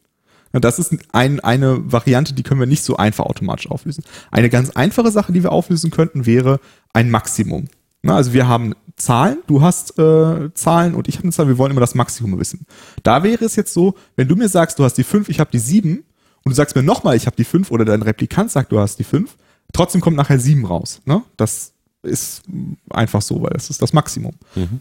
Ja, 0.52 0.60
das 0.60 0.78
ist 0.78 0.94
ein, 1.12 1.40
eine 1.40 1.92
Variante, 1.92 2.32
die 2.32 2.44
können 2.44 2.60
wir 2.60 2.68
nicht 2.68 2.84
so 2.84 2.96
einfach 2.96 3.24
automatisch 3.24 3.70
auflösen. 3.70 4.04
Eine 4.30 4.50
ganz 4.50 4.70
einfache 4.70 5.10
Sache, 5.10 5.32
die 5.32 5.42
wir 5.42 5.50
auflösen 5.50 5.90
könnten, 5.90 6.26
wäre 6.26 6.60
ein 6.92 7.10
Maximum. 7.10 7.66
Na, 8.02 8.14
also 8.14 8.32
wir 8.32 8.46
haben 8.46 8.74
Zahlen, 8.96 9.38
du 9.48 9.62
hast 9.62 9.98
äh, 9.98 10.54
Zahlen 10.54 10.94
und 10.94 11.08
ich 11.08 11.16
habe 11.16 11.24
eine 11.24 11.32
Zahl, 11.32 11.48
wir 11.48 11.58
wollen 11.58 11.72
immer 11.72 11.80
das 11.80 11.96
Maximum 11.96 12.38
wissen. 12.38 12.66
Da 13.02 13.24
wäre 13.24 13.44
es 13.44 13.56
jetzt 13.56 13.72
so, 13.72 13.94
wenn 14.14 14.28
du 14.28 14.36
mir 14.36 14.48
sagst, 14.48 14.78
du 14.78 14.84
hast 14.84 14.94
die 14.94 15.02
fünf, 15.02 15.28
ich 15.28 15.40
habe 15.40 15.50
die 15.50 15.58
sieben 15.58 16.04
und 16.44 16.50
du 16.50 16.54
sagst 16.54 16.76
mir 16.76 16.84
nochmal, 16.84 17.16
ich 17.16 17.26
habe 17.26 17.34
die 17.34 17.44
fünf 17.44 17.72
oder 17.72 17.84
dein 17.84 18.02
Replikant 18.02 18.52
sagt, 18.52 18.70
du 18.70 18.78
hast 18.78 18.98
die 19.00 19.04
fünf, 19.04 19.36
trotzdem 19.72 20.00
kommt 20.00 20.16
nachher 20.16 20.38
sieben 20.38 20.66
raus. 20.66 21.00
Ne? 21.04 21.22
Das 21.36 21.73
ist 22.04 22.42
einfach 22.90 23.22
so, 23.22 23.42
weil 23.42 23.50
das 23.50 23.70
ist 23.70 23.82
das 23.82 23.92
Maximum. 23.92 24.32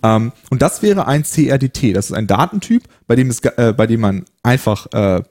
Ähm, 0.04 0.32
und 0.50 0.62
das 0.62 0.82
wäre 0.82 1.08
ein 1.08 1.24
CRDT. 1.24 1.96
Das 1.96 2.08
ist 2.08 2.14
ein 2.14 2.28
Datentyp, 2.28 2.84
bei 3.08 3.16
dem, 3.16 3.30
es, 3.30 3.40
äh, 3.40 3.74
bei 3.76 3.88
dem 3.88 4.02
man 4.02 4.26
einfach 4.44 4.88
äh, 4.94 5.24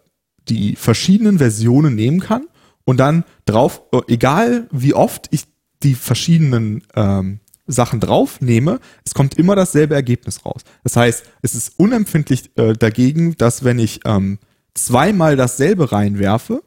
die 0.48 0.76
verschiedenen 0.76 1.38
Versionen 1.38 1.94
nehmen 1.94 2.20
kann 2.20 2.46
und 2.85 2.98
dann 2.98 3.24
drauf, 3.44 3.83
äh, 3.92 4.00
egal 4.09 4.68
wie 4.70 4.94
oft 4.94 5.28
ich 5.31 5.44
die 5.83 5.94
verschiedenen 5.94 6.83
ähm, 6.94 7.40
Sachen 7.66 8.00
drauf 8.00 8.40
nehme, 8.40 8.81
es 9.05 9.14
kommt 9.14 9.35
immer 9.38 9.57
dasselbe 9.57 9.94
Ergebnis 9.94 10.44
raus. 10.44 10.62
Das 10.85 10.96
heißt, 10.96 11.24
es 11.42 11.55
ist 11.55 11.78
unempfindlich 11.78 12.50
äh, 12.57 12.74
dagegen, 12.74 13.37
dass 13.37 13.64
wenn 13.64 13.78
ich 13.78 14.00
ähm, 14.05 14.38
zweimal 14.74 15.37
dasselbe 15.37 15.92
reinwerfe, 15.92 16.62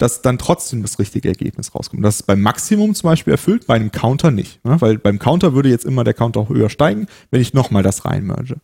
dass 0.00 0.22
dann 0.22 0.38
trotzdem 0.38 0.80
das 0.80 0.98
richtige 0.98 1.28
Ergebnis 1.28 1.74
rauskommt. 1.74 2.02
Das 2.04 2.16
ist 2.16 2.22
beim 2.22 2.40
Maximum 2.40 2.94
zum 2.94 3.10
Beispiel 3.10 3.32
erfüllt, 3.32 3.66
bei 3.66 3.74
einem 3.74 3.92
Counter 3.92 4.30
nicht. 4.30 4.64
Ne? 4.64 4.80
Weil 4.80 4.96
beim 4.96 5.18
Counter 5.18 5.54
würde 5.54 5.68
jetzt 5.68 5.84
immer 5.84 6.04
der 6.04 6.14
Counter 6.14 6.40
auch 6.40 6.48
höher 6.48 6.70
steigen, 6.70 7.06
wenn 7.30 7.42
ich 7.42 7.52
nochmal 7.52 7.82
das 7.82 8.06
reinmerge. 8.06 8.56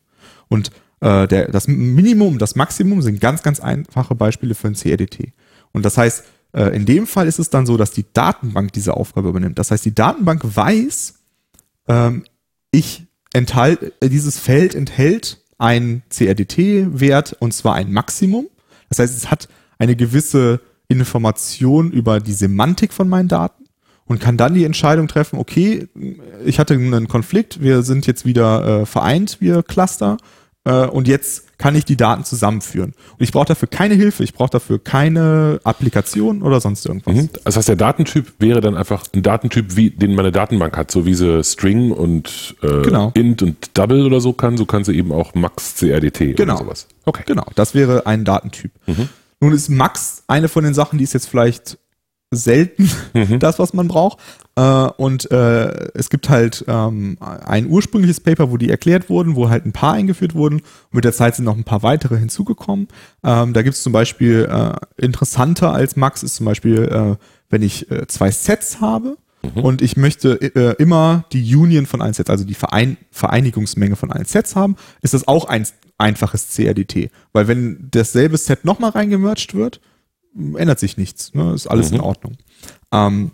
Und 0.48 0.70
äh, 1.00 1.28
der, 1.28 1.50
das 1.50 1.68
Minimum 1.68 2.34
und 2.34 2.42
das 2.42 2.56
Maximum 2.56 3.02
sind 3.02 3.20
ganz, 3.20 3.42
ganz 3.42 3.60
einfache 3.60 4.14
Beispiele 4.14 4.54
für 4.54 4.68
ein 4.68 4.74
CRDT. 4.74 5.32
Und 5.72 5.84
das 5.84 5.98
heißt, 5.98 6.24
äh, 6.52 6.74
in 6.74 6.86
dem 6.86 7.06
Fall 7.06 7.26
ist 7.26 7.38
es 7.38 7.50
dann 7.50 7.66
so, 7.66 7.76
dass 7.76 7.90
die 7.90 8.06
Datenbank 8.14 8.72
diese 8.72 8.94
Aufgabe 8.94 9.28
übernimmt. 9.28 9.58
Das 9.58 9.70
heißt, 9.70 9.84
die 9.84 9.94
Datenbank 9.94 10.40
weiß, 10.42 11.14
ähm, 11.88 12.24
ich 12.70 13.06
enthalt, 13.34 13.92
äh, 14.00 14.08
dieses 14.08 14.38
Feld 14.38 14.74
enthält 14.74 15.42
einen 15.58 16.02
CRDT-Wert 16.08 17.36
und 17.40 17.52
zwar 17.52 17.74
ein 17.74 17.92
Maximum. 17.92 18.46
Das 18.88 19.00
heißt, 19.00 19.14
es 19.14 19.30
hat 19.30 19.48
eine 19.78 19.96
gewisse 19.96 20.60
Information 20.88 21.90
über 21.90 22.20
die 22.20 22.32
Semantik 22.32 22.92
von 22.92 23.08
meinen 23.08 23.28
Daten 23.28 23.64
und 24.06 24.20
kann 24.20 24.36
dann 24.36 24.54
die 24.54 24.64
Entscheidung 24.64 25.08
treffen, 25.08 25.38
okay, 25.38 25.88
ich 26.44 26.58
hatte 26.58 26.74
einen 26.74 27.08
Konflikt, 27.08 27.60
wir 27.60 27.82
sind 27.82 28.06
jetzt 28.06 28.24
wieder 28.24 28.82
äh, 28.82 28.86
vereint, 28.86 29.38
wir 29.40 29.62
Cluster, 29.62 30.16
äh, 30.66 30.86
und 30.86 31.08
jetzt 31.08 31.58
kann 31.58 31.74
ich 31.74 31.84
die 31.86 31.96
Daten 31.96 32.24
zusammenführen. 32.24 32.92
Und 33.12 33.22
ich 33.22 33.32
brauche 33.32 33.46
dafür 33.46 33.68
keine 33.68 33.94
Hilfe, 33.94 34.24
ich 34.24 34.34
brauche 34.34 34.50
dafür 34.50 34.78
keine 34.82 35.60
Applikation 35.64 36.42
oder 36.42 36.60
sonst 36.60 36.84
irgendwas. 36.84 37.14
Mhm. 37.14 37.30
Das 37.44 37.56
heißt, 37.56 37.68
der 37.68 37.76
Datentyp 37.76 38.34
wäre 38.40 38.60
dann 38.60 38.76
einfach 38.76 39.04
ein 39.14 39.22
Datentyp, 39.22 39.76
wie, 39.76 39.90
den 39.90 40.14
meine 40.14 40.32
Datenbank 40.32 40.76
hat, 40.76 40.90
so 40.90 41.06
wie 41.06 41.14
sie 41.14 41.42
String 41.42 41.92
und 41.92 42.56
äh, 42.62 42.82
Genau. 42.82 43.10
Int 43.14 43.42
und 43.42 43.78
Double 43.78 44.04
oder 44.04 44.20
so 44.20 44.32
kann, 44.34 44.56
so 44.56 44.66
kann 44.66 44.84
sie 44.84 44.94
eben 44.96 45.12
auch 45.12 45.34
Max 45.34 45.76
CRDT 45.76 46.36
Genau. 46.36 46.54
oder 46.56 46.64
sowas. 46.64 46.88
Okay. 47.06 47.22
Genau, 47.26 47.46
das 47.54 47.74
wäre 47.74 48.06
ein 48.06 48.24
Datentyp. 48.24 48.72
Nun 49.40 49.52
ist 49.52 49.68
Max 49.68 50.24
eine 50.26 50.48
von 50.48 50.64
den 50.64 50.74
Sachen, 50.74 50.98
die 50.98 51.04
ist 51.04 51.14
jetzt 51.14 51.28
vielleicht 51.28 51.78
selten 52.30 52.90
das, 53.38 53.58
was 53.58 53.72
man 53.72 53.88
braucht. 53.88 54.18
Äh, 54.56 54.62
und 54.62 55.30
äh, 55.30 55.90
es 55.94 56.10
gibt 56.10 56.28
halt 56.28 56.64
ähm, 56.66 57.18
ein 57.20 57.68
ursprüngliches 57.68 58.20
Paper, 58.20 58.50
wo 58.50 58.56
die 58.56 58.70
erklärt 58.70 59.08
wurden, 59.08 59.36
wo 59.36 59.48
halt 59.48 59.64
ein 59.64 59.72
paar 59.72 59.92
eingeführt 59.92 60.34
wurden. 60.34 60.56
Und 60.56 60.94
mit 60.94 61.04
der 61.04 61.12
Zeit 61.12 61.36
sind 61.36 61.44
noch 61.44 61.56
ein 61.56 61.64
paar 61.64 61.82
weitere 61.82 62.18
hinzugekommen. 62.18 62.88
Ähm, 63.22 63.52
da 63.52 63.62
gibt 63.62 63.76
es 63.76 63.82
zum 63.82 63.92
Beispiel 63.92 64.48
äh, 64.50 65.02
interessanter 65.02 65.72
als 65.72 65.96
Max 65.96 66.22
ist 66.22 66.36
zum 66.36 66.46
Beispiel, 66.46 66.84
äh, 66.84 67.16
wenn 67.48 67.62
ich 67.62 67.90
äh, 67.90 68.06
zwei 68.06 68.30
Sets 68.30 68.80
habe 68.80 69.16
und 69.54 69.82
ich 69.82 69.96
möchte 69.96 70.40
äh, 70.40 70.74
immer 70.82 71.24
die 71.32 71.54
Union 71.54 71.86
von 71.86 72.02
allen 72.02 72.14
Sets, 72.14 72.30
also 72.30 72.44
die 72.44 72.54
Verein 72.54 72.96
Vereinigungsmenge 73.10 73.96
von 73.96 74.10
allen 74.10 74.24
Sets 74.24 74.56
haben, 74.56 74.76
ist 75.02 75.14
das 75.14 75.28
auch 75.28 75.44
ein 75.44 75.66
einfaches 75.98 76.54
CRDT. 76.54 77.10
Weil 77.32 77.48
wenn 77.48 77.88
dasselbe 77.90 78.36
Set 78.36 78.64
nochmal 78.64 78.90
reingemerged 78.90 79.54
wird, 79.54 79.80
ändert 80.34 80.78
sich 80.78 80.96
nichts. 80.96 81.34
Ne? 81.34 81.54
Ist 81.54 81.66
alles 81.66 81.90
in 81.90 82.00
Ordnung. 82.00 82.36
Ähm, 82.92 83.30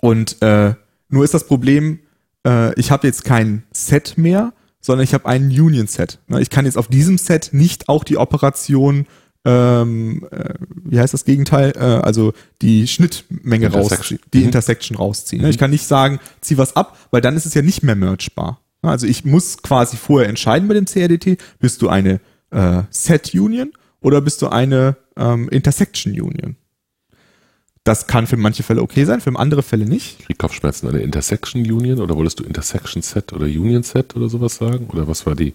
und 0.00 0.42
äh, 0.42 0.74
nur 1.08 1.24
ist 1.24 1.34
das 1.34 1.46
Problem, 1.46 2.00
äh, 2.46 2.78
ich 2.78 2.90
habe 2.90 3.06
jetzt 3.06 3.24
kein 3.24 3.62
Set 3.72 4.18
mehr, 4.18 4.52
sondern 4.80 5.04
ich 5.04 5.14
habe 5.14 5.26
ein 5.26 5.46
Union-Set. 5.48 6.20
Ne? 6.28 6.40
Ich 6.40 6.50
kann 6.50 6.64
jetzt 6.64 6.78
auf 6.78 6.88
diesem 6.88 7.18
Set 7.18 7.50
nicht 7.52 7.88
auch 7.88 8.04
die 8.04 8.18
Operation, 8.18 9.06
ähm, 9.44 10.26
äh, 10.30 10.54
wie 10.84 10.98
heißt 10.98 11.14
das 11.14 11.24
Gegenteil, 11.24 11.72
äh, 11.76 11.80
also 11.80 12.32
die 12.62 12.88
Schnittmenge 12.88 13.72
rausziehen, 13.72 14.20
die 14.32 14.42
Intersection 14.42 14.96
rausziehen. 14.96 15.42
Ne? 15.42 15.50
Ich 15.50 15.58
kann 15.58 15.70
nicht 15.70 15.86
sagen, 15.86 16.18
zieh 16.40 16.58
was 16.58 16.74
ab, 16.76 16.98
weil 17.10 17.20
dann 17.20 17.36
ist 17.36 17.46
es 17.46 17.54
ja 17.54 17.62
nicht 17.62 17.82
mehr 17.82 17.94
mergebar. 17.94 18.60
Ne? 18.86 18.92
Also 18.92 19.06
ich 19.06 19.24
muss 19.24 19.58
quasi 19.62 19.96
vorher 19.96 20.28
entscheiden 20.28 20.68
bei 20.68 20.74
dem 20.74 20.86
CRDT, 20.86 21.38
bist 21.58 21.82
du 21.82 21.88
eine 21.88 22.20
äh, 22.50 22.82
Set-Union 22.90 23.72
oder 24.00 24.20
bist 24.20 24.40
du 24.40 24.48
eine 24.48 24.96
ähm, 25.16 25.48
Intersection-Union? 25.48 26.56
Das 27.84 28.08
kann 28.08 28.26
für 28.26 28.36
manche 28.36 28.64
Fälle 28.64 28.82
okay 28.82 29.04
sein, 29.04 29.20
für 29.20 29.36
andere 29.36 29.62
Fälle 29.62 29.84
nicht. 29.84 30.24
Krieg 30.26 30.38
Kopfschmerzen 30.38 30.88
eine 30.88 31.00
Intersection 31.00 31.60
Union 31.60 32.00
oder 32.00 32.16
wolltest 32.16 32.40
du 32.40 32.44
Intersection 32.44 33.00
Set 33.02 33.32
oder 33.32 33.46
Union 33.46 33.84
Set 33.84 34.16
oder 34.16 34.28
sowas 34.28 34.56
sagen? 34.56 34.88
Oder 34.92 35.06
was 35.06 35.24
war 35.24 35.36
die? 35.36 35.54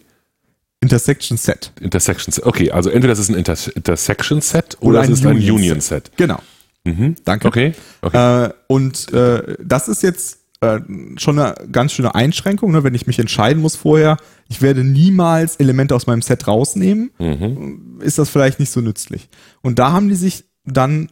Intersection 0.79 1.37
Set. 1.37 1.73
Intersection 1.81 2.31
Set. 2.31 2.45
Okay, 2.45 2.71
also 2.71 2.89
entweder 2.89 3.11
das 3.11 3.19
ist 3.19 3.29
ein 3.29 3.35
Inter 3.35 3.57
Intersection 3.75 4.39
Set 4.39 4.77
oder, 4.79 4.99
Oder 4.99 5.03
es 5.03 5.09
ist 5.09 5.25
ein 5.25 5.35
Union 5.35 5.57
Union 5.57 5.81
Set. 5.81 6.11
Genau. 6.15 6.39
Mhm. 6.85 7.15
Danke. 7.25 7.47
Okay. 7.47 7.73
okay. 8.01 8.45
Äh, 8.45 8.53
und 8.67 9.13
äh, 9.13 9.57
das 9.59 9.89
ist 9.89 10.01
jetzt 10.01 10.40
äh, 10.61 10.79
schon 11.17 11.39
eine 11.39 11.55
ganz 11.71 11.91
schöne 11.91 12.13
Einschränkung, 12.15 12.71
ne? 12.71 12.83
wenn 12.83 12.93
ich 12.95 13.07
mich 13.07 13.19
entscheiden 13.19 13.61
muss 13.61 13.75
vorher, 13.75 14.17
ich 14.47 14.61
werde 14.61 14.83
niemals 14.83 15.55
Elemente 15.57 15.95
aus 15.95 16.07
meinem 16.07 16.21
Set 16.21 16.47
rausnehmen, 16.47 17.11
Mhm. 17.19 17.99
ist 18.01 18.17
das 18.19 18.29
vielleicht 18.29 18.59
nicht 18.59 18.71
so 18.71 18.79
nützlich. 18.81 19.27
Und 19.61 19.79
da 19.79 19.91
haben 19.91 20.07
die 20.07 20.15
sich 20.15 20.45
dann 20.65 21.09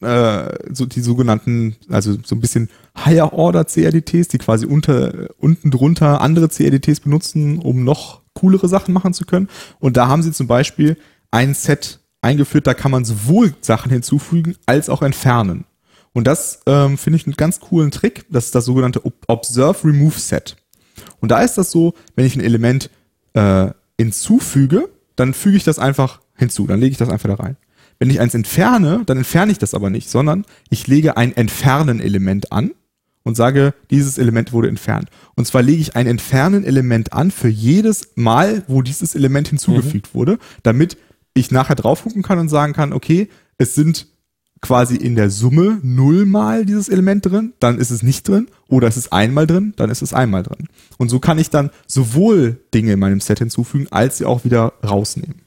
äh, 0.00 0.72
so 0.72 0.84
die 0.86 1.00
sogenannten, 1.00 1.76
also 1.88 2.16
so 2.24 2.34
ein 2.34 2.40
bisschen 2.40 2.68
Higher 3.04 3.32
Order 3.32 3.64
CRDTs, 3.66 4.28
die 4.28 4.38
quasi 4.38 4.66
unter, 4.66 5.28
unten 5.38 5.70
drunter 5.70 6.20
andere 6.20 6.48
CRDTs 6.48 7.00
benutzen, 7.00 7.58
um 7.58 7.84
noch 7.84 8.20
coolere 8.34 8.68
Sachen 8.68 8.94
machen 8.94 9.14
zu 9.14 9.24
können. 9.24 9.48
Und 9.78 9.96
da 9.96 10.08
haben 10.08 10.22
sie 10.22 10.32
zum 10.32 10.46
Beispiel 10.48 10.96
ein 11.30 11.54
Set 11.54 12.00
eingeführt, 12.20 12.66
da 12.66 12.74
kann 12.74 12.90
man 12.90 13.04
sowohl 13.04 13.54
Sachen 13.60 13.90
hinzufügen 13.92 14.56
als 14.66 14.88
auch 14.88 15.02
entfernen. 15.02 15.64
Und 16.12 16.26
das 16.26 16.60
ähm, 16.66 16.98
finde 16.98 17.16
ich 17.16 17.26
einen 17.26 17.36
ganz 17.36 17.60
coolen 17.60 17.90
Trick. 17.90 18.26
Das 18.28 18.46
ist 18.46 18.54
das 18.54 18.64
sogenannte 18.64 19.04
Ob- 19.04 19.24
Observe 19.28 19.88
Remove 19.88 20.18
Set. 20.18 20.56
Und 21.20 21.30
da 21.30 21.40
ist 21.42 21.56
das 21.56 21.70
so, 21.70 21.94
wenn 22.16 22.26
ich 22.26 22.36
ein 22.36 22.42
Element 22.42 22.90
äh, 23.32 23.70
hinzufüge, 23.98 24.88
dann 25.16 25.34
füge 25.34 25.56
ich 25.56 25.64
das 25.64 25.78
einfach 25.78 26.20
hinzu, 26.36 26.66
dann 26.66 26.80
lege 26.80 26.92
ich 26.92 26.98
das 26.98 27.08
einfach 27.08 27.28
da 27.28 27.36
rein. 27.36 27.56
Wenn 27.98 28.10
ich 28.10 28.20
eins 28.20 28.34
entferne, 28.34 29.02
dann 29.06 29.16
entferne 29.18 29.52
ich 29.52 29.58
das 29.58 29.74
aber 29.74 29.88
nicht, 29.88 30.10
sondern 30.10 30.44
ich 30.70 30.86
lege 30.86 31.16
ein 31.16 31.36
Entfernen-Element 31.36 32.50
an 32.50 32.72
und 33.22 33.36
sage, 33.36 33.74
dieses 33.90 34.18
Element 34.18 34.52
wurde 34.52 34.68
entfernt. 34.68 35.08
Und 35.36 35.46
zwar 35.46 35.62
lege 35.62 35.80
ich 35.80 35.94
ein 35.94 36.08
Entfernen-Element 36.08 37.12
an 37.12 37.30
für 37.30 37.48
jedes 37.48 38.10
Mal, 38.16 38.64
wo 38.66 38.82
dieses 38.82 39.14
Element 39.14 39.48
hinzugefügt 39.48 40.14
wurde, 40.14 40.38
damit 40.64 40.96
ich 41.34 41.52
nachher 41.52 41.76
drauf 41.76 42.02
gucken 42.02 42.22
kann 42.22 42.38
und 42.38 42.48
sagen 42.48 42.72
kann, 42.72 42.92
okay, 42.92 43.28
es 43.56 43.74
sind 43.76 44.08
quasi 44.62 44.96
in 44.96 45.16
der 45.16 45.28
Summe 45.28 45.80
nullmal 45.82 46.64
dieses 46.64 46.88
Element 46.88 47.26
drin, 47.26 47.52
dann 47.60 47.78
ist 47.78 47.90
es 47.90 48.02
nicht 48.02 48.26
drin, 48.26 48.46
oder 48.68 48.88
es 48.88 48.96
ist 48.96 49.12
einmal 49.12 49.46
drin, 49.46 49.74
dann 49.76 49.90
ist 49.90 50.02
es 50.02 50.14
einmal 50.14 50.44
drin. 50.44 50.68
Und 50.96 51.10
so 51.10 51.18
kann 51.18 51.38
ich 51.38 51.50
dann 51.50 51.70
sowohl 51.86 52.60
Dinge 52.72 52.92
in 52.92 53.00
meinem 53.00 53.20
Set 53.20 53.40
hinzufügen, 53.40 53.88
als 53.90 54.18
sie 54.18 54.24
auch 54.24 54.44
wieder 54.44 54.72
rausnehmen. 54.82 55.42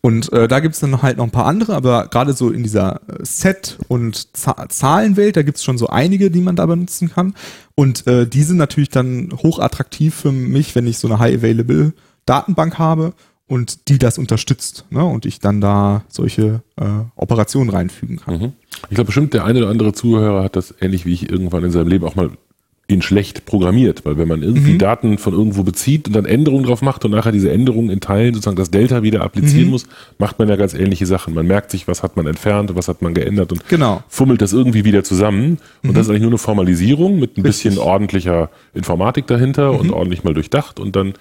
Und 0.00 0.32
äh, 0.32 0.48
da 0.48 0.60
gibt's 0.60 0.80
dann 0.80 1.02
halt 1.02 1.18
noch 1.18 1.24
ein 1.24 1.30
paar 1.30 1.46
andere, 1.46 1.74
aber 1.74 2.08
gerade 2.08 2.32
so 2.34 2.50
in 2.50 2.62
dieser 2.62 3.00
äh, 3.08 3.24
Set- 3.24 3.78
und 3.88 4.36
Z 4.36 4.72
Zahlenwelt, 4.72 5.36
da 5.36 5.42
gibt's 5.42 5.64
schon 5.64 5.78
so 5.78 5.88
einige, 5.88 6.30
die 6.30 6.40
man 6.40 6.56
da 6.56 6.66
benutzen 6.66 7.10
kann. 7.10 7.34
Und 7.74 8.06
äh, 8.06 8.26
die 8.26 8.42
sind 8.42 8.56
natürlich 8.56 8.90
dann 8.90 9.32
hochattraktiv 9.42 10.14
für 10.14 10.32
mich, 10.32 10.74
wenn 10.74 10.86
ich 10.86 10.98
so 10.98 11.08
eine 11.08 11.18
High-Available 11.18 11.92
Datenbank 12.26 12.78
habe 12.78 13.14
und 13.46 13.88
die 13.88 13.98
das 13.98 14.16
unterstützt 14.18 14.84
ne? 14.90 15.04
und 15.04 15.26
ich 15.26 15.38
dann 15.38 15.60
da 15.60 16.04
solche 16.08 16.62
äh, 16.76 16.84
Operationen 17.16 17.70
reinfügen 17.70 18.16
kann. 18.20 18.38
Mhm. 18.40 18.52
Ich 18.88 18.94
glaube 18.96 19.06
bestimmt, 19.06 19.34
der 19.34 19.44
eine 19.44 19.60
oder 19.60 19.68
andere 19.68 19.92
Zuhörer 19.92 20.42
hat 20.44 20.56
das 20.56 20.74
ähnlich 20.80 21.04
wie 21.06 21.12
ich 21.12 21.30
irgendwann 21.30 21.64
in 21.64 21.70
seinem 21.70 21.88
Leben 21.88 22.04
auch 22.06 22.14
mal 22.14 22.30
in 22.86 23.00
schlecht 23.00 23.46
programmiert, 23.46 24.04
weil 24.04 24.18
wenn 24.18 24.28
man 24.28 24.42
irgendwie 24.42 24.74
Mhm. 24.74 24.78
Daten 24.78 25.16
von 25.16 25.32
irgendwo 25.32 25.62
bezieht 25.62 26.06
und 26.06 26.12
dann 26.14 26.26
Änderungen 26.26 26.64
drauf 26.66 26.82
macht 26.82 27.02
und 27.06 27.12
nachher 27.12 27.32
diese 27.32 27.50
Änderungen 27.50 27.88
in 27.88 28.00
Teilen 28.00 28.34
sozusagen 28.34 28.56
das 28.58 28.70
Delta 28.70 29.02
wieder 29.02 29.22
applizieren 29.22 29.64
Mhm. 29.66 29.70
muss, 29.70 29.86
macht 30.18 30.38
man 30.38 30.50
ja 30.50 30.56
ganz 30.56 30.74
ähnliche 30.74 31.06
Sachen. 31.06 31.32
Man 31.32 31.46
merkt 31.46 31.70
sich, 31.70 31.88
was 31.88 32.02
hat 32.02 32.16
man 32.18 32.26
entfernt, 32.26 32.74
was 32.74 32.88
hat 32.88 33.00
man 33.00 33.14
geändert 33.14 33.52
und 33.52 33.66
Genau. 33.68 34.02
fummelt 34.08 34.42
das 34.42 34.52
irgendwie 34.52 34.84
wieder 34.84 35.02
zusammen. 35.02 35.58
Und 35.82 35.96
das 35.96 36.06
ist 36.06 36.10
eigentlich 36.10 36.22
nur 36.22 36.30
eine 36.32 36.38
Formalisierung 36.38 37.18
mit 37.18 37.38
ein 37.38 37.42
bisschen 37.42 37.70
Richtig. 37.72 37.86
ordentlicher 37.88 38.50
Informatik 38.74 39.26
dahinter 39.28 39.78
und 39.78 39.90
ordentlich 39.90 40.22
mal 40.22 40.34
durchdacht. 40.34 40.78
Und 40.78 40.94
dann 40.94 41.14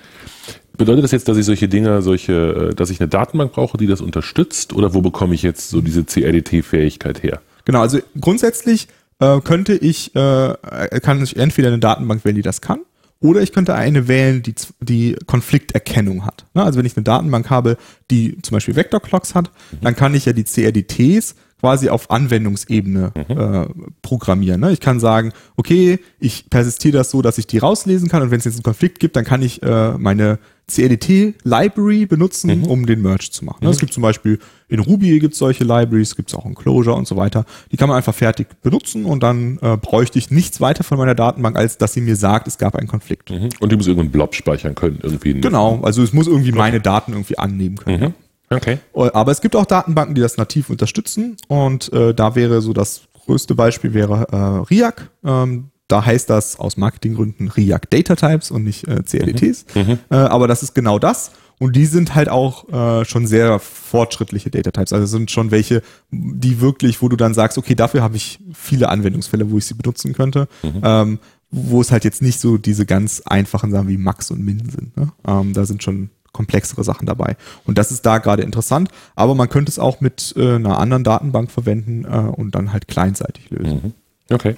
bedeutet 0.77 1.03
das 1.03 1.11
jetzt, 1.11 1.27
dass 1.27 1.37
ich 1.37 1.45
solche 1.45 1.67
Dinge, 1.67 2.01
solche, 2.01 2.69
äh, 2.71 2.75
dass 2.75 2.89
ich 2.89 2.99
eine 2.99 3.07
Datenbank 3.07 3.53
brauche, 3.53 3.77
die 3.77 3.87
das 3.87 4.01
unterstützt? 4.01 4.73
Oder 4.73 4.93
wo 4.93 5.01
bekomme 5.01 5.35
ich 5.35 5.43
jetzt 5.43 5.69
so 5.69 5.81
diese 5.81 6.03
CRDT-Fähigkeit 6.03 7.23
her? 7.23 7.41
Genau, 7.65 7.81
also 7.81 7.99
grundsätzlich 8.19 8.87
äh, 9.19 9.39
könnte 9.41 9.73
ich, 9.73 10.15
äh, 10.15 10.53
kann 11.01 11.23
ich 11.23 11.37
entweder 11.37 11.69
eine 11.69 11.79
Datenbank 11.79 12.25
wählen, 12.25 12.35
die 12.35 12.41
das 12.41 12.61
kann, 12.61 12.79
oder 13.23 13.41
ich 13.41 13.53
könnte 13.53 13.73
eine 13.73 14.09
wählen, 14.09 14.43
die, 14.43 14.53
die 14.81 15.15
Konflikterkennung 15.25 16.25
hat. 16.25 16.45
Ne? 16.53 16.63
Also 16.63 16.77
wenn 16.77 16.85
ich 16.85 16.97
eine 16.97 17.05
Datenbank 17.05 17.49
habe, 17.49 17.77
die 18.11 18.37
zum 18.41 18.55
Beispiel 18.55 18.75
Vector 18.75 18.99
Clocks 18.99 19.33
hat, 19.33 19.49
dann 19.81 19.95
kann 19.95 20.13
ich 20.13 20.25
ja 20.25 20.33
die 20.33 20.43
CRDTs 20.43 21.35
quasi 21.63 21.87
auf 21.87 22.11
Anwendungsebene 22.11 23.13
äh, 23.15 23.73
programmieren. 24.01 24.59
Ne? 24.59 24.73
Ich 24.73 24.81
kann 24.81 24.99
sagen, 24.99 25.31
okay, 25.55 25.97
ich 26.19 26.49
persistiere 26.49 26.97
das 26.97 27.09
so, 27.09 27.21
dass 27.21 27.37
ich 27.37 27.47
die 27.47 27.57
rauslesen 27.57 28.09
kann 28.09 28.21
und 28.21 28.31
wenn 28.31 28.39
es 28.39 28.43
jetzt 28.43 28.55
einen 28.55 28.63
Konflikt 28.63 28.99
gibt, 28.99 29.15
dann 29.15 29.23
kann 29.23 29.41
ich 29.41 29.63
äh, 29.63 29.93
meine 29.97 30.39
CRDT-Library 30.69 32.05
benutzen, 32.05 32.63
um 32.65 32.85
den 32.85 33.01
Merge 33.01 33.29
zu 33.31 33.45
machen. 33.45 33.59
Ne? 33.63 33.69
Es 33.69 33.79
gibt 33.79 33.93
zum 33.93 34.03
Beispiel 34.03 34.39
in 34.67 34.79
Ruby 34.79 35.19
gibt 35.19 35.33
es 35.33 35.39
solche 35.39 35.63
Libraries, 35.63 36.17
gibt 36.17 36.29
es 36.29 36.35
auch 36.35 36.45
in 36.45 36.53
Clojure 36.53 36.95
und 36.95 37.07
so 37.07 37.15
weiter. 37.15 37.45
Die 37.71 37.77
kann 37.77 37.87
man 37.87 37.97
einfach 37.97 38.15
fertig 38.15 38.47
benutzen 38.61 39.05
und 39.05 39.23
dann 39.23 39.57
äh, 39.61 39.77
bräuchte 39.77 40.19
ich 40.19 40.31
nichts 40.31 40.59
weiter 40.59 40.83
von 40.83 40.97
meiner 40.97 41.15
Datenbank, 41.15 41.55
als 41.55 41.77
dass 41.77 41.93
sie 41.93 42.01
mir 42.01 42.17
sagt, 42.17 42.47
es 42.47 42.57
gab 42.57 42.75
einen 42.75 42.89
Konflikt. 42.89 43.29
Mhm. 43.29 43.49
Und 43.61 43.71
die 43.71 43.77
muss 43.77 43.87
irgendeinen 43.87 44.11
Blob 44.11 44.35
speichern 44.35 44.75
können, 44.75 44.99
irgendwie. 45.01 45.39
Genau, 45.39 45.79
also 45.81 46.03
es 46.03 46.11
muss 46.11 46.27
irgendwie 46.27 46.51
meine 46.51 46.81
Daten 46.81 47.13
irgendwie 47.13 47.37
annehmen 47.37 47.77
können. 47.77 48.15
Mhm. 48.53 48.57
Okay. 48.57 48.77
Aber 48.93 49.31
es 49.31 49.41
gibt 49.41 49.55
auch 49.55 49.65
Datenbanken, 49.65 50.15
die 50.15 50.21
das 50.21 50.37
nativ 50.37 50.69
unterstützen 50.69 51.37
und 51.47 51.91
äh, 51.93 52.13
da 52.13 52.35
wäre 52.35 52.61
so 52.61 52.73
das 52.73 53.01
größte 53.25 53.55
Beispiel 53.55 53.93
wäre 53.93 54.27
äh, 54.31 54.35
RIAC. 54.69 55.09
Ähm, 55.23 55.69
da 55.87 56.05
heißt 56.05 56.29
das 56.29 56.59
aus 56.59 56.77
Marketinggründen 56.77 57.49
RIAC 57.49 57.89
Data 57.89 58.15
Types 58.15 58.51
und 58.51 58.63
nicht 58.63 58.87
äh, 58.87 59.03
CRDTs. 59.03 59.65
Äh, 59.75 60.15
aber 60.15 60.47
das 60.47 60.63
ist 60.63 60.73
genau 60.73 60.97
das. 60.97 61.31
Und 61.59 61.75
die 61.75 61.85
sind 61.85 62.15
halt 62.15 62.29
auch 62.29 62.67
äh, 62.69 63.05
schon 63.05 63.27
sehr 63.27 63.59
fortschrittliche 63.59 64.49
Data 64.49 64.71
Types. 64.71 64.91
Also 64.91 65.05
sind 65.05 65.29
schon 65.29 65.51
welche, 65.51 65.81
die 66.11 66.59
wirklich, 66.61 67.01
wo 67.01 67.09
du 67.09 67.15
dann 67.15 67.33
sagst, 67.33 67.57
okay, 67.57 67.75
dafür 67.75 68.01
habe 68.01 68.15
ich 68.15 68.39
viele 68.53 68.89
Anwendungsfälle, 68.89 69.51
wo 69.51 69.57
ich 69.57 69.65
sie 69.65 69.75
benutzen 69.75 70.13
könnte. 70.13 70.47
Ähm, 70.83 71.19
wo 71.51 71.81
es 71.81 71.91
halt 71.91 72.03
jetzt 72.03 72.23
nicht 72.23 72.39
so 72.39 72.57
diese 72.57 72.85
ganz 72.87 73.21
einfachen 73.25 73.71
Sachen 73.71 73.87
wie 73.87 73.97
Max 73.97 74.31
und 74.31 74.43
Min 74.43 74.67
sind. 74.69 74.97
Ne? 74.97 75.11
Ähm, 75.27 75.53
da 75.53 75.65
sind 75.65 75.83
schon 75.83 76.09
komplexere 76.33 76.83
Sachen 76.83 77.05
dabei. 77.05 77.37
Und 77.65 77.77
das 77.77 77.91
ist 77.91 78.05
da 78.05 78.17
gerade 78.17 78.43
interessant, 78.43 78.89
aber 79.15 79.35
man 79.35 79.47
könnte 79.47 79.71
es 79.71 79.79
auch 79.79 80.01
mit 80.01 80.33
äh, 80.35 80.55
einer 80.55 80.79
anderen 80.79 81.05
Datenbank 81.05 81.49
verwenden 81.49 82.03
äh, 82.05 82.17
und 82.17 82.53
dann 82.55 82.73
halt 82.73 82.87
kleinseitig 82.87 83.49
lösen. 83.49 83.93
Okay. 84.29 84.55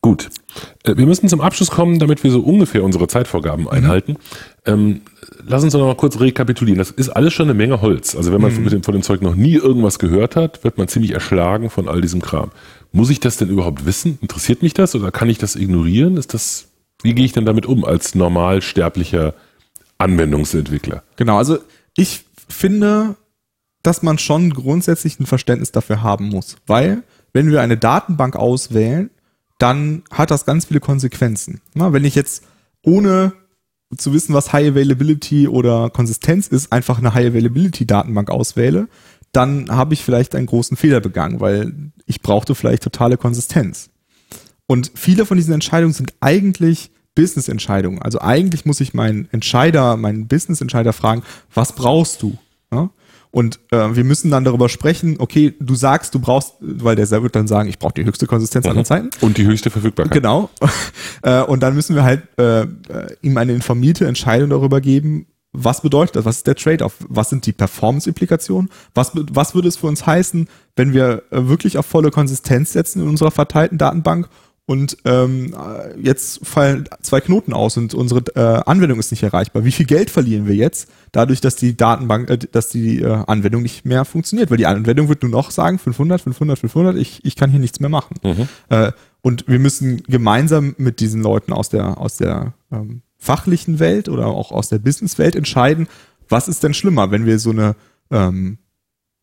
Gut. 0.00 0.30
Äh, 0.82 0.96
Wir 0.96 1.06
müssen 1.06 1.28
zum 1.28 1.40
Abschluss 1.40 1.70
kommen, 1.70 2.00
damit 2.00 2.24
wir 2.24 2.30
so 2.32 2.40
ungefähr 2.40 2.82
unsere 2.82 3.06
Zeitvorgaben 3.06 3.68
einhalten. 3.68 4.16
Ähm, 4.66 5.02
lass 5.46 5.62
uns 5.62 5.72
doch 5.72 5.78
noch 5.78 5.86
mal 5.86 5.96
kurz 5.96 6.18
rekapitulieren. 6.18 6.78
Das 6.78 6.90
ist 6.90 7.08
alles 7.08 7.32
schon 7.32 7.46
eine 7.46 7.54
Menge 7.54 7.80
Holz. 7.80 8.16
Also 8.16 8.32
wenn 8.32 8.40
man 8.40 8.54
mit 8.62 8.72
dem, 8.72 8.82
von 8.82 8.94
dem 8.94 9.02
Zeug 9.02 9.22
noch 9.22 9.36
nie 9.36 9.54
irgendwas 9.54 10.00
gehört 10.00 10.34
hat, 10.34 10.64
wird 10.64 10.76
man 10.76 10.88
ziemlich 10.88 11.12
erschlagen 11.12 11.70
von 11.70 11.88
all 11.88 12.00
diesem 12.00 12.20
Kram. 12.20 12.50
Muss 12.90 13.10
ich 13.10 13.20
das 13.20 13.36
denn 13.36 13.48
überhaupt 13.48 13.86
wissen? 13.86 14.18
Interessiert 14.20 14.62
mich 14.62 14.74
das 14.74 14.94
oder 14.96 15.12
kann 15.12 15.30
ich 15.30 15.38
das 15.38 15.54
ignorieren? 15.54 16.16
Ist 16.16 16.34
das, 16.34 16.68
wie 17.02 17.14
gehe 17.14 17.24
ich 17.24 17.32
denn 17.32 17.46
damit 17.46 17.66
um 17.66 17.84
als 17.84 18.16
normalsterblicher 18.16 19.34
Anwendungsentwickler? 20.02 21.02
Genau, 21.16 21.38
also 21.38 21.58
ich 21.96 22.24
finde, 22.48 23.16
dass 23.82 24.02
man 24.02 24.18
schon 24.18 24.52
grundsätzlich 24.52 25.18
ein 25.18 25.26
Verständnis 25.26 25.72
dafür 25.72 26.02
haben 26.02 26.28
muss, 26.28 26.56
weil 26.66 27.02
wenn 27.32 27.50
wir 27.50 27.60
eine 27.62 27.76
Datenbank 27.76 28.36
auswählen, 28.36 29.10
dann 29.58 30.02
hat 30.10 30.30
das 30.30 30.44
ganz 30.44 30.66
viele 30.66 30.80
Konsequenzen. 30.80 31.60
Na, 31.74 31.92
wenn 31.92 32.04
ich 32.04 32.14
jetzt 32.14 32.44
ohne 32.82 33.32
zu 33.96 34.12
wissen, 34.12 34.34
was 34.34 34.52
High 34.52 34.70
Availability 34.70 35.48
oder 35.48 35.90
Konsistenz 35.90 36.48
ist, 36.48 36.72
einfach 36.72 36.98
eine 36.98 37.14
High 37.14 37.28
Availability 37.28 37.86
Datenbank 37.86 38.30
auswähle, 38.30 38.88
dann 39.32 39.70
habe 39.70 39.94
ich 39.94 40.04
vielleicht 40.04 40.34
einen 40.34 40.46
großen 40.46 40.76
Fehler 40.76 41.00
begangen, 41.00 41.40
weil 41.40 41.92
ich 42.06 42.20
brauchte 42.20 42.54
vielleicht 42.54 42.82
totale 42.82 43.16
Konsistenz. 43.16 43.90
Und 44.66 44.92
viele 44.94 45.26
von 45.26 45.36
diesen 45.36 45.54
Entscheidungen 45.54 45.92
sind 45.92 46.14
eigentlich 46.20 46.90
Business-Entscheidungen. 47.14 48.00
Also 48.00 48.20
eigentlich 48.20 48.64
muss 48.64 48.80
ich 48.80 48.94
meinen 48.94 49.28
Entscheider, 49.32 49.96
meinen 49.96 50.28
Business-Entscheider 50.28 50.92
fragen, 50.92 51.22
was 51.52 51.74
brauchst 51.74 52.22
du? 52.22 52.38
Ja? 52.72 52.90
Und 53.30 53.60
äh, 53.70 53.96
wir 53.96 54.04
müssen 54.04 54.30
dann 54.30 54.44
darüber 54.44 54.68
sprechen, 54.68 55.16
okay, 55.18 55.54
du 55.58 55.74
sagst, 55.74 56.14
du 56.14 56.20
brauchst, 56.20 56.54
weil 56.60 56.96
der 56.96 57.10
wird 57.10 57.34
dann 57.34 57.46
sagen, 57.48 57.68
ich 57.68 57.78
brauche 57.78 57.94
die 57.94 58.04
höchste 58.04 58.26
Konsistenz 58.26 58.66
aller 58.66 58.84
Zeiten. 58.84 59.08
Und 59.22 59.38
die 59.38 59.46
höchste 59.46 59.70
Verfügbarkeit. 59.70 60.12
Genau. 60.12 60.50
Äh, 61.24 61.42
und 61.42 61.62
dann 61.62 61.76
müssen 61.76 61.94
wir 61.94 62.02
halt 62.02 62.24
äh, 62.36 62.62
äh, 62.62 62.66
ihm 63.22 63.36
eine 63.36 63.52
informierte 63.52 64.08
Entscheidung 64.08 64.50
darüber 64.50 64.80
geben, 64.80 65.26
was 65.52 65.82
bedeutet 65.82 66.16
das? 66.16 66.24
Was 66.24 66.38
ist 66.38 66.46
der 66.46 66.56
Trade-off? 66.56 66.96
Was 67.08 67.28
sind 67.28 67.46
die 67.46 67.52
Performance-Implikationen? 67.52 68.70
Was, 68.94 69.12
was 69.14 69.54
würde 69.54 69.68
es 69.68 69.76
für 69.76 69.86
uns 69.86 70.06
heißen, 70.06 70.48
wenn 70.76 70.92
wir 70.92 71.22
äh, 71.30 71.46
wirklich 71.46 71.78
auf 71.78 71.86
volle 71.86 72.10
Konsistenz 72.10 72.72
setzen 72.72 73.02
in 73.02 73.08
unserer 73.08 73.30
verteilten 73.30 73.78
Datenbank 73.78 74.28
und 74.64 74.96
ähm, 75.04 75.54
äh, 75.54 76.00
jetzt 76.00 76.46
fallen 76.46 76.88
zwei 77.02 77.20
Knoten 77.20 77.52
aus 77.52 77.76
und 77.76 77.94
unsere 77.94 78.22
äh, 78.36 78.62
Anwendung 78.64 79.00
ist 79.00 79.10
nicht 79.10 79.24
erreichbar. 79.24 79.64
Wie 79.64 79.72
viel 79.72 79.86
Geld 79.86 80.08
verlieren 80.08 80.46
wir 80.46 80.54
jetzt 80.54 80.88
dadurch, 81.10 81.40
dass 81.40 81.56
die 81.56 81.76
Datenbank, 81.76 82.30
äh, 82.30 82.38
dass 82.38 82.68
die 82.68 83.00
äh, 83.00 83.24
Anwendung 83.26 83.62
nicht 83.62 83.84
mehr 83.84 84.04
funktioniert? 84.04 84.50
Weil 84.50 84.58
die 84.58 84.66
Anwendung 84.66 85.08
wird 85.08 85.22
nur 85.22 85.32
noch 85.32 85.50
sagen 85.50 85.80
500, 85.80 86.20
500, 86.20 86.58
500. 86.60 86.96
Ich, 86.96 87.24
ich 87.24 87.34
kann 87.34 87.50
hier 87.50 87.58
nichts 87.58 87.80
mehr 87.80 87.90
machen. 87.90 88.14
Äh, 88.68 88.92
und 89.20 89.48
wir 89.48 89.58
müssen 89.58 90.04
gemeinsam 90.04 90.74
mit 90.78 91.00
diesen 91.00 91.22
Leuten 91.22 91.52
aus 91.52 91.68
der 91.68 91.98
aus 91.98 92.16
der 92.16 92.54
ähm, 92.70 93.02
fachlichen 93.18 93.78
Welt 93.80 94.08
oder 94.08 94.26
auch 94.26 94.52
aus 94.52 94.68
der 94.68 94.78
Businesswelt 94.78 95.36
entscheiden, 95.36 95.88
was 96.28 96.48
ist 96.48 96.62
denn 96.62 96.74
schlimmer, 96.74 97.10
wenn 97.10 97.26
wir 97.26 97.38
so 97.38 97.50
eine 97.50 97.76
ähm, 98.10 98.58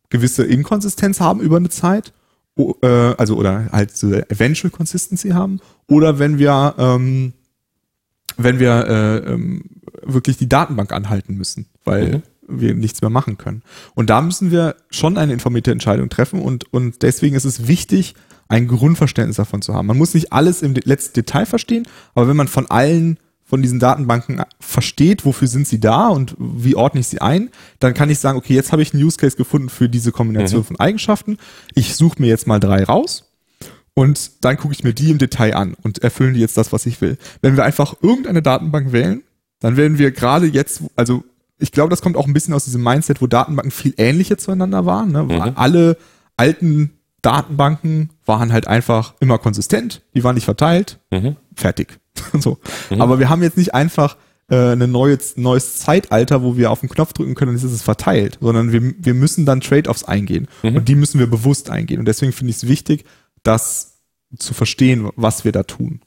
gewisse 0.09 0.43
Inkonsistenz 0.43 1.19
haben 1.19 1.39
über 1.39 1.57
eine 1.57 1.69
Zeit, 1.69 2.13
also 2.81 3.35
oder 3.35 3.69
halt 3.71 3.95
so 3.95 4.11
Eventual 4.11 4.71
Consistency 4.71 5.29
haben, 5.29 5.59
oder 5.87 6.19
wenn 6.19 6.37
wir 6.37 6.75
ähm, 6.77 7.33
wenn 8.37 8.59
wir 8.59 8.87
äh, 8.87 9.17
ähm, 9.33 9.63
wirklich 10.03 10.37
die 10.37 10.49
Datenbank 10.49 10.91
anhalten 10.91 11.35
müssen, 11.35 11.67
weil 11.83 12.21
wir 12.47 12.73
nichts 12.73 13.01
mehr 13.01 13.09
machen 13.09 13.37
können. 13.37 13.61
Und 13.95 14.09
da 14.09 14.21
müssen 14.21 14.51
wir 14.51 14.75
schon 14.89 15.17
eine 15.17 15.33
informierte 15.33 15.71
Entscheidung 15.71 16.09
treffen 16.09 16.41
und, 16.41 16.73
und 16.73 17.03
deswegen 17.03 17.35
ist 17.35 17.45
es 17.45 17.67
wichtig, 17.67 18.15
ein 18.47 18.67
Grundverständnis 18.67 19.37
davon 19.37 19.61
zu 19.61 19.75
haben. 19.75 19.85
Man 19.87 19.97
muss 19.97 20.15
nicht 20.15 20.33
alles 20.33 20.63
im 20.63 20.73
letzten 20.73 21.13
Detail 21.13 21.45
verstehen, 21.45 21.87
aber 22.15 22.27
wenn 22.27 22.37
man 22.37 22.47
von 22.47 22.65
allen 22.67 23.19
von 23.49 23.63
diesen 23.63 23.79
Datenbanken 23.79 24.43
versteht, 24.59 25.25
wofür 25.25 25.47
sind 25.47 25.67
sie 25.67 25.79
da 25.79 26.09
und 26.09 26.35
wie 26.37 26.75
ordne 26.75 26.99
ich 27.01 27.07
sie 27.07 27.19
ein, 27.19 27.49
dann 27.79 27.95
kann 27.95 28.11
ich 28.11 28.19
sagen, 28.19 28.37
okay, 28.37 28.53
jetzt 28.53 28.71
habe 28.71 28.83
ich 28.83 28.93
einen 28.93 29.03
Use 29.03 29.17
Case 29.17 29.35
gefunden 29.35 29.69
für 29.69 29.89
diese 29.89 30.11
Kombination 30.11 30.63
von 30.63 30.79
Eigenschaften. 30.79 31.37
Ich 31.73 31.95
suche 31.95 32.21
mir 32.21 32.27
jetzt 32.27 32.45
mal 32.45 32.59
drei 32.59 32.83
raus 32.83 33.31
und 33.95 34.45
dann 34.45 34.55
gucke 34.57 34.73
ich 34.75 34.83
mir 34.83 34.93
die 34.93 35.09
im 35.09 35.17
Detail 35.17 35.55
an 35.55 35.73
und 35.81 35.97
erfüllen 36.03 36.35
die 36.35 36.39
jetzt 36.41 36.57
das, 36.57 36.71
was 36.71 36.85
ich 36.85 37.01
will. 37.01 37.17
Wenn 37.41 37.57
wir 37.57 37.65
einfach 37.65 37.95
irgendeine 38.03 38.43
Datenbank 38.43 38.91
wählen, 38.91 39.23
dann 39.59 39.77
werden 39.77 39.97
wir 39.97 40.11
gerade 40.11 40.45
jetzt, 40.45 40.83
also 40.95 41.23
ich 41.57 41.71
glaube, 41.71 41.89
das 41.89 42.01
kommt 42.03 42.15
auch 42.17 42.27
ein 42.27 42.33
bisschen 42.33 42.53
aus 42.53 42.65
diesem 42.65 42.83
Mindset, 42.83 43.19
wo 43.19 43.25
Datenbanken 43.27 43.71
viel 43.71 43.95
ähnlicher 43.97 44.37
zueinander 44.37 44.85
waren. 44.85 45.11
Ne? 45.11 45.23
Mhm. 45.23 45.41
Alle 45.55 45.97
alten 46.37 46.91
Datenbanken 47.23 48.11
waren 48.25 48.53
halt 48.53 48.67
einfach 48.67 49.15
immer 49.19 49.39
konsistent, 49.39 50.01
die 50.13 50.23
waren 50.23 50.35
nicht 50.35 50.45
verteilt, 50.45 50.99
Mhm. 51.11 51.35
fertig. 51.55 51.99
so. 52.39 52.57
Aber 52.97 53.19
wir 53.19 53.29
haben 53.29 53.43
jetzt 53.43 53.57
nicht 53.57 53.73
einfach 53.73 54.17
äh, 54.49 54.73
ein 54.73 54.91
neues, 54.91 55.37
neues 55.37 55.77
Zeitalter, 55.77 56.41
wo 56.43 56.57
wir 56.57 56.71
auf 56.71 56.79
den 56.79 56.89
Knopf 56.89 57.13
drücken 57.13 57.35
können 57.35 57.49
und 57.49 57.55
jetzt 57.57 57.65
ist 57.65 57.71
es 57.71 57.81
verteilt, 57.81 58.37
sondern 58.41 58.71
wir, 58.71 58.81
wir 58.97 59.13
müssen 59.13 59.45
dann 59.45 59.61
Trade-offs 59.61 60.03
eingehen 60.03 60.47
und 60.63 60.87
die 60.87 60.95
müssen 60.95 61.19
wir 61.19 61.27
bewusst 61.27 61.69
eingehen. 61.69 61.99
Und 61.99 62.07
deswegen 62.07 62.31
finde 62.31 62.51
ich 62.51 62.57
es 62.57 62.67
wichtig, 62.67 63.05
das 63.43 63.99
zu 64.37 64.53
verstehen, 64.53 65.09
was 65.15 65.45
wir 65.45 65.51
da 65.51 65.63
tun. 65.63 66.01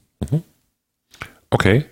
Okay. 1.50 1.84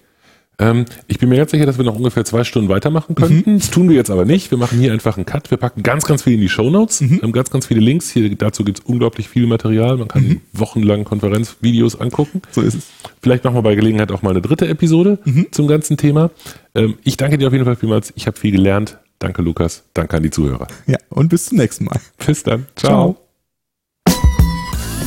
Ähm, 0.60 0.84
ich 1.08 1.18
bin 1.18 1.30
mir 1.30 1.36
ganz 1.36 1.50
sicher, 1.50 1.64
dass 1.66 1.78
wir 1.78 1.84
noch 1.84 1.96
ungefähr 1.96 2.24
zwei 2.24 2.44
Stunden 2.44 2.68
weitermachen 2.68 3.14
könnten. 3.14 3.58
Das 3.58 3.70
tun 3.70 3.88
wir 3.88 3.96
jetzt 3.96 4.10
aber 4.10 4.26
nicht. 4.26 4.50
Wir 4.50 4.58
machen 4.58 4.78
hier 4.78 4.92
einfach 4.92 5.16
einen 5.16 5.24
Cut. 5.26 5.50
Wir 5.50 5.58
packen 5.58 5.82
ganz, 5.82 6.04
ganz 6.04 6.22
viel 6.22 6.34
in 6.34 6.40
die 6.40 6.50
Shownotes. 6.50 7.00
Wir 7.00 7.22
haben 7.22 7.32
ganz, 7.32 7.50
ganz 7.50 7.66
viele 7.66 7.80
Links. 7.80 8.10
Hier, 8.10 8.32
dazu 8.36 8.62
gibt 8.62 8.80
es 8.80 8.84
unglaublich 8.84 9.28
viel 9.28 9.46
Material. 9.46 9.96
Man 9.96 10.08
kann 10.08 10.42
wochenlang 10.52 11.04
Konferenzvideos 11.04 11.98
angucken. 11.98 12.42
So 12.50 12.60
ist 12.60 12.74
es. 12.74 12.88
Vielleicht 13.22 13.44
machen 13.44 13.56
wir 13.56 13.62
bei 13.62 13.74
Gelegenheit 13.74 14.12
auch 14.12 14.22
mal 14.22 14.30
eine 14.30 14.42
dritte 14.42 14.68
Episode 14.68 15.18
zum 15.50 15.66
ganzen 15.66 15.96
Thema. 15.96 16.30
Ähm, 16.74 16.98
ich 17.04 17.16
danke 17.16 17.38
dir 17.38 17.46
auf 17.46 17.52
jeden 17.52 17.64
Fall 17.64 17.76
vielmals. 17.76 18.12
Ich 18.14 18.26
habe 18.26 18.38
viel 18.38 18.52
gelernt. 18.52 18.98
Danke, 19.18 19.42
Lukas. 19.42 19.84
Danke 19.94 20.16
an 20.16 20.22
die 20.22 20.30
Zuhörer. 20.30 20.66
Ja, 20.86 20.98
und 21.08 21.28
bis 21.28 21.46
zum 21.46 21.58
nächsten 21.58 21.84
Mal. 21.84 22.00
Bis 22.24 22.42
dann. 22.42 22.66
Ciao. 22.76 23.29